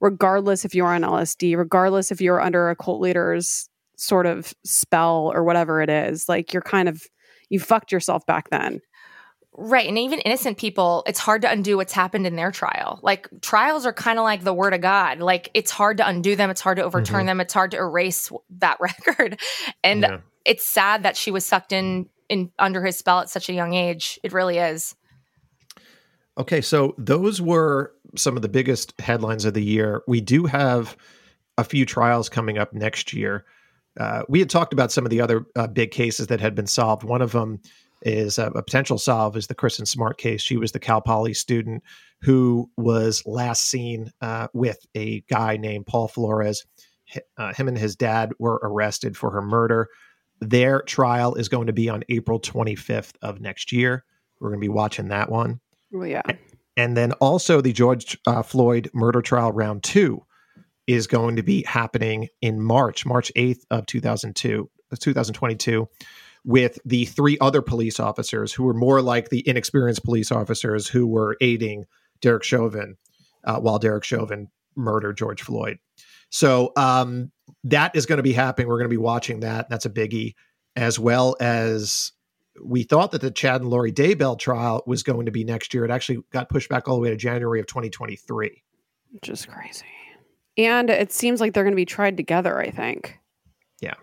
regardless 0.00 0.64
if 0.64 0.74
you're 0.74 0.92
on 0.92 1.02
LSD, 1.02 1.56
regardless 1.56 2.10
if 2.10 2.20
you're 2.20 2.40
under 2.40 2.68
a 2.68 2.76
cult 2.76 3.00
leader's 3.00 3.68
sort 3.96 4.26
of 4.26 4.54
spell 4.64 5.30
or 5.34 5.42
whatever 5.44 5.80
it 5.82 5.90
is. 5.90 6.28
Like 6.28 6.52
you're 6.52 6.62
kind 6.62 6.88
of, 6.88 7.02
you 7.48 7.58
fucked 7.58 7.90
yourself 7.90 8.24
back 8.26 8.50
then. 8.50 8.80
Right. 9.60 9.88
And 9.88 9.98
even 9.98 10.20
innocent 10.20 10.56
people, 10.56 11.02
it's 11.08 11.18
hard 11.18 11.42
to 11.42 11.50
undo 11.50 11.76
what's 11.76 11.92
happened 11.92 12.28
in 12.28 12.36
their 12.36 12.52
trial. 12.52 13.00
Like 13.02 13.28
trials 13.40 13.86
are 13.86 13.92
kind 13.92 14.16
of 14.16 14.22
like 14.22 14.44
the 14.44 14.54
word 14.54 14.72
of 14.72 14.80
God. 14.80 15.18
Like 15.18 15.50
it's 15.52 15.72
hard 15.72 15.96
to 15.96 16.06
undo 16.06 16.36
them, 16.36 16.48
it's 16.48 16.60
hard 16.60 16.76
to 16.76 16.84
overturn 16.84 17.26
them, 17.26 17.40
it's 17.40 17.52
hard 17.52 17.72
to 17.72 17.76
erase 17.76 18.30
that 18.58 18.78
record. 18.80 19.40
And 19.82 20.02
Yeah. 20.02 20.18
it's 20.44 20.64
sad 20.64 21.02
that 21.02 21.16
she 21.16 21.32
was 21.32 21.44
sucked 21.44 21.72
in 21.72 22.08
in 22.28 22.52
under 22.56 22.84
his 22.84 22.96
spell 22.96 23.18
at 23.18 23.30
such 23.30 23.48
a 23.48 23.52
young 23.52 23.74
age. 23.74 24.20
It 24.22 24.32
really 24.32 24.58
is. 24.58 24.94
Okay, 26.38 26.60
so 26.60 26.94
those 26.96 27.42
were 27.42 27.92
some 28.16 28.36
of 28.36 28.42
the 28.42 28.48
biggest 28.48 28.98
headlines 29.00 29.44
of 29.44 29.54
the 29.54 29.64
year. 29.64 30.02
We 30.06 30.20
do 30.20 30.46
have 30.46 30.96
a 31.56 31.64
few 31.64 31.84
trials 31.84 32.28
coming 32.28 32.58
up 32.58 32.72
next 32.72 33.12
year. 33.12 33.44
Uh, 33.98 34.22
we 34.28 34.38
had 34.38 34.48
talked 34.48 34.72
about 34.72 34.92
some 34.92 35.04
of 35.04 35.10
the 35.10 35.20
other 35.20 35.46
uh, 35.56 35.66
big 35.66 35.90
cases 35.90 36.28
that 36.28 36.40
had 36.40 36.54
been 36.54 36.68
solved. 36.68 37.02
One 37.02 37.22
of 37.22 37.32
them 37.32 37.60
is 38.02 38.38
uh, 38.38 38.50
a 38.54 38.62
potential 38.62 38.98
solve 38.98 39.36
is 39.36 39.46
the 39.46 39.54
Kristin 39.54 39.86
Smart 39.86 40.18
case. 40.18 40.40
She 40.42 40.56
was 40.56 40.72
the 40.72 40.78
Cal 40.80 41.00
Poly 41.00 41.34
student 41.34 41.82
who 42.22 42.70
was 42.76 43.22
last 43.26 43.64
seen 43.64 44.10
uh, 44.20 44.48
with 44.52 44.78
a 44.94 45.20
guy 45.30 45.56
named 45.56 45.86
Paul 45.86 46.08
Flores. 46.08 46.64
H- 47.14 47.22
Uh, 47.36 47.54
him 47.54 47.68
and 47.68 47.78
his 47.78 47.96
dad 47.96 48.32
were 48.38 48.60
arrested 48.62 49.16
for 49.16 49.30
her 49.30 49.42
murder. 49.42 49.88
Their 50.40 50.82
trial 50.82 51.34
is 51.34 51.48
going 51.48 51.66
to 51.68 51.72
be 51.72 51.88
on 51.88 52.04
April 52.08 52.38
25th 52.40 53.14
of 53.22 53.40
next 53.40 53.72
year. 53.72 54.04
We're 54.40 54.50
going 54.50 54.60
to 54.60 54.64
be 54.64 54.68
watching 54.68 55.08
that 55.08 55.30
one. 55.30 55.60
Well, 55.90 56.06
yeah. 56.06 56.22
And 56.76 56.96
then 56.96 57.12
also 57.14 57.60
the 57.60 57.72
George 57.72 58.16
uh, 58.26 58.42
Floyd 58.42 58.88
murder 58.94 59.20
trial 59.22 59.50
round 59.52 59.82
two 59.82 60.22
is 60.86 61.06
going 61.06 61.36
to 61.36 61.42
be 61.42 61.64
happening 61.64 62.28
in 62.40 62.60
March, 62.60 63.04
March 63.04 63.32
8th 63.36 63.64
of 63.70 63.86
2002, 63.86 64.70
2022, 65.00 65.88
with 66.48 66.78
the 66.86 67.04
three 67.04 67.36
other 67.42 67.60
police 67.60 68.00
officers 68.00 68.54
who 68.54 68.64
were 68.64 68.72
more 68.72 69.02
like 69.02 69.28
the 69.28 69.46
inexperienced 69.46 70.02
police 70.02 70.32
officers 70.32 70.88
who 70.88 71.06
were 71.06 71.36
aiding 71.42 71.84
Derek 72.22 72.42
Chauvin 72.42 72.96
uh, 73.44 73.60
while 73.60 73.78
Derek 73.78 74.02
Chauvin 74.02 74.48
murdered 74.74 75.18
George 75.18 75.42
Floyd. 75.42 75.78
So 76.30 76.72
um, 76.74 77.32
that 77.64 77.94
is 77.94 78.06
going 78.06 78.16
to 78.16 78.22
be 78.22 78.32
happening. 78.32 78.66
We're 78.66 78.78
going 78.78 78.88
to 78.88 78.88
be 78.88 78.96
watching 78.96 79.40
that. 79.40 79.68
That's 79.68 79.84
a 79.84 79.90
biggie, 79.90 80.36
as 80.74 80.98
well 80.98 81.36
as 81.38 82.12
we 82.64 82.82
thought 82.82 83.10
that 83.10 83.20
the 83.20 83.30
Chad 83.30 83.60
and 83.60 83.68
Lori 83.68 83.92
Daybell 83.92 84.38
trial 84.38 84.82
was 84.86 85.02
going 85.02 85.26
to 85.26 85.32
be 85.32 85.44
next 85.44 85.74
year. 85.74 85.84
It 85.84 85.90
actually 85.90 86.22
got 86.32 86.48
pushed 86.48 86.70
back 86.70 86.88
all 86.88 86.94
the 86.94 87.02
way 87.02 87.10
to 87.10 87.16
January 87.16 87.60
of 87.60 87.66
2023. 87.66 88.62
Just 89.20 89.48
crazy. 89.48 89.84
And 90.56 90.88
it 90.88 91.12
seems 91.12 91.42
like 91.42 91.52
they're 91.52 91.64
going 91.64 91.72
to 91.72 91.76
be 91.76 91.84
tried 91.84 92.16
together, 92.16 92.58
I 92.58 92.70
think. 92.70 93.20
Yeah. 93.82 93.94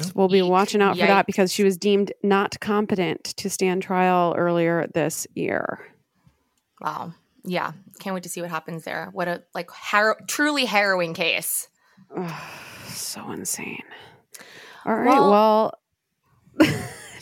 So 0.00 0.12
we'll 0.14 0.28
be 0.28 0.38
Eek. 0.38 0.50
watching 0.50 0.82
out 0.82 0.98
for 0.98 1.06
that 1.06 1.26
because 1.26 1.52
she 1.52 1.64
was 1.64 1.76
deemed 1.76 2.12
not 2.22 2.58
competent 2.60 3.24
to 3.24 3.50
stand 3.50 3.82
trial 3.82 4.34
earlier 4.36 4.86
this 4.94 5.26
year. 5.34 5.86
Wow. 6.80 7.12
Yeah. 7.44 7.72
Can't 8.00 8.14
wait 8.14 8.22
to 8.24 8.28
see 8.28 8.40
what 8.40 8.50
happens 8.50 8.84
there. 8.84 9.10
What 9.12 9.28
a 9.28 9.42
like 9.54 9.70
har- 9.70 10.20
truly 10.26 10.64
harrowing 10.64 11.14
case. 11.14 11.68
So 12.88 13.30
insane. 13.30 13.82
All 14.84 14.96
right. 14.96 15.20
Well, 15.20 15.78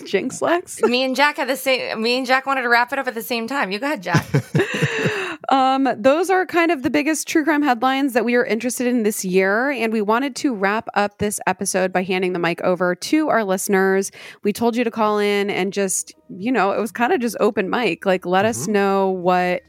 Jinx 0.06 0.40
Lex. 0.40 0.80
Me 0.82 1.02
and 1.02 1.14
Jac 1.16 1.36
had 1.36 1.48
the 1.48 1.56
same. 1.56 2.00
Me 2.00 2.16
and 2.18 2.26
Jac 2.26 2.46
wanted 2.46 2.62
to 2.62 2.68
wrap 2.68 2.92
it 2.92 2.98
up 2.98 3.06
at 3.06 3.14
the 3.14 3.22
same 3.22 3.46
time. 3.46 3.70
You 3.70 3.78
go 3.78 3.86
ahead, 3.86 4.02
Jac. 4.02 4.26
Um, 5.51 5.88
those 5.96 6.28
are 6.28 6.44
kind 6.44 6.70
of 6.70 6.82
the 6.82 6.90
biggest 6.90 7.26
true 7.26 7.42
crime 7.42 7.62
headlines 7.62 8.12
that 8.12 8.24
we 8.24 8.34
are 8.34 8.44
interested 8.44 8.86
in 8.86 9.03
this 9.03 9.24
year. 9.24 9.70
And 9.70 9.92
we 9.92 10.03
wanted 10.03 10.36
to 10.36 10.55
wrap 10.55 10.88
up 10.94 11.18
this 11.18 11.40
episode 11.46 11.92
by 11.92 12.03
handing 12.03 12.34
the 12.34 12.38
mic 12.38 12.61
over 12.62 12.94
to 12.94 13.28
our 13.28 13.44
listeners. 13.44 14.12
We 14.42 14.53
told 14.53 14.76
you 14.76 14.84
to 14.84 14.90
call 14.90 15.18
in 15.18 15.49
and 15.49 15.72
just, 15.72 16.12
you 16.28 16.53
know, 16.53 16.72
it 16.72 16.80
was 16.80 16.92
kind 16.92 17.12
of 17.12 17.20
just 17.20 17.36
open 17.40 17.70
mic. 17.70 18.05
Like, 18.05 18.26
let 18.26 18.44
us 18.44 18.68
know 18.68 19.09
what 19.11 19.62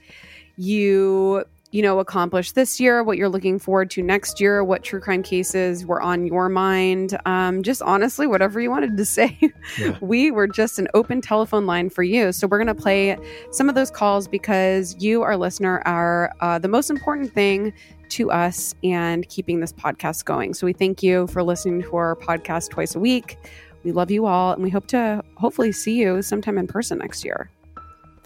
you 0.58 1.46
you 1.72 1.84
know 1.84 2.00
accomplished 2.00 2.56
this 2.56 2.80
year 2.80 3.04
what 3.04 3.18
you're 3.18 3.30
looking 3.30 3.60
forward 3.60 3.92
to 3.92 4.02
next 4.02 4.42
year 4.42 4.64
what 4.64 4.84
true 4.84 5.00
crime 5.00 5.22
cases 5.22 5.86
were 5.86 6.02
on 6.02 6.26
your 6.26 6.50
mind. 6.50 7.18
Um, 7.26 7.62
just 7.62 7.82
honestly 7.82 8.26
whatever 8.26 8.60
you 8.60 8.70
wanted 8.70 8.98
to 8.98 9.06
say. 9.18 9.38
Yeah. 9.78 9.98
we 10.02 10.32
were 10.32 10.48
just 10.48 10.80
an 10.80 10.88
open 10.94 11.22
telephone 11.22 11.66
line 11.66 11.90
for 11.90 12.04
you. 12.04 12.32
So 12.32 12.48
we're 12.48 12.58
going 12.58 12.76
to 12.76 12.82
play 12.82 13.18
some 13.52 13.70
of 13.70 13.76
those 13.76 13.92
calls 13.92 14.28
because 14.28 14.96
you 15.00 15.22
our 15.22 15.38
listener 15.38 15.82
are 15.86 16.34
uh, 16.42 16.60
the 16.60 16.68
most 16.68 16.90
important 16.90 17.34
thing 17.34 17.74
to 18.10 18.32
us 18.32 18.74
and 18.84 19.28
keeping 19.30 19.60
this 19.60 19.72
podcast 19.72 20.26
going. 20.26 20.56
So 20.56 20.66
we 20.66 20.74
thank 20.74 21.04
you 21.04 21.28
for 21.28 21.44
listening 21.44 21.84
to 21.84 21.96
our 21.96 22.16
podcast 22.16 22.72
twice 22.72 22.96
a 22.96 23.00
week. 23.00 23.38
We 23.84 23.92
love 23.92 24.10
you 24.10 24.26
all 24.26 24.54
and 24.54 24.64
we 24.64 24.70
hope 24.70 24.88
to 24.88 25.24
hopefully 25.36 25.72
see 25.72 26.00
you 26.00 26.22
sometime 26.22 26.58
in 26.58 26.68
person 26.68 26.98
next 26.98 27.24
year 27.24 27.50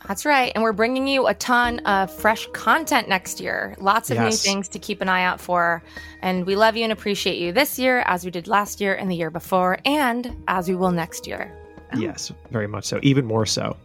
That's 0.08 0.26
right. 0.26 0.51
And 0.54 0.64
we're 0.64 0.74
bringing 0.74 1.08
you 1.08 1.28
a 1.28 1.34
ton 1.34 1.80
of 1.80 2.12
fresh 2.14 2.47
content 2.54 3.08
next 3.08 3.39
year. 3.39 3.76
Lots 3.80 4.12
of 4.12 4.18
new 4.20 4.32
things 4.32 4.68
to 4.70 4.80
keep 4.80 5.01
an 5.01 5.08
eye 5.10 5.24
out 5.24 5.39
for. 5.39 5.82
And 6.22 6.45
we 6.45 6.56
love 6.56 6.76
you 6.76 6.84
and 6.84 6.91
appreciate 6.91 7.38
you 7.38 7.51
this 7.54 7.80
year, 7.80 7.99
as 8.06 8.26
we 8.26 8.32
did 8.32 8.47
last 8.47 8.82
year 8.82 8.95
and 8.95 9.10
the 9.10 9.16
year 9.16 9.30
before, 9.30 9.80
and 9.86 10.36
as 10.47 10.68
we 10.68 10.76
will 10.76 10.91
next 10.91 11.26
year. 11.28 11.51
Oh. 11.93 11.97
Yes, 11.99 12.32
very 12.51 12.68
much 12.68 12.86
so. 12.86 12.99
Even 13.04 13.26
more 13.26 13.45
so 13.45 13.78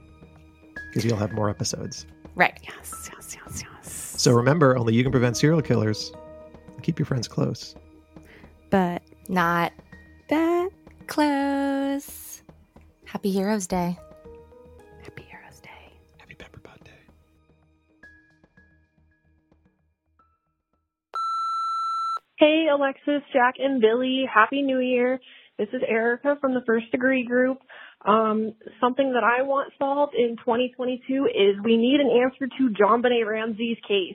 because 0.88 1.04
you'll 1.04 1.16
have 1.18 1.32
more 1.32 1.50
episodes. 1.50 2.06
Right. 2.34 2.58
yes 2.62 3.10
yes 3.12 3.36
yes 3.36 3.62
yes 3.62 4.14
So 4.16 4.32
remember, 4.32 4.76
only 4.76 4.94
you 4.94 5.02
can 5.02 5.12
prevent 5.12 5.36
serial 5.36 5.60
killers. 5.62 6.12
Keep 6.82 6.98
your 6.98 7.06
friends 7.06 7.28
close. 7.28 7.74
but 8.70 9.02
Not 9.28 9.72
that 10.28 10.70
close. 11.06 12.42
Happy 13.04 13.30
Heroes 13.30 13.66
Day. 13.66 13.98
Hey, 22.38 22.66
Alexis, 22.72 23.26
Jac, 23.32 23.54
and 23.58 23.80
Billy. 23.80 24.24
Happy 24.32 24.62
New 24.62 24.78
Year. 24.78 25.18
This 25.58 25.66
is 25.72 25.82
Erica 25.88 26.36
from 26.40 26.54
the 26.54 26.62
First 26.64 26.88
Degree 26.92 27.26
Group. 27.26 27.58
Um, 28.06 28.54
something 28.80 29.12
that 29.14 29.24
I 29.24 29.42
want 29.42 29.72
solved 29.76 30.14
in 30.14 30.36
2022 30.36 31.26
is 31.26 31.56
we 31.64 31.76
need 31.76 31.98
an 31.98 32.08
answer 32.08 32.46
to 32.46 32.80
JonBenét 32.80 33.26
Ramsey's 33.26 33.78
case. 33.88 34.14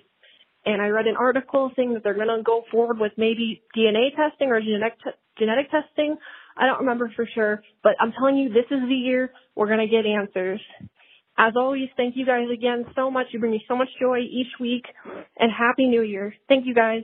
And 0.65 0.81
I 0.81 0.87
read 0.87 1.07
an 1.07 1.17
article 1.19 1.73
saying 1.75 1.95
that 1.95 2.03
they're 2.05 2.13
going 2.13 2.29
to 2.29 2.41
go 2.43 2.63
forward 2.71 2.97
with 2.97 3.11
maybe 3.17 3.61
DNA 3.75 4.15
testing 4.15 4.51
or 4.51 4.61
genetic 4.61 4.97
te- 5.03 5.19
genetic 5.37 5.69
testing. 5.69 6.15
I 6.55 6.65
don't 6.65 6.79
remember 6.79 7.11
for 7.17 7.27
sure, 7.35 7.61
but 7.83 7.97
I'm 7.99 8.13
telling 8.17 8.37
you, 8.37 8.47
this 8.47 8.71
is 8.71 8.87
the 8.87 8.95
year 8.95 9.33
we're 9.53 9.67
going 9.67 9.85
to 9.85 9.87
get 9.87 10.05
answers. 10.05 10.61
As 11.37 11.55
always, 11.57 11.89
thank 11.97 12.15
you 12.15 12.25
guys 12.25 12.47
again 12.53 12.85
so 12.95 13.11
much. 13.11 13.27
You 13.31 13.39
bring 13.39 13.51
me 13.51 13.65
so 13.67 13.75
much 13.75 13.89
joy 13.99 14.19
each 14.19 14.59
week, 14.61 14.85
and 15.37 15.51
Happy 15.51 15.87
New 15.87 16.03
Year. 16.03 16.33
Thank 16.47 16.65
you 16.65 16.73
guys. 16.73 17.03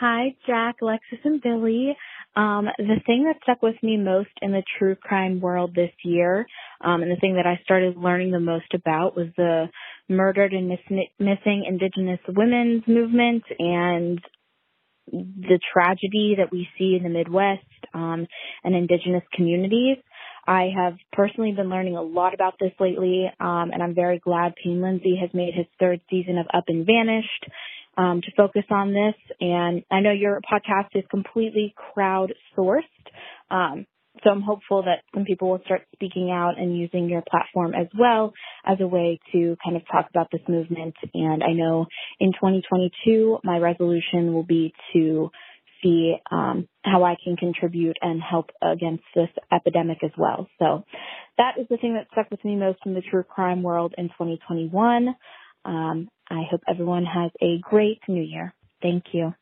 Hi, 0.00 0.34
Jac, 0.46 0.76
Alexis, 0.80 1.18
and 1.24 1.42
Billy. 1.42 1.94
Um, 2.34 2.68
the 2.78 3.02
thing 3.04 3.24
that 3.24 3.36
stuck 3.42 3.60
with 3.60 3.74
me 3.82 3.98
most 3.98 4.30
in 4.40 4.50
the 4.50 4.62
true 4.78 4.94
crime 4.94 5.42
world 5.42 5.74
this 5.74 5.92
year, 6.02 6.46
um, 6.80 7.02
and 7.02 7.10
the 7.10 7.20
thing 7.20 7.34
that 7.34 7.46
I 7.46 7.60
started 7.64 7.98
learning 7.98 8.30
the 8.30 8.40
most 8.40 8.72
about 8.72 9.14
was 9.14 9.26
the 9.36 9.66
murdered 10.08 10.54
and 10.54 10.68
miss- 10.68 11.10
missing 11.18 11.66
Indigenous 11.68 12.20
women's 12.28 12.84
movement 12.88 13.42
and 13.58 14.22
the 15.12 15.60
tragedy 15.70 16.36
that 16.38 16.50
we 16.50 16.66
see 16.78 16.96
in 16.96 17.02
the 17.02 17.10
Midwest 17.10 17.60
um, 17.92 18.26
and 18.64 18.74
Indigenous 18.74 19.24
communities. 19.34 19.98
I 20.46 20.70
have 20.74 20.94
personally 21.12 21.52
been 21.52 21.68
learning 21.68 21.96
a 21.96 22.02
lot 22.02 22.32
about 22.32 22.54
this 22.58 22.72
lately, 22.80 23.26
um, 23.38 23.70
and 23.70 23.82
I'm 23.82 23.94
very 23.94 24.18
glad 24.18 24.54
Payne 24.64 24.80
Lindsay 24.80 25.16
has 25.20 25.28
made 25.34 25.52
his 25.54 25.66
third 25.78 26.00
season 26.08 26.38
of 26.38 26.46
Up 26.54 26.64
and 26.68 26.86
Vanished 26.86 27.44
um, 28.00 28.22
to 28.22 28.30
focus 28.36 28.64
on 28.70 28.92
this. 28.92 29.14
And 29.40 29.84
I 29.90 30.00
know 30.00 30.12
your 30.12 30.40
podcast 30.50 30.88
is 30.94 31.04
completely 31.10 31.74
crowd 31.76 32.32
sourced. 32.56 32.80
Um, 33.50 33.86
so 34.24 34.30
I'm 34.30 34.40
hopeful 34.40 34.82
that 34.84 35.02
some 35.14 35.24
people 35.24 35.50
will 35.50 35.60
start 35.64 35.82
speaking 35.92 36.30
out 36.30 36.58
and 36.58 36.76
using 36.76 37.08
your 37.08 37.22
platform 37.30 37.74
as 37.74 37.86
well 37.98 38.32
as 38.64 38.78
a 38.80 38.86
way 38.86 39.20
to 39.32 39.56
kind 39.62 39.76
of 39.76 39.82
talk 39.90 40.08
about 40.10 40.28
this 40.32 40.40
movement. 40.48 40.94
And 41.14 41.44
I 41.44 41.52
know 41.52 41.86
in 42.18 42.32
2022, 42.32 43.38
my 43.44 43.58
resolution 43.58 44.32
will 44.32 44.44
be 44.44 44.72
to 44.94 45.30
see 45.82 46.16
um, 46.30 46.68
how 46.82 47.04
I 47.04 47.16
can 47.22 47.36
contribute 47.36 47.96
and 48.02 48.20
help 48.20 48.50
against 48.62 49.04
this 49.14 49.30
epidemic 49.52 49.98
as 50.02 50.10
well. 50.18 50.48
So 50.58 50.84
that 51.38 51.52
is 51.58 51.66
the 51.70 51.76
thing 51.76 51.94
that 51.94 52.06
stuck 52.12 52.30
with 52.30 52.44
me 52.44 52.56
most 52.56 52.80
in 52.84 52.94
the 52.94 53.02
true 53.02 53.22
crime 53.22 53.62
world 53.62 53.94
in 53.96 54.08
2021. 54.08 55.14
Um, 55.64 56.08
I 56.30 56.46
hope 56.48 56.62
everyone 56.70 57.04
has 57.04 57.32
a 57.42 57.58
great 57.58 57.98
new 58.06 58.22
year. 58.22 58.54
Thank 58.80 59.10
you. 59.12 59.34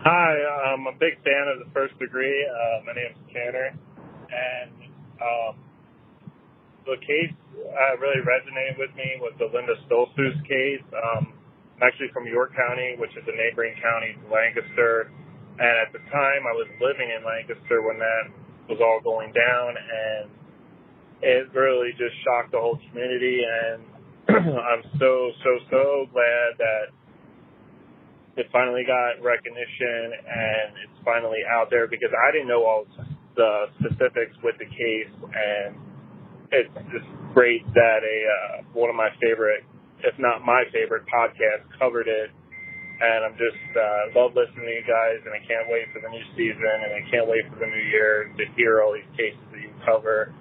Hi, 0.00 0.32
I'm 0.72 0.86
a 0.88 0.96
big 0.96 1.20
fan 1.20 1.44
of 1.52 1.60
the 1.60 1.68
first 1.72 1.92
degree. 1.98 2.44
Uh, 2.48 2.84
my 2.88 2.92
name's 2.96 3.20
Tanner, 3.32 3.76
and 4.32 4.72
um, 5.20 5.60
the 6.88 6.96
case 7.04 7.36
uh, 7.52 7.94
really 8.00 8.24
resonated 8.24 8.80
with 8.80 8.92
me 8.96 9.20
was 9.20 9.36
the 9.36 9.48
Linda 9.52 9.76
Stoltzfus 9.84 10.40
case. 10.48 10.84
Um, 10.92 11.36
I'm 11.76 11.84
actually 11.84 12.08
from 12.16 12.24
York 12.24 12.56
County, 12.56 12.96
which 12.96 13.12
is 13.12 13.24
a 13.28 13.36
neighboring 13.36 13.76
county 13.80 14.16
to 14.16 14.24
Lancaster, 14.32 15.12
and 15.60 15.74
at 15.84 15.92
the 15.92 16.00
time 16.08 16.48
I 16.48 16.52
was 16.56 16.68
living 16.80 17.12
in 17.12 17.20
Lancaster 17.28 17.84
when 17.84 18.00
that 18.00 18.24
was 18.72 18.80
all 18.80 19.00
going 19.04 19.36
down, 19.36 19.76
and 19.76 20.32
it 21.20 21.52
really 21.52 21.92
just 21.92 22.16
shocked 22.24 22.52
the 22.52 22.60
whole 22.60 22.80
community. 22.88 23.44
And 23.44 23.97
I'm 24.36 24.84
so 25.00 25.32
so 25.40 25.50
so 25.72 26.04
glad 26.12 26.60
that 26.60 26.92
it 28.36 28.44
finally 28.52 28.84
got 28.84 29.24
recognition 29.24 30.12
and 30.12 30.76
it's 30.84 31.00
finally 31.00 31.40
out 31.48 31.72
there 31.72 31.88
because 31.88 32.12
I 32.12 32.28
didn't 32.36 32.48
know 32.48 32.60
all 32.60 32.84
the 33.40 33.72
specifics 33.80 34.36
with 34.44 34.52
the 34.60 34.68
case 34.68 35.14
and 35.32 35.80
it's 36.52 36.76
just 36.92 37.08
great 37.32 37.64
that 37.72 38.04
a 38.04 38.16
uh, 38.28 38.56
one 38.76 38.92
of 38.92 38.96
my 38.96 39.08
favorite, 39.16 39.64
if 40.04 40.12
not 40.20 40.44
my 40.44 40.60
favorite 40.76 41.08
podcast 41.08 41.64
covered 41.80 42.06
it 42.06 42.28
and 43.00 43.24
I'm 43.24 43.36
just 43.40 43.64
uh, 43.80 44.12
love 44.12 44.36
listening 44.36 44.68
to 44.68 44.74
you 44.76 44.84
guys 44.84 45.24
and 45.24 45.32
I 45.32 45.40
can't 45.48 45.72
wait 45.72 45.88
for 45.96 46.04
the 46.04 46.12
new 46.12 46.26
season 46.36 46.76
and 46.84 47.00
I 47.00 47.02
can't 47.08 47.24
wait 47.24 47.48
for 47.48 47.64
the 47.64 47.70
new 47.72 47.86
year 47.88 48.28
to 48.36 48.44
hear 48.60 48.84
all 48.84 48.92
these 48.92 49.08
cases 49.16 49.40
that 49.56 49.60
you 49.64 49.72
cover. 49.88 50.36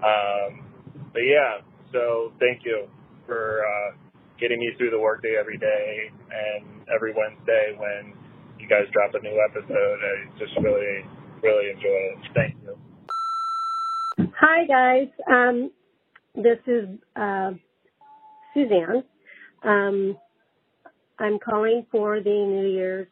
Um, 0.00 0.64
but 1.12 1.28
yeah, 1.28 1.60
so 1.92 2.32
thank 2.40 2.64
you 2.64 2.88
for 3.28 3.62
uh, 3.62 3.96
getting 4.40 4.58
me 4.58 4.72
through 4.76 4.90
the 4.90 4.98
workday 4.98 5.36
every 5.38 5.58
day 5.58 6.10
and 6.32 6.66
every 6.92 7.12
Wednesday 7.14 7.76
when 7.76 8.14
you 8.58 8.66
guys 8.66 8.88
drop 8.92 9.14
a 9.14 9.22
new 9.22 9.38
episode. 9.48 9.98
I 10.02 10.38
just 10.38 10.56
really, 10.56 11.04
really 11.42 11.70
enjoy 11.70 11.88
it. 11.88 12.18
Thank 12.34 12.56
you. 12.64 12.76
Hi, 14.40 14.66
guys. 14.66 15.08
Um, 15.30 15.70
this 16.34 16.58
is 16.66 16.88
uh, 17.14 17.52
Suzanne. 18.54 19.04
Um, 19.62 20.16
I'm 21.18 21.38
calling 21.38 21.86
for 21.90 22.20
the 22.20 22.30
New 22.30 22.68
Year's 22.68 23.08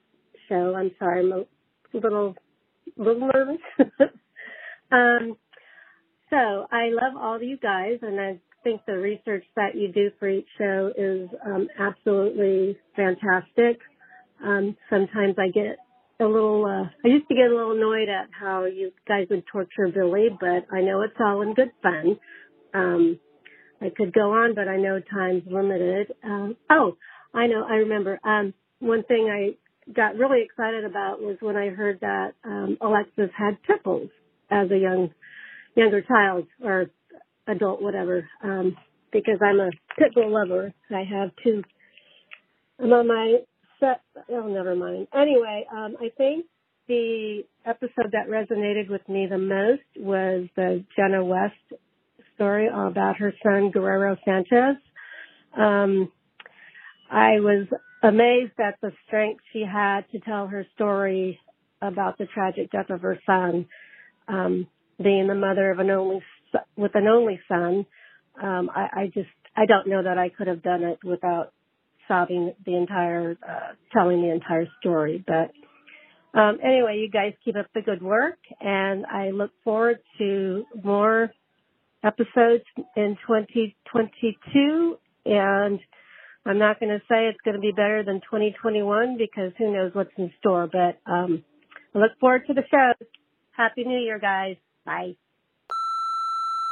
show. 0.48 0.74
I'm 0.76 0.92
sorry, 0.98 1.20
I'm 1.20 1.32
a 1.32 1.46
little, 1.92 2.34
little 2.96 3.30
nervous. 3.34 3.60
um, 4.92 5.36
so 6.30 6.66
I 6.70 6.90
love 6.90 7.16
all 7.20 7.36
of 7.36 7.42
you 7.42 7.56
guys, 7.56 7.98
and 8.02 8.20
I 8.20 8.40
think 8.66 8.84
the 8.84 8.98
research 8.98 9.44
that 9.54 9.76
you 9.76 9.92
do 9.92 10.10
for 10.18 10.28
each 10.28 10.48
show 10.58 10.90
is 10.98 11.28
um, 11.46 11.68
absolutely 11.78 12.76
fantastic. 12.96 13.78
Um, 14.44 14.76
sometimes 14.90 15.36
I 15.38 15.52
get 15.54 15.76
a 16.18 16.24
little, 16.24 16.64
uh, 16.64 16.90
I 17.04 17.08
used 17.08 17.28
to 17.28 17.34
get 17.36 17.44
a 17.44 17.54
little 17.54 17.76
annoyed 17.76 18.08
at 18.08 18.28
how 18.32 18.64
you 18.64 18.90
guys 19.06 19.28
would 19.30 19.44
torture 19.52 19.86
Billy, 19.94 20.30
but 20.40 20.66
I 20.74 20.80
know 20.80 21.02
it's 21.02 21.14
all 21.20 21.42
in 21.42 21.54
good 21.54 21.70
fun. 21.80 22.18
Um, 22.74 23.20
I 23.80 23.90
could 23.96 24.12
go 24.12 24.32
on, 24.32 24.56
but 24.56 24.66
I 24.66 24.78
know 24.78 24.98
time's 24.98 25.44
limited. 25.46 26.12
Um, 26.24 26.56
oh, 26.68 26.96
I 27.32 27.46
know, 27.46 27.64
I 27.70 27.74
remember. 27.74 28.18
Um, 28.24 28.52
one 28.80 29.04
thing 29.04 29.28
I 29.30 29.92
got 29.92 30.16
really 30.16 30.42
excited 30.42 30.84
about 30.84 31.20
was 31.20 31.36
when 31.38 31.56
I 31.56 31.68
heard 31.68 32.00
that 32.00 32.32
um, 32.44 32.78
Alexis 32.80 33.30
had 33.38 33.62
triples 33.62 34.10
as 34.50 34.72
a 34.72 34.76
young, 34.76 35.10
younger 35.76 36.02
child 36.02 36.48
or 36.64 36.86
adult, 37.46 37.82
whatever. 37.82 38.28
Um, 38.42 38.76
because 39.12 39.38
I'm 39.42 39.60
a 39.60 39.70
pit 39.98 40.14
bull 40.14 40.32
lover. 40.32 40.72
I 40.90 41.04
have 41.04 41.30
two. 41.42 41.62
I'm 42.78 42.92
on 42.92 43.08
my 43.08 43.36
set. 43.80 44.00
Oh, 44.30 44.46
never 44.48 44.74
mind. 44.74 45.08
Anyway, 45.14 45.66
um, 45.72 45.96
I 46.00 46.10
think 46.16 46.46
the 46.88 47.44
episode 47.64 48.12
that 48.12 48.28
resonated 48.28 48.90
with 48.90 49.06
me 49.08 49.26
the 49.28 49.38
most 49.38 49.82
was 49.96 50.48
the 50.56 50.84
Jenna 50.96 51.24
West 51.24 51.54
story 52.34 52.68
about 52.68 53.16
her 53.16 53.32
son 53.42 53.70
Guerrero 53.70 54.16
Sanchez. 54.24 54.76
Um, 55.56 56.12
I 57.10 57.40
was 57.40 57.66
amazed 58.02 58.58
at 58.58 58.78
the 58.82 58.92
strength 59.06 59.42
she 59.52 59.62
had 59.62 60.02
to 60.12 60.20
tell 60.20 60.46
her 60.46 60.66
story 60.74 61.40
about 61.82 62.18
the 62.18 62.26
tragic 62.26 62.70
death 62.70 62.90
of 62.90 63.00
her 63.00 63.18
son, 63.26 63.66
um, 64.28 64.66
being 65.02 65.26
the 65.26 65.34
mother 65.34 65.70
of 65.70 65.78
an 65.78 65.90
only 65.90 66.22
with 66.76 66.94
an 66.94 67.06
only 67.06 67.40
son. 67.48 67.86
Um, 68.42 68.70
I, 68.74 68.88
I 68.92 69.06
just 69.06 69.28
I 69.56 69.66
don't 69.66 69.88
know 69.88 70.02
that 70.02 70.18
I 70.18 70.28
could 70.28 70.46
have 70.46 70.62
done 70.62 70.82
it 70.82 70.98
without 71.04 71.52
sobbing 72.08 72.54
the 72.64 72.76
entire 72.76 73.36
uh, 73.42 73.74
telling 73.92 74.22
the 74.22 74.30
entire 74.30 74.66
story. 74.80 75.24
But 75.26 75.50
um, 76.38 76.58
anyway, 76.62 76.98
you 76.98 77.10
guys 77.10 77.32
keep 77.44 77.56
up 77.56 77.66
the 77.74 77.82
good 77.82 78.02
work, 78.02 78.38
and 78.60 79.06
I 79.06 79.30
look 79.30 79.52
forward 79.64 79.98
to 80.18 80.64
more 80.82 81.30
episodes 82.04 82.64
in 82.96 83.16
2022 83.26 84.98
and 85.24 85.80
I'm 86.46 86.58
not 86.58 86.78
going 86.78 86.90
to 86.90 87.00
say 87.08 87.26
it's 87.26 87.40
going 87.44 87.56
to 87.56 87.60
be 87.60 87.72
better 87.72 88.04
than 88.04 88.20
2021 88.20 89.18
because 89.18 89.52
who 89.58 89.72
knows 89.72 89.90
what's 89.94 90.12
in 90.16 90.32
store, 90.38 90.68
but 90.70 90.98
um, 91.10 91.44
I 91.94 91.98
look 91.98 92.12
forward 92.20 92.42
to 92.46 92.54
the 92.54 92.62
show. 92.70 92.92
Happy 93.50 93.82
New 93.84 93.98
Year, 93.98 94.20
guys. 94.20 94.56
Bye. 94.84 95.16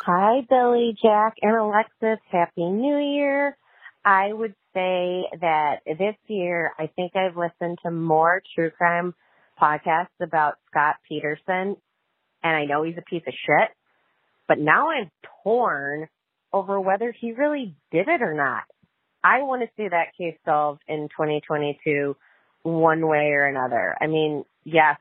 Hi, 0.07 0.43
Billy, 0.51 0.95
Jac, 1.03 1.37
and 1.41 1.57
Alexis. 1.57 2.23
Happy 2.31 2.67
New 2.67 2.99
Year. 2.99 3.57
I 4.05 4.31
would 4.31 4.55
say 4.75 5.25
that 5.41 5.77
this 5.87 6.17
year, 6.27 6.73
I 6.79 6.89
think 6.89 7.17
I've 7.17 7.39
listened 7.39 7.79
to 7.83 7.91
more 7.91 8.43
true 8.55 8.71
crime 8.71 9.15
podcasts 9.59 10.21
about 10.21 10.57
Scott 10.71 10.97
Peterson, 11.09 11.77
and 12.43 12.57
I 12.57 12.67
know 12.67 12.83
he's 12.83 12.99
a 12.99 13.03
piece 13.09 13.23
of 13.27 13.33
shit, 13.33 13.71
but 14.47 14.59
now 14.59 14.91
I'm 14.91 15.11
torn 15.43 16.09
over 16.53 16.79
whether 16.79 17.11
he 17.19 17.33
really 17.33 17.75
did 17.91 18.07
it 18.07 18.21
or 18.21 18.35
not. 18.35 18.65
I 19.23 19.41
want 19.41 19.63
to 19.63 19.69
see 19.75 19.89
that 19.89 20.15
case 20.19 20.37
solved 20.45 20.83
in 20.87 21.09
2022 21.17 22.15
one 22.63 23.09
way 23.09 23.31
or 23.31 23.47
another. 23.47 23.97
I 23.99 24.09
mean, 24.09 24.45
yes, 24.65 24.99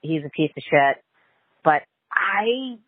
he's 0.00 0.22
a 0.26 0.30
piece 0.30 0.50
of 0.56 0.64
shit, 0.68 1.04
but 1.62 1.82
I, 2.12 2.78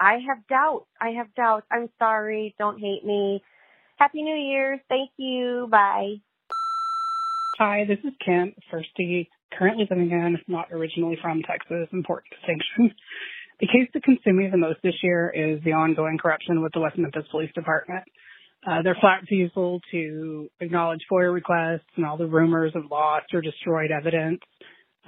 I 0.00 0.18
have 0.28 0.46
doubts. 0.48 0.86
I 1.00 1.10
have 1.10 1.34
doubts. 1.34 1.66
I'm 1.70 1.88
sorry. 1.98 2.54
Don't 2.58 2.78
hate 2.78 3.04
me. 3.04 3.42
Happy 3.96 4.22
New 4.22 4.34
Year's. 4.34 4.80
Thank 4.88 5.10
you. 5.16 5.68
Bye. 5.70 6.16
Hi, 7.58 7.84
this 7.86 7.98
is 8.02 8.12
Kent, 8.24 8.54
Firsty, 8.72 9.28
currently 9.56 9.86
living 9.88 10.10
in, 10.10 10.38
not 10.48 10.72
originally 10.72 11.16
from 11.22 11.42
Texas, 11.42 11.88
important 11.92 12.26
distinction. 12.30 12.96
The 13.60 13.68
case 13.68 13.88
that 13.94 14.02
consumed 14.02 14.38
me 14.38 14.48
the 14.50 14.58
most 14.58 14.80
this 14.82 14.96
year 15.02 15.30
is 15.30 15.62
the 15.62 15.72
ongoing 15.72 16.18
corruption 16.18 16.60
with 16.60 16.72
the 16.72 16.80
West 16.80 16.98
Memphis 16.98 17.24
Police 17.30 17.52
Department. 17.54 18.02
Uh, 18.66 18.82
their 18.82 18.96
flat 19.00 19.20
refusal 19.20 19.80
to 19.92 20.48
acknowledge 20.58 21.00
FOIA 21.10 21.32
requests 21.32 21.86
and 21.96 22.04
all 22.04 22.16
the 22.16 22.26
rumors 22.26 22.72
of 22.74 22.90
lost 22.90 23.26
or 23.32 23.40
destroyed 23.40 23.92
evidence. 23.92 24.40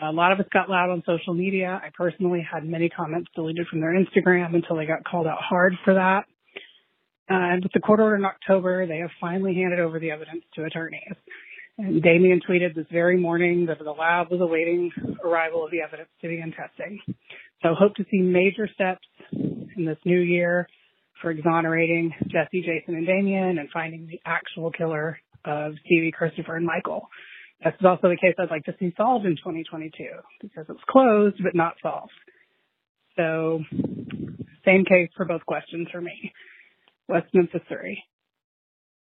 A 0.02 0.12
lot 0.12 0.32
of 0.32 0.40
us 0.40 0.46
got 0.52 0.68
loud 0.68 0.90
on 0.90 1.02
social 1.06 1.32
media. 1.32 1.80
I 1.82 1.88
personally 1.96 2.46
had 2.50 2.64
many 2.64 2.90
comments 2.90 3.30
deleted 3.34 3.66
from 3.68 3.80
their 3.80 3.94
Instagram 3.94 4.54
until 4.54 4.76
they 4.76 4.84
got 4.84 5.04
called 5.04 5.26
out 5.26 5.38
hard 5.40 5.72
for 5.84 5.94
that. 5.94 6.24
And 7.28 7.62
with 7.62 7.72
the 7.72 7.80
court 7.80 8.00
order 8.00 8.16
in 8.16 8.24
October, 8.24 8.86
they 8.86 8.98
have 8.98 9.10
finally 9.20 9.54
handed 9.54 9.80
over 9.80 9.98
the 9.98 10.10
evidence 10.10 10.44
to 10.54 10.64
attorneys. 10.64 11.14
And 11.78 12.02
Damien 12.02 12.40
tweeted 12.48 12.74
this 12.74 12.86
very 12.90 13.18
morning 13.18 13.66
that 13.66 13.78
the 13.78 13.90
lab 13.90 14.30
was 14.30 14.40
awaiting 14.40 14.90
arrival 15.24 15.64
of 15.64 15.70
the 15.70 15.80
evidence 15.80 16.08
to 16.22 16.28
begin 16.28 16.52
testing. 16.52 17.00
So 17.62 17.74
hope 17.74 17.94
to 17.96 18.04
see 18.10 18.20
major 18.20 18.68
steps 18.72 19.06
in 19.32 19.84
this 19.84 19.98
new 20.04 20.20
year 20.20 20.68
for 21.20 21.30
exonerating 21.30 22.12
Jesse, 22.28 22.62
Jason, 22.62 22.94
and 22.94 23.06
Damien 23.06 23.58
and 23.58 23.68
finding 23.72 24.06
the 24.06 24.20
actual 24.24 24.70
killer 24.70 25.18
of 25.44 25.72
Stevie, 25.84 26.12
Christopher, 26.12 26.56
and 26.56 26.66
Michael. 26.66 27.08
This 27.64 27.74
is 27.80 27.86
also 27.86 28.08
the 28.08 28.16
case 28.16 28.34
I'd 28.38 28.50
like 28.50 28.64
to 28.64 28.74
see 28.78 28.92
solved 28.96 29.26
in 29.26 29.36
2022 29.36 29.90
because 30.42 30.66
it's 30.68 30.80
closed 30.88 31.36
but 31.42 31.54
not 31.54 31.74
solved. 31.82 32.12
So, 33.16 33.60
same 34.64 34.84
case 34.84 35.10
for 35.16 35.24
both 35.24 35.44
questions 35.46 35.88
for 35.90 36.00
me. 36.00 36.32
West 37.08 37.28
Memphis 37.32 37.62
3. 37.68 38.02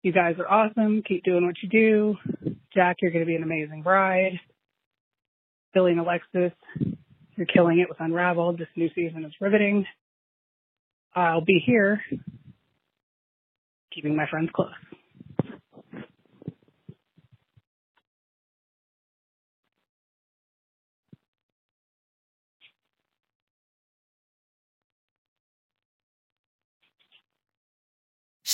You 0.03 0.12
guys 0.12 0.37
are 0.39 0.49
awesome. 0.49 1.03
Keep 1.03 1.24
doing 1.24 1.47
what 1.47 1.57
you 1.62 1.68
do. 1.68 2.16
Jac, 2.74 2.97
you're 3.01 3.11
going 3.11 3.24
to 3.24 3.26
be 3.26 3.37
an 3.37 3.43
amazing 3.43 3.82
bride. 3.82 4.39
Billy 5.72 5.93
and 5.93 6.01
Alexis, 6.01 6.53
you're 7.37 7.47
killing 7.47 7.80
it 7.80 7.89
with 7.89 8.01
Unraveled. 8.01 8.59
This 8.59 8.68
new 8.76 8.89
season 8.95 9.24
is 9.24 9.32
riveting. 9.41 9.87
I'll 11.14 11.45
be 11.45 11.62
here 11.64 12.03
keeping 13.93 14.14
my 14.14 14.26
friends 14.28 14.51
close. 14.55 14.70